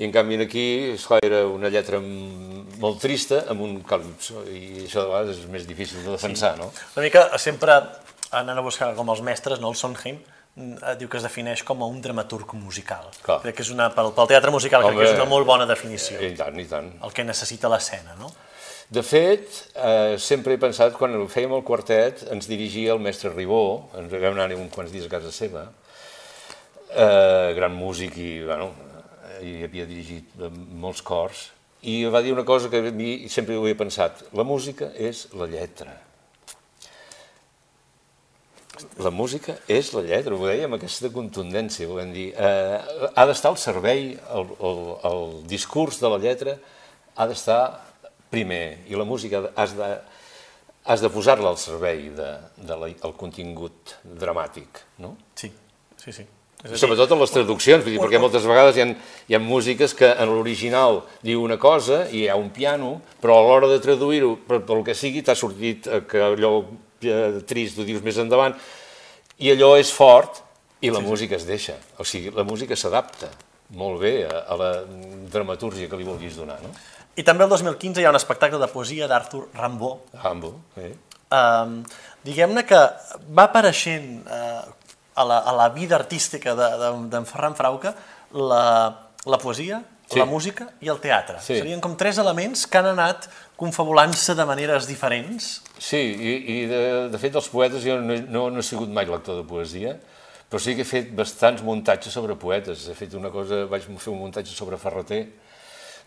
I 0.00 0.06
en 0.06 0.12
canvi 0.12 0.38
aquí, 0.40 0.66
esclar, 0.94 1.20
era 1.24 1.42
una 1.46 1.68
lletra 1.68 2.00
molt 2.00 3.00
trista 3.02 3.42
amb 3.52 3.64
un 3.64 3.80
calipso, 3.86 4.44
i 4.48 4.86
això 4.86 5.02
de 5.02 5.10
vegades 5.10 5.42
és 5.42 5.50
més 5.52 5.66
difícil 5.68 6.00
de 6.04 6.14
defensar, 6.14 6.54
no? 6.60 6.70
Una 6.96 7.04
mica 7.04 7.26
sempre 7.38 7.76
anant 8.32 8.58
a 8.58 8.64
buscar 8.64 8.94
com 8.96 9.10
els 9.12 9.20
mestres, 9.24 9.60
no? 9.60 9.72
el 9.72 9.76
Sondheim 9.76 10.16
eh, 10.56 10.94
diu 11.00 11.10
que 11.12 11.20
es 11.20 11.26
defineix 11.26 11.64
com 11.68 11.84
a 11.84 11.88
un 11.90 12.00
dramaturg 12.04 12.54
musical. 12.56 13.10
Clar. 13.24 13.42
Crec 13.44 13.58
que 13.60 13.66
és 13.66 13.72
una, 13.74 13.90
pel, 13.92 14.12
pel 14.16 14.30
teatre 14.32 14.54
musical 14.54 14.86
crec 14.86 14.96
que 14.96 15.04
és 15.10 15.12
Home. 15.12 15.20
una 15.20 15.28
molt 15.34 15.48
bona 15.48 15.68
definició. 15.68 16.16
I 16.24 16.32
tant, 16.38 16.56
i 16.56 16.64
tant. 16.70 16.88
El 17.04 17.12
que 17.12 17.26
necessita 17.28 17.70
l'escena, 17.72 18.16
no? 18.20 18.32
De 18.92 19.00
fet, 19.04 19.46
eh, 19.72 20.16
sempre 20.20 20.56
he 20.56 20.60
pensat, 20.60 20.96
quan 20.98 21.14
fèiem 21.32 21.52
el 21.56 21.62
quartet, 21.64 22.26
ens 22.32 22.48
dirigia 22.48 22.92
el 22.92 23.00
mestre 23.00 23.30
Ribó, 23.32 23.88
ens 23.96 24.12
vam 24.12 24.34
anar 24.36 24.50
un 24.56 24.68
quants 24.72 24.92
dies 24.92 25.06
a 25.08 25.12
casa 25.12 25.32
seva, 25.32 25.62
eh, 26.92 27.52
gran 27.56 27.72
músic 27.72 28.18
i, 28.20 28.32
bueno, 28.44 28.72
i 29.42 29.62
havia 29.66 29.86
dirigit 29.88 30.38
eh, 30.38 30.50
molts 30.82 31.02
cors, 31.06 31.50
i 31.82 32.04
va 32.06 32.22
dir 32.22 32.32
una 32.32 32.46
cosa 32.46 32.70
que 32.70 32.78
a 32.78 32.94
mi 32.94 33.28
sempre 33.28 33.56
ho 33.58 33.66
he 33.66 33.74
pensat, 33.74 34.22
la 34.38 34.46
música 34.46 34.92
és 34.94 35.26
la 35.34 35.48
lletra. 35.50 35.96
La 39.02 39.10
música 39.14 39.56
és 39.70 39.90
la 39.94 40.02
lletra, 40.06 40.34
ho 40.34 40.46
amb 40.48 40.78
aquesta 40.78 41.10
contundència, 41.14 41.88
volem 41.90 42.12
dir, 42.14 42.28
eh, 42.34 43.08
ha 43.14 43.26
d'estar 43.26 43.52
al 43.52 43.58
servei, 43.60 44.12
el, 44.38 44.54
el, 44.68 44.80
el 45.10 45.26
discurs 45.50 45.98
de 46.02 46.10
la 46.10 46.20
lletra 46.22 46.56
ha 47.16 47.26
d'estar 47.28 47.62
primer, 48.32 48.86
i 48.88 48.96
la 48.96 49.04
música 49.04 49.42
has 49.54 49.74
de, 49.76 49.90
has 50.84 51.02
de 51.02 51.10
posar-la 51.12 51.52
al 51.52 51.58
servei 51.60 52.08
de, 52.14 52.30
de 52.56 52.78
la, 52.78 52.88
el 52.90 53.16
contingut 53.18 53.96
dramàtic, 54.02 54.82
no? 55.02 55.16
Sí, 55.38 55.52
sí, 55.98 56.14
sí. 56.14 56.26
Dir, 56.62 56.78
Sobretot 56.78 57.10
en 57.10 57.18
les 57.18 57.32
traduccions, 57.34 57.82
vull 57.82 57.96
dir, 57.96 57.98
perquè 57.98 58.20
moltes 58.22 58.44
vegades 58.46 58.76
hi 58.78 58.84
ha, 58.84 58.86
hi 59.26 59.34
ha 59.34 59.40
músiques 59.42 59.96
que 59.98 60.12
en 60.12 60.30
l'original 60.30 61.00
diu 61.26 61.42
una 61.42 61.58
cosa 61.58 62.04
i 62.06 62.22
hi 62.22 62.28
ha 62.30 62.36
un 62.38 62.52
piano, 62.54 62.94
però 63.22 63.40
a 63.40 63.46
l'hora 63.48 63.70
de 63.72 63.80
traduir-ho, 63.82 64.36
pel 64.46 64.84
que 64.86 64.94
sigui, 64.94 65.24
t'ha 65.26 65.34
sortit 65.34 65.88
eh, 65.90 66.04
que 66.06 66.22
allò 66.22 66.52
eh, 67.02 67.42
trist 67.50 67.82
ho 67.82 67.86
dius 67.88 68.04
més 68.06 68.20
endavant, 68.22 68.54
i 69.42 69.50
allò 69.50 69.74
és 69.80 69.90
fort 69.90 70.38
i 70.82 70.90
la 70.94 71.02
música 71.02 71.34
es 71.34 71.46
deixa. 71.46 71.74
O 71.98 72.06
sigui, 72.06 72.30
la 72.34 72.46
música 72.46 72.78
s'adapta 72.78 73.30
molt 73.78 74.02
bé 74.02 74.14
a, 74.28 74.44
a 74.52 74.58
la 74.60 74.72
dramatúrgia 75.32 75.88
que 75.90 75.98
li 75.98 76.06
vulguis 76.06 76.36
donar, 76.38 76.58
no? 76.62 76.70
I 77.18 77.24
també 77.26 77.44
el 77.44 77.50
2015 77.52 78.00
hi 78.00 78.06
ha 78.06 78.12
un 78.12 78.16
espectacle 78.16 78.60
de 78.60 78.68
poesia 78.72 79.08
d'Arthur 79.08 79.48
Rimbaud, 79.56 80.14
Hambo, 80.22 80.54
eh? 80.80 80.94
Um, 81.32 81.78
diguem-ne 82.26 82.62
que 82.68 82.78
va 83.32 83.46
apareixent 83.48 84.20
uh, 84.28 84.68
a, 85.14 85.24
la, 85.24 85.38
a 85.38 85.52
la 85.56 85.68
vida 85.74 85.96
artística 85.98 86.54
d'en 86.56 87.08
de, 87.08 87.16
de, 87.16 87.24
Ferran 87.28 87.56
Frauca 87.58 87.94
la, 88.32 88.62
la 89.26 89.38
poesia, 89.38 89.82
Sí. 90.12 90.18
la 90.18 90.26
música 90.28 90.66
i 90.84 90.90
el 90.92 90.98
teatre. 91.00 91.38
Sí. 91.40 91.56
Serien 91.56 91.80
com 91.80 91.94
tres 91.96 92.18
elements 92.20 92.66
que 92.68 92.76
han 92.76 92.90
anat 92.90 93.30
confabulant-se 93.56 94.34
de 94.36 94.44
maneres 94.44 94.84
diferents. 94.84 95.62
Sí, 95.78 96.00
i, 96.00 96.32
i 96.52 96.56
de, 96.68 96.80
de 97.12 97.20
fet 97.22 97.38
els 97.38 97.48
poetes 97.48 97.84
jo 97.86 97.96
no, 98.02 98.18
no, 98.28 98.42
no 98.52 98.60
he 98.60 98.66
sigut 98.66 98.92
mai 98.92 99.08
lector 99.08 99.38
de 99.40 99.46
poesia, 99.48 99.94
però 100.50 100.60
sí 100.60 100.74
que 100.76 100.84
he 100.84 100.88
fet 100.88 101.14
bastants 101.16 101.64
muntatges 101.64 102.12
sobre 102.12 102.36
poetes. 102.36 102.84
He 102.90 102.96
fet 102.98 103.16
una 103.16 103.30
cosa, 103.32 103.62
vaig 103.70 103.86
fer 103.88 104.12
un 104.12 104.20
muntatge 104.20 104.52
sobre 104.52 104.76
Ferreter, 104.76 105.22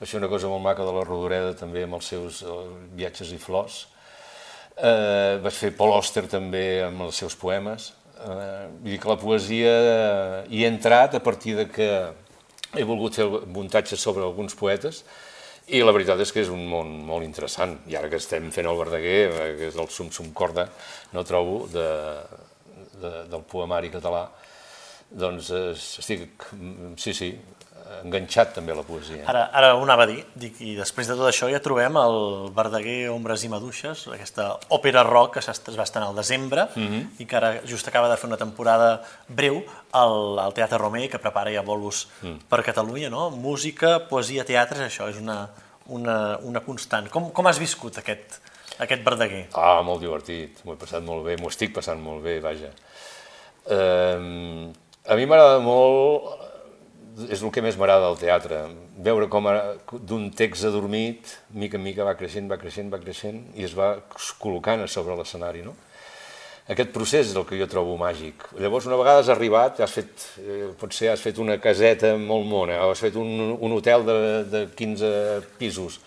fer 0.03 0.19
una 0.19 0.29
cosa 0.29 0.51
molt 0.51 0.61
maca 0.61 0.85
de 0.85 0.93
la 0.93 1.05
Rodoreda 1.07 1.55
també 1.57 1.87
amb 1.87 1.97
els 1.97 2.13
seus 2.13 2.43
eh, 2.45 2.55
viatges 2.99 3.33
i 3.33 3.41
flors. 3.41 3.85
Eh, 4.75 5.39
vaig 5.41 5.55
fer 5.55 5.71
Paul 5.73 5.95
Auster 5.95 6.27
també 6.29 6.83
amb 6.85 7.07
els 7.07 7.23
seus 7.23 7.33
poemes. 7.39 7.93
Eh, 8.15 8.67
vull 8.79 8.93
dir 8.93 8.99
que 9.03 9.11
la 9.11 9.19
poesia 9.19 9.71
eh, 9.75 10.43
hi 10.49 10.63
he 10.63 10.69
entrat 10.71 11.17
a 11.17 11.23
partir 11.23 11.55
de 11.57 11.67
que 11.67 11.89
he 12.75 12.85
volgut 12.87 13.17
fer 13.19 13.27
muntatges 13.51 13.99
sobre 13.99 14.23
alguns 14.23 14.55
poetes 14.55 15.03
i 15.67 15.81
la 15.81 15.93
veritat 15.95 16.19
és 16.21 16.31
que 16.31 16.43
és 16.43 16.51
un 16.53 16.61
món 16.69 16.91
molt 17.07 17.25
interessant. 17.25 17.75
I 17.89 17.97
ara 17.99 18.09
que 18.11 18.19
estem 18.21 18.51
fent 18.53 18.69
el 18.69 18.79
Verdaguer, 18.79 19.19
eh, 19.27 19.51
que 19.59 19.69
és 19.71 19.79
el 19.81 19.89
sum 19.91 20.11
sum 20.13 20.31
corda, 20.37 20.67
no 21.13 21.25
trobo, 21.27 21.65
de, 21.73 21.87
de, 23.01 23.13
del 23.31 23.43
poemari 23.49 23.91
català, 23.93 24.27
doncs 25.09 25.51
eh, 25.51 25.71
estic, 25.75 26.47
mm, 26.53 26.93
sí, 27.01 27.13
sí, 27.17 27.31
enganxat 28.03 28.53
també 28.55 28.73
a 28.73 28.77
la 28.79 28.83
poesia. 28.85 29.23
Ara, 29.29 29.45
ara 29.53 29.73
ho 29.75 29.81
anava 29.83 30.05
a 30.05 30.09
dir, 30.09 30.23
dic, 30.37 30.57
i 30.63 30.73
després 30.77 31.09
de 31.09 31.15
tot 31.17 31.27
això 31.29 31.49
ja 31.51 31.59
trobem 31.63 31.97
el 32.01 32.17
Verdaguer 32.55 33.09
Ombres 33.13 33.43
i 33.45 33.49
Maduixes, 33.51 34.05
aquesta 34.13 34.47
òpera 34.73 35.03
rock 35.05 35.35
que 35.35 35.43
es 35.43 35.77
va 35.77 35.85
estrenar 35.85 36.09
al 36.09 36.17
desembre 36.17 36.67
i 36.75 37.25
que 37.25 37.37
ara 37.37 37.51
just 37.67 37.87
acaba 37.87 38.09
de 38.09 38.17
fer 38.17 38.29
una 38.29 38.39
temporada 38.41 38.89
breu 39.27 39.61
al, 39.91 40.39
al 40.41 40.55
Teatre 40.57 40.79
Romea, 40.81 41.09
que 41.11 41.21
prepara 41.21 41.53
ja 41.53 41.65
bolos 41.65 42.07
per 42.49 42.63
Catalunya, 42.65 43.11
no? 43.13 43.29
Música, 43.29 43.99
poesia, 44.09 44.45
teatre, 44.47 44.81
és 44.81 44.89
això, 44.89 45.09
és 45.11 45.21
una, 45.21 45.43
una, 45.87 46.37
una 46.45 46.63
constant. 46.65 47.09
Com, 47.13 47.29
com 47.35 47.51
has 47.51 47.61
viscut 47.61 47.99
aquest, 48.01 48.39
aquest 48.81 49.05
Verdaguer? 49.05 49.45
Ah, 49.53 49.81
molt 49.85 50.01
divertit, 50.03 50.63
m'ho 50.65 50.73
he 50.73 50.81
passat 50.81 51.05
molt 51.05 51.25
bé, 51.27 51.37
m'ho 51.41 51.53
estic 51.53 51.75
passant 51.77 52.01
molt 52.01 52.25
bé, 52.25 52.39
vaja. 52.43 52.73
Eh, 53.65 54.73
a 55.05 55.17
mi 55.17 55.29
m'agrada 55.29 55.61
molt, 55.61 56.44
és 57.29 57.41
el 57.41 57.51
que 57.53 57.63
més 57.63 57.77
m'agrada 57.79 58.09
del 58.09 58.19
teatre, 58.19 58.61
veure 59.05 59.27
com 59.31 59.47
d'un 60.07 60.29
text 60.35 60.67
adormit, 60.67 61.31
mica 61.55 61.79
en 61.79 61.83
mica 61.85 62.07
va 62.07 62.15
creixent, 62.19 62.49
va 62.51 62.59
creixent, 62.59 62.91
va 62.91 62.99
creixent, 62.99 63.41
i 63.55 63.67
es 63.67 63.75
va 63.77 63.93
col·locant 64.41 64.83
a 64.83 64.89
sobre 64.91 65.15
l'escenari, 65.15 65.63
no? 65.65 65.75
Aquest 66.65 66.89
procés 66.89 67.27
és 67.29 67.35
el 67.37 67.45
que 67.45 67.59
jo 67.59 67.67
trobo 67.69 67.93
màgic. 68.01 68.47
Llavors, 68.57 68.87
una 68.89 68.97
vegada 68.97 69.21
has 69.21 69.29
arribat, 69.29 69.79
has 69.85 69.91
fet, 69.93 70.25
eh, 70.41 70.71
potser 70.79 71.11
has 71.11 71.21
fet 71.21 71.37
una 71.37 71.59
caseta 71.61 72.15
molt 72.17 72.47
mona, 72.49 72.79
o 72.87 72.91
has 72.91 73.03
fet 73.05 73.15
un, 73.21 73.53
un 73.53 73.75
hotel 73.75 74.05
de, 74.07 74.15
de 74.49 74.63
15 74.73 75.11
pisos, 75.59 75.99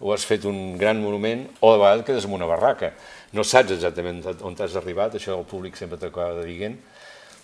o 0.00 0.14
has 0.14 0.24
fet 0.24 0.46
un 0.48 0.78
gran 0.80 1.02
monument, 1.02 1.44
o 1.60 1.74
de 1.74 1.82
vegades 1.82 2.06
quedes 2.08 2.24
en 2.24 2.38
una 2.38 2.48
barraca. 2.48 2.94
No 3.36 3.44
saps 3.44 3.74
exactament 3.76 4.24
on 4.40 4.56
t'has 4.56 4.78
arribat, 4.80 5.18
això 5.18 5.36
el 5.36 5.44
públic 5.44 5.76
sempre 5.76 6.00
t'acaba 6.00 6.40
dient, 6.46 6.78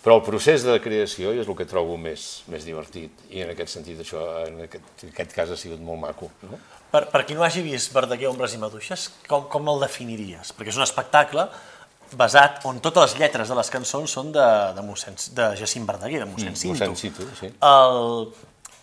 però 0.05 0.19
el 0.19 0.21
procés 0.21 0.61
de 0.61 0.75
creació 0.77 1.31
és 1.33 1.47
el 1.49 1.55
que 1.57 1.65
trobo 1.65 1.95
més, 1.97 2.43
més 2.53 2.65
divertit, 2.67 3.23
i 3.33 3.41
en 3.41 3.49
aquest 3.55 3.73
sentit 3.73 4.03
això, 4.03 4.21
en 4.45 4.59
aquest, 4.67 4.91
en 5.01 5.13
aquest 5.15 5.31
cas 5.33 5.49
ha 5.49 5.57
sigut 5.57 5.81
molt 5.81 6.03
maco. 6.03 6.29
No? 6.45 6.59
Per, 6.91 7.07
per 7.09 7.23
qui 7.25 7.33
no 7.33 7.41
hagi 7.41 7.63
vist 7.65 7.89
Verdaguer 7.95 8.29
Ombres 8.29 8.53
i 8.53 8.59
Maduixes, 8.61 9.07
com, 9.25 9.47
com 9.49 9.71
el 9.73 9.81
definiries? 9.81 10.53
Perquè 10.53 10.69
és 10.69 10.77
un 10.77 10.85
espectacle 10.85 11.47
basat 12.13 12.61
on 12.69 12.77
totes 12.85 13.15
les 13.15 13.23
lletres 13.23 13.49
de 13.49 13.57
les 13.57 13.73
cançons 13.73 14.13
són 14.19 14.29
de, 14.35 14.45
de, 14.77 14.83
mossèn, 14.85 15.17
de 15.35 15.49
Jacint 15.57 15.89
Verdaguer, 15.89 16.21
de 16.21 16.29
mossèn 16.29 16.53
Cinto. 16.53 16.75
Mossèn 16.75 16.95
Cinto, 17.01 17.25
sí. 17.41 17.49
El, 17.65 18.29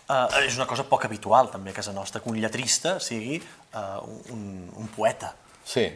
eh, 0.03 0.41
és 0.43 0.59
una 0.59 0.67
cosa 0.67 0.83
poc 0.91 1.07
habitual 1.07 1.53
també 1.55 1.71
a 1.71 1.79
casa 1.79 1.95
nostra 1.95 2.19
que 2.19 2.29
un 2.29 2.41
lletrista 2.43 2.97
sigui 2.99 3.39
eh, 3.39 3.83
un, 4.35 4.43
un 4.75 4.91
poeta. 4.91 5.31
Sí, 5.63 5.87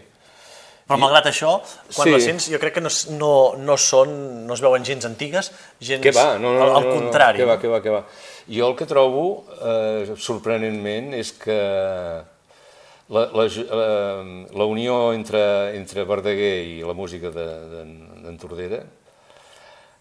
Però 0.87 0.95
malgrat 1.01 1.25
això, 1.27 1.57
quan 1.91 2.07
Sí. 2.07 2.13
les 2.13 2.23
sents, 2.23 2.45
jo 2.47 2.59
crec 2.61 2.77
que 2.77 2.81
no, 2.81 2.89
no, 3.19 3.31
no 3.59 3.75
són, 3.75 4.45
no 4.47 4.55
es 4.55 4.61
veuen 4.63 4.85
gens 4.87 5.03
antigues, 5.05 5.51
gens 5.83 6.15
va? 6.15 6.37
No, 6.39 6.53
no, 6.53 6.63
al, 6.63 6.69
no, 6.69 6.77
al 6.77 6.87
no, 6.87 6.93
contrari. 6.95 7.41
No, 7.41 7.43
què 7.43 7.49
va, 7.49 7.57
què 7.59 7.71
va, 7.73 7.81
què 7.83 7.91
va. 7.91 8.03
Jo 8.47 8.69
el 8.71 8.77
que 8.79 8.87
trobo, 8.87 9.25
eh, 9.59 10.15
sorprenentment, 10.15 11.11
és 11.19 11.33
que 11.35 11.57
la, 13.09 13.25
la, 13.35 13.47
la, 13.51 13.89
la 14.63 14.65
unió 14.71 15.11
entre, 15.11 15.41
entre 15.75 16.07
Verdaguer 16.07 16.55
i 16.77 16.79
la 16.87 16.95
música 16.95 17.31
d'en 17.35 17.67
de, 17.73 18.23
d'en 18.23 18.39
Tordera 18.39 18.81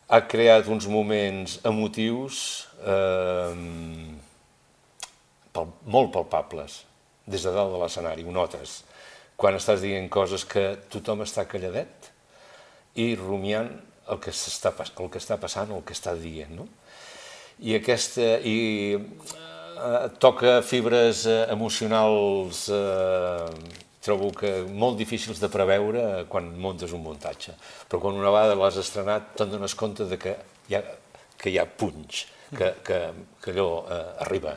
ha 0.07 0.20
creat 0.31 0.68
uns 0.70 0.87
moments 0.87 1.59
emotius 1.66 2.68
eh, 2.87 3.55
pal, 5.51 5.72
molt 5.90 6.12
palpables, 6.14 6.85
des 7.27 7.42
de 7.42 7.55
dalt 7.55 7.75
de 7.75 7.81
l'escenari, 7.83 8.22
ho 8.22 8.35
notes, 8.35 8.85
quan 9.37 9.57
estàs 9.59 9.83
dient 9.85 10.09
coses 10.12 10.46
que 10.49 10.75
tothom 10.92 11.25
està 11.27 11.44
calladet 11.49 12.11
i 12.96 13.14
rumiant 13.20 13.68
el 14.09 14.20
que, 14.22 14.33
està, 14.33 14.72
el 14.72 15.11
que 15.12 15.20
està 15.20 15.37
passant 15.40 15.72
el 15.75 15.83
que 15.85 15.96
està 15.96 16.14
dient, 16.18 16.55
no? 16.57 16.68
I 17.64 17.77
aquesta... 17.79 18.37
I, 18.44 18.96
eh, 19.77 20.09
toca 20.18 20.61
fibres 20.62 21.25
eh, 21.27 21.46
emocionals 21.53 22.66
eh, 22.72 23.49
trobo 24.07 24.31
que 24.37 24.53
molt 24.70 24.99
difícils 25.01 25.40
de 25.42 25.51
preveure 25.51 26.27
quan 26.31 26.53
muntes 26.61 26.94
un 26.94 27.03
muntatge. 27.05 27.57
Però 27.88 28.01
quan 28.03 28.18
una 28.20 28.31
vegada 28.31 28.59
l'has 28.59 28.79
estrenat 28.83 29.35
te'n 29.38 29.51
dones 29.57 29.75
compte 29.75 30.07
de 30.07 30.18
que 30.20 30.37
hi 30.70 30.79
ha, 30.79 30.83
que 31.37 31.51
hi 31.51 31.59
ha 31.59 31.66
punys, 31.66 32.27
que, 32.55 32.72
que, 32.87 33.01
que 33.42 33.55
allò 33.55 33.70
eh, 33.83 34.03
arriba. 34.27 34.57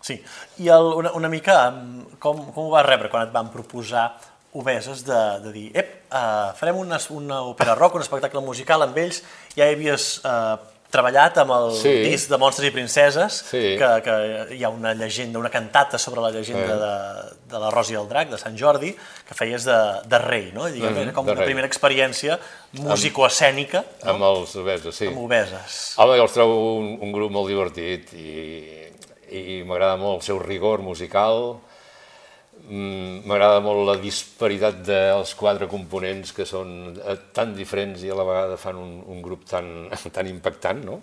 Sí, 0.00 0.16
i 0.58 0.68
el, 0.72 0.92
una, 0.96 1.12
una 1.12 1.28
mica 1.28 1.58
em, 1.68 2.04
com, 2.18 2.40
com 2.54 2.66
ho 2.66 2.70
vas 2.72 2.86
rebre 2.86 3.10
quan 3.12 3.26
et 3.28 3.32
van 3.34 3.50
proposar 3.52 4.08
obeses 4.52 5.04
de, 5.06 5.20
de 5.44 5.52
dir 5.54 5.68
ep, 5.76 5.90
uh, 6.10 6.50
farem 6.58 6.76
una, 6.80 6.98
una 7.14 7.42
òpera 7.46 7.76
rock, 7.78 7.94
un 8.00 8.02
espectacle 8.02 8.40
musical 8.42 8.82
amb 8.82 8.96
ells, 8.98 9.20
ja 9.54 9.68
hi 9.68 9.76
havies 9.76 10.16
uh, 10.24 10.56
treballat 10.90 11.36
amb 11.38 11.52
el 11.54 11.68
Sí. 11.78 11.92
disc 12.02 12.26
de 12.32 12.38
Monstres 12.40 12.66
i 12.66 12.72
Princeses, 12.74 13.36
Sí. 13.46 13.60
que, 13.78 13.90
que 14.02 14.56
hi 14.56 14.64
ha 14.66 14.70
una 14.74 14.90
llegenda, 14.98 15.38
una 15.38 15.50
cantata 15.52 15.98
sobre 16.02 16.20
la 16.24 16.32
llegenda 16.34 16.64
Eh. 16.74 16.80
de, 16.80 17.36
de 17.52 17.60
la 17.62 17.70
Rosa 17.70 17.92
i 17.92 17.96
el 18.00 18.08
Drac, 18.10 18.32
de 18.32 18.38
Sant 18.42 18.58
Jordi, 18.58 18.90
que 19.28 19.36
feies 19.38 19.62
de, 19.68 19.76
de 20.10 20.18
rei, 20.18 20.50
no? 20.52 20.66
Diguem, 20.66 20.96
Mhm, 20.96 21.02
era 21.04 21.12
com 21.14 21.28
una 21.28 21.36
rei. 21.38 21.44
primera 21.46 21.68
experiència 21.70 22.40
musicoescènica 22.72 23.84
no? 24.04 24.10
Amb 24.16 24.26
els 24.32 24.56
obesos, 24.56 24.96
sí. 24.98 25.06
amb 25.06 25.18
obeses. 25.22 25.78
Home, 26.00 26.16
jo 26.18 26.26
els 26.26 26.34
trobo 26.34 26.58
un, 26.80 26.96
un 27.06 27.12
grup 27.14 27.30
molt 27.38 27.48
divertit 27.52 28.10
i, 28.18 28.89
i 29.30 29.60
m'agrada 29.66 29.96
molt 30.00 30.20
el 30.20 30.26
seu 30.26 30.40
rigor 30.42 30.82
musical, 30.82 31.60
Mm, 32.68 33.24
m'agrada 33.24 33.60
molt 33.64 33.86
la 33.88 33.96
disparitat 33.98 34.82
dels 34.84 35.32
quatre 35.38 35.66
components 35.70 36.34
que 36.36 36.44
són 36.46 36.92
eh, 36.98 37.16
tan 37.34 37.54
diferents 37.56 38.02
i 38.04 38.10
a 38.12 38.18
la 38.18 38.26
vegada 38.28 38.58
fan 38.60 38.76
un, 38.78 38.92
un 39.14 39.22
grup 39.24 39.46
tan, 39.48 39.88
tan 40.16 40.28
impactant, 40.28 40.84
no? 40.84 41.00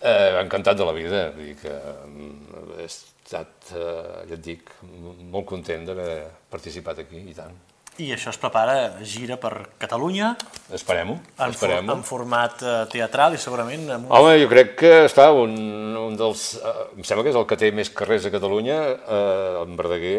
Eh, 0.00 0.32
encantat 0.40 0.78
de 0.78 0.86
la 0.88 0.94
vida, 0.96 1.22
vull 1.36 1.50
dir 1.50 1.56
que 1.60 1.74
mm, 1.74 2.56
he 2.80 2.88
estat, 2.88 3.70
eh, 3.76 4.26
ja 4.30 4.36
et 4.38 4.44
dic, 4.44 4.72
molt 4.82 5.48
content 5.52 5.86
d'haver 5.88 6.10
participat 6.52 7.04
aquí, 7.04 7.20
i 7.20 7.36
tant. 7.36 7.56
I 7.96 8.10
això 8.12 8.28
es 8.28 8.36
prepara, 8.36 8.74
gira 9.08 9.38
per 9.40 9.70
Catalunya, 9.80 10.34
Esperem-ho, 10.76 11.14
en, 11.16 11.38
for, 11.38 11.54
esperem-ho. 11.54 11.94
en 11.94 12.02
format 12.04 12.60
eh, 12.60 12.74
teatral 12.92 13.36
i 13.36 13.40
segurament 13.40 13.86
amb 13.94 14.10
un 14.10 14.16
Home, 14.18 14.34
jo 14.42 14.50
crec 14.50 14.74
que 14.82 14.90
està 15.06 15.30
un, 15.32 15.54
un 15.96 16.18
dels... 16.18 16.42
Eh, 16.60 16.74
em 16.98 17.06
sembla 17.08 17.24
que 17.24 17.32
és 17.32 17.40
el 17.40 17.46
que 17.48 17.56
té 17.60 17.70
més 17.72 17.88
carrers 17.96 18.28
a 18.28 18.34
Catalunya, 18.34 18.76
eh, 19.00 19.62
en 19.62 19.80
Verdaguer, 19.80 20.18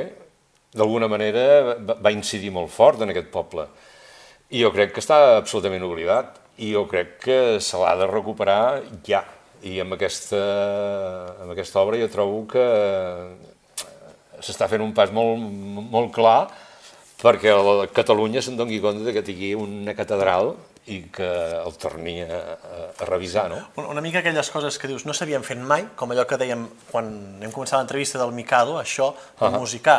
d'alguna 0.74 1.10
manera 1.12 1.78
va, 1.78 2.00
va 2.02 2.16
incidir 2.16 2.50
molt 2.56 2.74
fort 2.74 3.06
en 3.06 3.13
aquest 3.13 3.30
poble. 3.34 3.68
I 4.50 4.66
jo 4.66 4.74
crec 4.74 4.96
que 4.96 5.04
està 5.04 5.38
absolutament 5.38 5.86
oblidat. 5.86 6.38
I 6.58 6.74
jo 6.74 6.88
crec 6.90 7.18
que 7.22 7.40
se 7.62 7.78
l'ha 7.78 7.94
de 8.00 8.10
recuperar 8.10 8.82
ja. 9.06 9.22
I 9.62 9.82
amb 9.84 9.94
aquesta, 9.94 10.40
amb 11.44 11.54
aquesta 11.54 11.82
obra 11.84 12.00
jo 12.02 12.10
trobo 12.10 12.46
que 12.50 12.63
eh, 12.63 13.92
s'està 14.42 14.66
fent 14.72 14.82
un 14.82 14.98
pas 14.98 15.13
molt, 15.13 15.46
molt 15.94 16.16
clar 16.16 16.42
perquè 17.22 17.54
la 17.56 17.88
Catalunya 17.94 18.42
se'n 18.46 18.58
doni 18.60 18.80
compte 18.84 19.14
que 19.14 19.24
tingui 19.26 19.54
una 19.58 19.96
catedral 19.98 20.54
i 20.88 21.02
que 21.12 21.26
el 21.66 21.74
torni 21.76 22.22
a, 22.24 22.28
a, 22.56 22.84
a 23.04 23.06
revisar, 23.10 23.50
no? 23.52 23.58
Una, 23.90 24.00
mica 24.02 24.20
aquelles 24.22 24.48
coses 24.54 24.78
que 24.80 24.88
dius 24.88 25.04
no 25.06 25.12
s'havien 25.18 25.44
fet 25.44 25.60
mai, 25.60 25.84
com 26.00 26.14
allò 26.14 26.24
que 26.30 26.38
dèiem 26.40 26.62
quan 26.92 27.10
hem 27.44 27.52
començat 27.52 27.82
l'entrevista 27.82 28.22
del 28.22 28.32
Mikado, 28.32 28.78
això, 28.80 29.10
de 29.40 29.50
Ahà. 29.50 29.60
musicar 29.60 29.98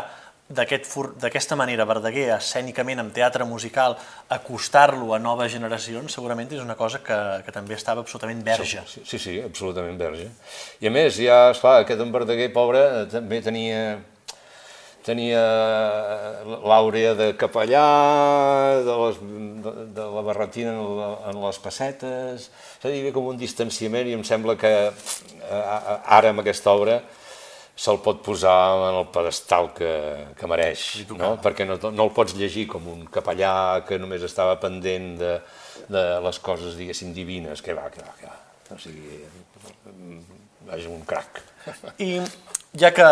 d'aquest 0.48 0.86
fur- 0.88 1.10
d'aquesta 1.20 1.58
manera 1.60 1.84
Verdaguer, 1.84 2.30
escènicament, 2.38 3.02
amb 3.02 3.12
teatre 3.12 3.44
musical, 3.44 3.98
acostar-lo 4.32 5.12
a 5.12 5.18
noves 5.20 5.52
generacions, 5.52 6.14
segurament 6.16 6.48
és 6.56 6.62
una 6.64 6.74
cosa 6.78 7.02
que, 7.04 7.18
que 7.44 7.52
també 7.52 7.74
estava 7.76 8.00
absolutament 8.00 8.40
verge. 8.46 8.80
Sí, 8.88 9.02
sí, 9.04 9.18
sí, 9.20 9.34
absolutament 9.44 9.98
verge. 10.00 10.30
I 10.80 10.88
a 10.88 10.94
més, 10.94 11.18
ja, 11.20 11.50
esclar, 11.52 11.82
aquest 11.82 12.00
en 12.00 12.14
Verdaguer, 12.14 12.48
pobre, 12.54 12.80
també 13.12 13.42
tenia 13.44 13.98
tenia 15.06 15.42
l'àurea 16.44 17.14
de 17.18 17.28
capellà, 17.38 17.84
de 18.84 18.96
les, 19.02 19.20
de, 19.64 19.72
de 19.96 20.08
la 20.16 20.24
barretina 20.26 20.74
en, 20.74 20.82
la, 20.98 21.08
en 21.30 21.38
les 21.44 21.60
pessetes, 21.62 22.48
s'ha 22.78 22.88
de 22.88 22.98
dir 22.98 23.14
com 23.14 23.30
un 23.30 23.38
distanciament 23.40 24.10
i 24.10 24.16
em 24.18 24.24
sembla 24.26 24.58
que 24.60 24.74
eh, 24.88 25.62
ara 26.18 26.34
amb 26.34 26.44
aquesta 26.44 26.74
obra 26.74 27.00
se'l 27.78 28.00
pot 28.02 28.24
posar 28.26 28.58
en 28.88 28.96
el 28.98 29.06
pedestal 29.14 29.70
que, 29.76 29.92
que 30.34 30.50
mereix, 30.50 30.84
no? 31.14 31.36
perquè 31.42 31.66
no, 31.68 31.78
no 31.94 32.08
el 32.08 32.12
pots 32.14 32.34
llegir 32.34 32.66
com 32.72 32.88
un 32.90 33.04
capellà 33.14 33.84
que 33.86 34.00
només 34.02 34.24
estava 34.26 34.58
pendent 34.58 35.12
de, 35.20 35.36
de 35.86 36.04
les 36.24 36.40
coses, 36.42 36.74
diguéssim, 36.78 37.14
divines, 37.14 37.62
que 37.62 37.76
va, 37.78 37.86
que 37.94 38.02
va, 38.02 38.16
que 38.18 38.26
va. 38.26 38.38
O 38.74 38.80
sigui, 38.82 39.22
és 40.74 40.88
un 40.90 41.04
crac. 41.08 41.38
I 42.02 42.18
ja 42.76 42.90
que 42.96 43.06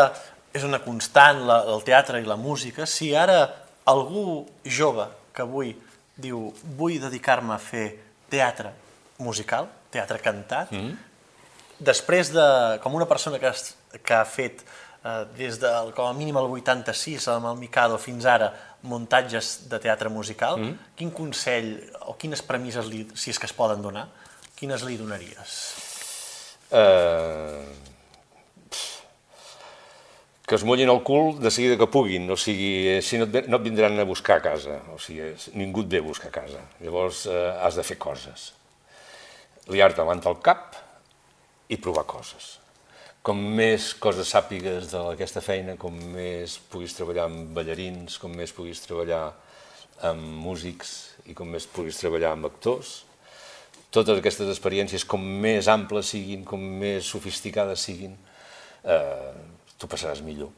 és 0.57 0.65
una 0.65 0.81
constant 0.85 1.45
la, 1.49 1.61
el 1.73 1.85
teatre 1.87 2.21
i 2.23 2.27
la 2.27 2.39
música, 2.41 2.87
si 2.89 3.13
ara 3.15 3.41
algú 3.87 4.47
jove 4.65 5.07
que 5.37 5.45
avui 5.45 5.75
diu 6.17 6.49
vull 6.79 6.97
dedicar-me 7.01 7.55
a 7.55 7.61
fer 7.61 7.87
teatre 8.33 8.73
musical, 9.23 9.69
teatre 9.93 10.19
cantat, 10.19 10.73
mm 10.73 10.79
-hmm. 10.79 10.97
després 11.79 12.33
de, 12.33 12.79
com 12.83 12.95
una 12.95 13.07
persona 13.07 13.39
que, 13.39 13.47
has, 13.47 13.77
que 14.03 14.15
ha 14.15 14.25
fet 14.25 14.65
eh, 15.05 15.25
des 15.37 15.59
del, 15.61 15.93
com 15.95 16.07
a 16.07 16.13
mínim 16.13 16.37
el 16.37 16.49
86 16.51 17.29
amb 17.29 17.47
el 17.47 17.57
Mikado 17.57 17.99
fins 17.99 18.25
ara 18.25 18.53
muntatges 18.83 19.69
de 19.69 19.79
teatre 19.79 20.09
musical, 20.09 20.59
mm. 20.59 20.79
quin 20.97 21.11
consell 21.11 21.91
o 22.07 22.17
quines 22.17 22.43
premisses, 22.43 22.87
li, 22.87 23.07
si 23.15 23.31
és 23.31 23.39
que 23.39 23.47
es 23.47 23.53
poden 23.53 23.83
donar, 23.83 24.09
quines 24.55 24.83
li 24.83 24.97
donaries? 24.97 25.75
Uh, 26.71 27.96
que 30.47 30.55
es 30.55 30.65
mullin 30.65 30.93
el 30.93 31.03
cul 31.03 31.41
de 31.43 31.51
seguida 31.51 31.79
que 31.79 31.89
puguin, 31.91 32.29
o 32.31 32.37
sigui, 32.39 33.01
si 33.03 33.19
no 33.19 33.27
et, 33.27 33.49
no 33.51 33.59
et 33.59 33.65
vindran 33.65 33.99
a 33.99 34.07
buscar 34.07 34.39
a 34.39 34.45
casa, 34.45 34.79
o 34.95 34.99
sigui, 35.03 35.33
ningú 35.59 35.83
et 35.83 35.91
ve 35.97 36.03
a 36.05 36.07
buscar 36.07 36.31
a 36.31 36.37
casa, 36.37 36.63
llavors 36.81 37.25
uh, 37.27 37.57
has 37.67 37.79
de 37.79 37.87
fer 37.87 37.99
coses. 37.99 38.53
Liar-te 39.67 39.99
davant 39.99 40.23
el 40.31 40.39
cap 40.47 40.79
i 41.69 41.81
provar 41.83 42.07
coses 42.07 42.55
com 43.27 43.41
més 43.59 43.89
coses 43.99 44.29
sàpigues 44.31 44.93
d'aquesta 44.93 45.41
feina, 45.43 45.75
com 45.81 45.95
més 46.13 46.61
puguis 46.71 46.95
treballar 46.95 47.25
amb 47.27 47.49
ballarins, 47.57 48.21
com 48.23 48.31
més 48.31 48.53
puguis 48.55 48.79
treballar 48.85 49.33
amb 50.07 50.23
músics 50.45 50.93
i 51.27 51.35
com 51.35 51.51
més 51.51 51.67
puguis 51.67 51.99
treballar 51.99 52.37
amb 52.37 52.47
actors, 52.47 53.01
totes 53.91 54.21
aquestes 54.21 54.53
experiències, 54.53 55.03
com 55.09 55.25
més 55.43 55.67
amples 55.73 56.13
siguin, 56.15 56.45
com 56.47 56.63
més 56.83 57.09
sofisticades 57.11 57.83
siguin, 57.89 58.15
eh, 58.85 59.33
tu 59.79 59.89
passaràs 59.91 60.23
millor. 60.25 60.53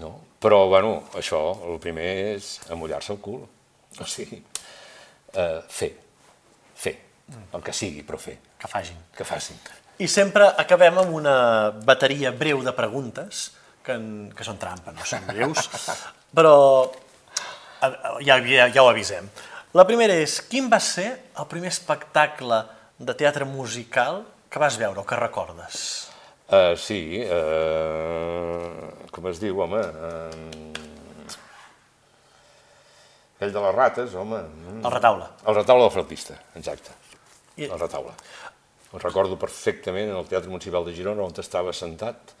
No? 0.00 0.12
Però, 0.40 0.62
bueno, 0.70 0.94
això, 1.18 1.40
el 1.66 1.80
primer 1.82 2.08
és 2.36 2.52
amullar-se 2.70 3.12
el 3.16 3.20
cul. 3.22 3.42
O 3.98 4.06
sigui, 4.06 4.38
eh, 5.34 5.60
fer, 5.68 5.90
fer, 6.78 6.94
el 7.52 7.64
que 7.66 7.74
sigui, 7.74 8.04
però 8.06 8.20
fer. 8.22 8.36
Que 8.60 8.70
facin. 8.70 8.98
Que 9.16 9.26
facin. 9.26 9.58
I 10.00 10.08
sempre 10.08 10.46
acabem 10.62 10.98
amb 11.02 11.12
una 11.12 11.34
bateria 11.84 12.30
breu 12.32 12.62
de 12.64 12.72
preguntes, 12.76 13.50
que, 13.84 13.96
que 14.36 14.46
són 14.46 14.58
trampa, 14.60 14.94
no 14.94 15.04
són 15.08 15.26
breus, 15.28 15.66
però 16.36 16.54
ja, 18.24 18.38
ja, 18.38 18.68
ja 18.68 18.84
ho 18.84 18.90
avisem. 18.90 19.28
La 19.76 19.86
primera 19.86 20.16
és, 20.18 20.40
quin 20.50 20.70
va 20.70 20.80
ser 20.82 21.08
el 21.38 21.46
primer 21.50 21.70
espectacle 21.70 22.64
de 22.98 23.14
teatre 23.16 23.46
musical 23.46 24.24
que 24.50 24.58
vas 24.58 24.76
veure 24.80 25.00
o 25.00 25.06
que 25.06 25.18
recordes? 25.18 26.09
Uh, 26.50 26.74
sí, 26.74 27.22
uh, 27.30 29.06
com 29.14 29.28
es 29.30 29.38
diu, 29.38 29.60
home? 29.62 29.78
Uh, 29.78 31.30
aquell 33.36 33.54
de 33.54 33.62
les 33.62 33.76
rates, 33.76 34.16
home. 34.18 34.40
El 34.80 34.90
retaule. 34.90 35.28
El 35.46 35.54
retaule 35.60 35.86
del 35.86 35.92
flautista, 35.94 36.34
exacte. 36.58 36.90
I... 37.54 37.68
El 37.68 37.78
retaule. 37.78 38.16
Ho 38.90 38.98
recordo 38.98 39.38
perfectament 39.38 40.10
en 40.10 40.16
el 40.18 40.26
Teatre 40.26 40.50
Municipal 40.50 40.82
de 40.88 40.96
Girona, 40.96 41.22
on 41.22 41.38
estava 41.38 41.70
sentat, 41.70 42.34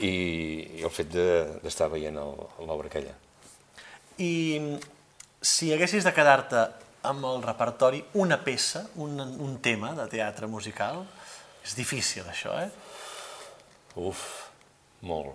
i, 0.00 0.80
i 0.80 0.82
el 0.88 0.94
fet 0.94 1.12
d'estar 1.12 1.90
de, 1.90 1.98
veient 1.98 2.16
l'obra 2.16 2.88
aquella. 2.88 3.12
I 4.24 4.32
si 5.44 5.68
haguessis 5.74 6.08
de 6.08 6.16
quedar-te 6.16 6.64
amb 7.12 7.28
el 7.28 7.44
repertori 7.44 8.00
una 8.16 8.40
peça, 8.40 8.86
un, 9.04 9.20
un 9.20 9.58
tema 9.60 9.92
de 10.00 10.08
teatre 10.16 10.48
musical, 10.48 11.04
és 11.60 11.76
difícil 11.76 12.24
això, 12.24 12.56
eh? 12.64 12.87
Uf, 13.98 14.24
molt. 15.06 15.34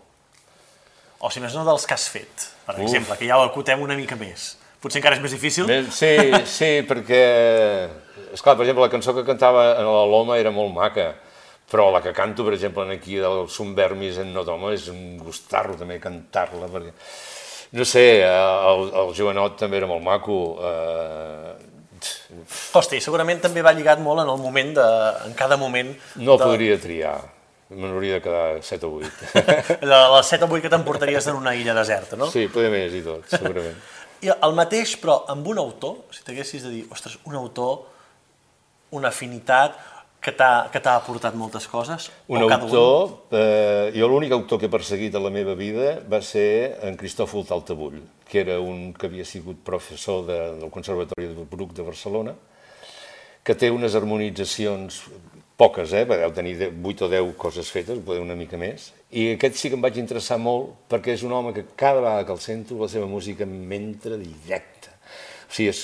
O 1.24 1.32
si 1.32 1.40
més 1.44 1.56
no 1.56 1.64
dels 1.68 1.86
que 1.88 1.96
has 1.96 2.08
fet, 2.12 2.48
per 2.66 2.76
Uf. 2.78 2.84
exemple, 2.86 3.16
que 3.20 3.28
ja 3.28 3.40
ho 3.40 3.46
acotem 3.48 3.84
una 3.84 3.96
mica 4.00 4.18
més. 4.20 4.54
Potser 4.84 5.00
encara 5.00 5.16
és 5.16 5.24
més 5.24 5.32
difícil? 5.32 5.70
Sí, 5.96 6.16
sí, 6.58 6.72
perquè, 6.88 7.22
esclar, 8.36 8.58
per 8.58 8.66
exemple, 8.66 8.84
la 8.84 8.92
cançó 8.92 9.14
que 9.16 9.24
cantava 9.28 9.70
en 9.78 9.88
la 9.88 10.08
Loma 10.12 10.36
era 10.40 10.52
molt 10.52 10.74
maca, 10.76 11.14
però 11.72 11.88
la 11.94 12.02
que 12.04 12.12
canto, 12.14 12.44
per 12.44 12.58
exemple, 12.58 12.84
aquí 12.92 13.16
del 13.16 13.48
Sumbermis 13.50 14.20
en 14.20 14.34
Nodoma 14.36 14.74
és 14.76 14.90
un 14.92 15.16
gustarro 15.22 15.78
també 15.80 16.02
cantar-la, 16.04 16.68
perquè... 16.72 16.92
No 17.74 17.86
sé, 17.90 18.22
el, 18.22 18.84
el 19.02 19.14
Joanot 19.18 19.56
també 19.64 19.80
era 19.80 19.88
molt 19.90 20.04
maco. 20.06 20.36
Eh... 20.62 21.54
Hosti, 22.78 23.00
segurament 23.02 23.40
també 23.42 23.64
va 23.66 23.74
lligat 23.74 24.04
molt 24.04 24.22
en 24.22 24.30
el 24.30 24.44
moment 24.44 24.76
de... 24.78 24.90
en 25.30 25.34
cada 25.40 25.58
moment... 25.58 25.96
No 26.20 26.36
de... 26.38 26.44
podria 26.44 26.78
triar. 26.84 27.16
Me 27.74 27.88
n'hauria 27.88 28.20
de 28.20 28.24
quedar 28.26 28.62
7 28.64 28.86
o 28.88 29.00
8. 29.00 29.46
Les 29.90 30.32
7 30.34 30.46
o 30.46 30.50
8 30.50 30.62
que 30.66 30.72
t'emportaries 30.74 31.28
en 31.32 31.40
una 31.40 31.56
illa 31.58 31.76
deserta, 31.78 32.20
no? 32.20 32.30
Sí, 32.32 32.48
poder 32.54 32.70
més 32.74 32.94
i 32.98 33.02
tot, 33.06 33.26
segurament. 33.32 33.80
I 34.24 34.30
el 34.34 34.54
mateix, 34.56 34.94
però 35.02 35.24
amb 35.34 35.48
un 35.52 35.58
autor, 35.60 36.06
si 36.16 36.24
t'haguessis 36.24 36.64
de 36.64 36.70
dir, 36.72 36.84
ostres, 36.94 37.18
un 37.28 37.36
autor, 37.36 37.82
una 38.96 39.10
afinitat, 39.10 39.76
que 40.24 40.32
t'ha 40.40 40.94
aportat 40.96 41.36
moltes 41.36 41.66
coses? 41.68 42.08
Un 42.32 42.46
autor, 42.46 43.10
un? 43.10 43.38
eh, 43.38 43.92
jo 43.96 44.08
l'únic 44.08 44.32
autor 44.32 44.62
que 44.62 44.70
he 44.70 44.72
perseguit 44.72 45.16
a 45.16 45.22
la 45.22 45.32
meva 45.34 45.56
vida 45.60 45.98
va 46.10 46.22
ser 46.24 46.78
en 46.88 46.96
Cristòfol 47.00 47.44
Taltabull, 47.50 48.00
que 48.30 48.40
era 48.46 48.60
un 48.64 48.94
que 48.96 49.10
havia 49.10 49.26
sigut 49.28 49.60
professor 49.68 50.24
de, 50.30 50.40
del 50.62 50.72
Conservatori 50.72 51.28
de 51.28 51.48
Bruc 51.52 51.76
de 51.76 51.84
Barcelona, 51.84 52.38
que 53.44 53.56
té 53.60 53.68
unes 53.76 53.98
harmonitzacions 54.00 55.02
poques, 55.58 55.94
eh? 55.94 56.04
deu 56.10 56.32
tenir 56.34 56.56
8 56.72 57.06
o 57.06 57.10
10 57.10 57.34
coses 57.38 57.70
fetes, 57.70 58.00
poder 58.06 58.24
una 58.24 58.38
mica 58.38 58.58
més, 58.58 58.92
i 59.14 59.34
aquest 59.36 59.60
sí 59.60 59.70
que 59.70 59.78
em 59.78 59.84
vaig 59.84 60.00
interessar 60.02 60.40
molt 60.42 60.88
perquè 60.90 61.14
és 61.14 61.26
un 61.26 61.34
home 61.36 61.54
que 61.54 61.66
cada 61.78 62.02
vegada 62.02 62.26
que 62.26 62.34
el 62.34 62.42
sento 62.42 62.80
la 62.80 62.90
seva 62.90 63.10
música 63.10 63.46
m'entra 63.46 64.18
directe. 64.18 64.90
O 65.46 65.54
sigui, 65.54 65.70
és, 65.70 65.84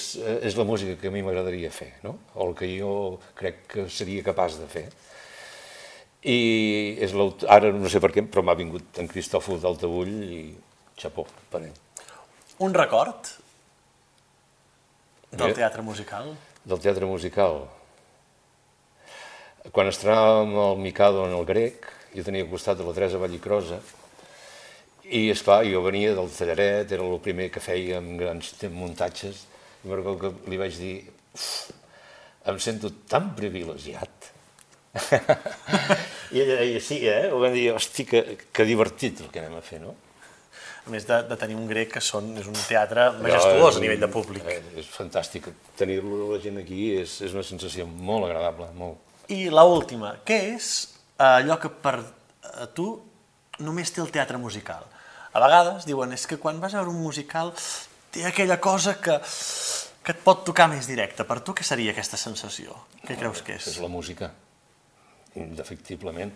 és 0.49 0.57
la 0.57 0.65
música 0.65 0.97
que 0.97 1.11
a 1.11 1.13
mi 1.13 1.21
m'agradaria 1.21 1.69
fer, 1.69 1.91
no? 2.01 2.15
o 2.33 2.47
el 2.47 2.55
que 2.57 2.71
jo 2.73 2.93
crec 3.37 3.61
que 3.69 3.85
seria 3.93 4.25
capaç 4.25 4.57
de 4.57 4.69
fer. 4.71 4.87
I 6.25 6.97
és 7.05 7.13
ara 7.47 7.69
no 7.71 7.87
sé 7.91 8.01
per 8.03 8.09
què, 8.11 8.25
però 8.25 8.41
m'ha 8.43 8.57
vingut 8.57 8.97
en 8.99 9.07
Cristòfol 9.07 9.61
d'Altabull 9.61 10.15
i 10.25 10.41
xapó 10.99 11.23
per 11.53 11.61
ell. 11.67 11.77
Un 12.65 12.73
record 12.75 13.29
del 15.31 15.53
teatre 15.55 15.85
musical? 15.85 16.33
Del 16.65 16.81
teatre 16.81 17.07
musical? 17.07 17.61
Quan 19.71 19.89
estrenàvem 19.91 20.55
el 20.57 20.79
Mikado 20.81 21.25
en 21.27 21.35
el 21.37 21.45
grec, 21.45 21.85
jo 22.15 22.23
tenia 22.25 22.45
al 22.45 22.49
costat 22.49 22.79
de 22.79 22.85
la 22.87 22.93
Teresa 22.95 23.19
Vallicrosa, 23.21 23.77
i, 25.09 25.27
és 25.29 25.41
clar 25.45 25.61
jo 25.67 25.81
venia 25.85 26.15
del 26.17 26.29
Tallaret, 26.33 26.91
era 26.95 27.05
el 27.05 27.21
primer 27.21 27.49
que 27.53 27.61
feia 27.61 27.99
amb 28.01 28.17
grans 28.21 28.53
muntatges, 28.73 29.45
i 29.83 29.89
me'n 29.89 30.19
que 30.21 30.33
li 30.49 30.59
vaig 30.61 30.77
dir, 30.77 30.95
em 32.49 32.59
sento 32.61 32.91
tan 33.09 33.33
privilegiat. 33.37 34.29
I 36.33 36.41
ella 36.41 36.59
deia, 36.61 36.79
sí, 36.81 37.03
eh? 37.05 37.29
Ho 37.29 37.41
vam 37.41 37.53
dir, 37.53 37.69
hosti, 37.75 38.05
que, 38.09 38.23
que 38.53 38.65
divertit 38.65 39.21
el 39.21 39.29
que 39.33 39.41
anem 39.41 39.57
a 39.59 39.65
fer, 39.65 39.81
no? 39.83 39.93
A 40.87 40.93
més 40.93 41.05
de, 41.05 41.19
de 41.29 41.37
tenir 41.37 41.57
un 41.59 41.67
grec 41.69 41.91
que 41.97 42.01
són, 42.01 42.31
és 42.41 42.47
un 42.49 42.57
teatre 42.57 43.11
majestuós 43.19 43.77
a 43.77 43.83
nivell 43.83 44.01
de 44.01 44.09
públic. 44.09 44.47
És, 44.49 44.63
eh, 44.71 44.79
és 44.81 44.89
fantàstic. 44.89 45.51
Tenir-lo 45.77 46.31
la 46.33 46.41
gent 46.41 46.57
aquí 46.61 46.95
és, 46.97 47.19
és 47.27 47.35
una 47.37 47.45
sensació 47.45 47.85
molt 47.85 48.29
agradable, 48.29 48.71
molt. 48.79 49.08
I 49.29 49.49
la 49.53 49.65
última, 49.67 50.15
què 50.25 50.39
és 50.55 50.69
allò 51.21 51.59
que 51.61 51.69
per 51.69 51.99
a 51.99 52.65
tu 52.73 52.87
només 53.61 53.91
té 53.93 54.01
el 54.01 54.09
teatre 54.13 54.39
musical. 54.41 54.87
A 55.33 55.41
vegades 55.43 55.85
diuen, 55.85 56.15
és 56.15 56.25
que 56.25 56.39
quan 56.41 56.61
vas 56.61 56.73
a 56.73 56.81
veure 56.81 56.95
un 56.95 57.03
musical 57.03 57.51
té 58.09 58.25
aquella 58.25 58.57
cosa 58.61 58.95
que, 58.97 59.19
que 60.01 60.15
et 60.15 60.23
pot 60.25 60.41
tocar 60.47 60.69
més 60.71 60.89
directe. 60.89 61.25
Per 61.27 61.39
tu 61.45 61.53
què 61.53 61.65
seria 61.67 61.93
aquesta 61.93 62.17
sensació? 62.17 62.73
Què 63.03 63.13
no, 63.13 63.19
creus 63.21 63.43
que 63.45 63.59
és? 63.59 63.67
És 63.75 63.77
la 63.83 63.91
música, 63.91 64.31
indefectiblement. 65.37 66.33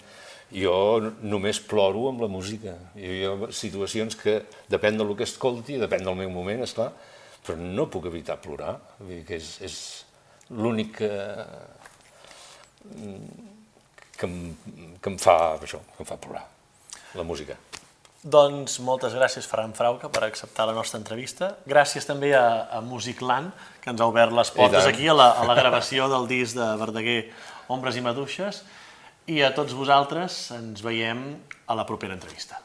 Jo 0.54 0.76
només 1.26 1.64
ploro 1.66 2.06
amb 2.12 2.22
la 2.22 2.30
música. 2.30 2.76
Hi 3.00 3.24
ha 3.26 3.50
situacions 3.56 4.20
que 4.20 4.44
depèn 4.70 5.00
del 5.00 5.16
que 5.18 5.26
escolti, 5.26 5.80
depèn 5.82 6.06
del 6.06 6.20
meu 6.20 6.30
moment, 6.30 6.62
és 6.62 6.76
clar, 6.78 6.92
però 7.44 7.58
no 7.58 7.90
puc 7.90 8.06
evitar 8.12 8.38
plorar. 8.44 8.76
Vull 9.00 9.16
dir 9.18 9.24
que 9.32 9.40
és, 9.42 9.56
és 9.66 9.80
l'únic 10.54 11.00
que 11.00 11.10
que 14.18 14.28
em, 14.28 14.40
que 15.02 15.12
em 15.12 15.20
fa 15.22 15.38
això, 15.58 15.82
que 15.96 16.04
em 16.04 16.10
fa 16.10 16.18
plorar, 16.22 16.46
la 17.18 17.26
música. 17.28 17.58
Doncs 18.24 18.78
moltes 18.80 19.12
gràcies, 19.18 19.48
Ferran 19.50 19.74
Frauca, 19.76 20.08
per 20.08 20.22
acceptar 20.24 20.64
la 20.70 20.76
nostra 20.76 21.00
entrevista. 21.02 21.58
Gràcies 21.68 22.08
també 22.08 22.32
a, 22.38 22.70
a 22.72 22.80
Musicland, 22.80 23.52
que 23.84 23.92
ens 23.92 24.00
ha 24.00 24.08
obert 24.08 24.32
les 24.32 24.52
portes 24.56 24.88
aquí 24.88 25.10
a 25.12 25.16
la, 25.18 25.34
a 25.36 25.48
la 25.50 25.58
gravació 25.60 26.08
del 26.12 26.30
disc 26.30 26.56
de 26.56 26.70
Verdaguer, 26.80 27.20
Ombres 27.68 28.00
i 28.00 28.06
Maduixes. 28.06 28.62
I 29.28 29.42
a 29.44 29.52
tots 29.56 29.76
vosaltres 29.76 30.46
ens 30.56 30.84
veiem 30.84 31.26
a 31.68 31.76
la 31.76 31.84
propera 31.88 32.16
entrevista. 32.16 32.62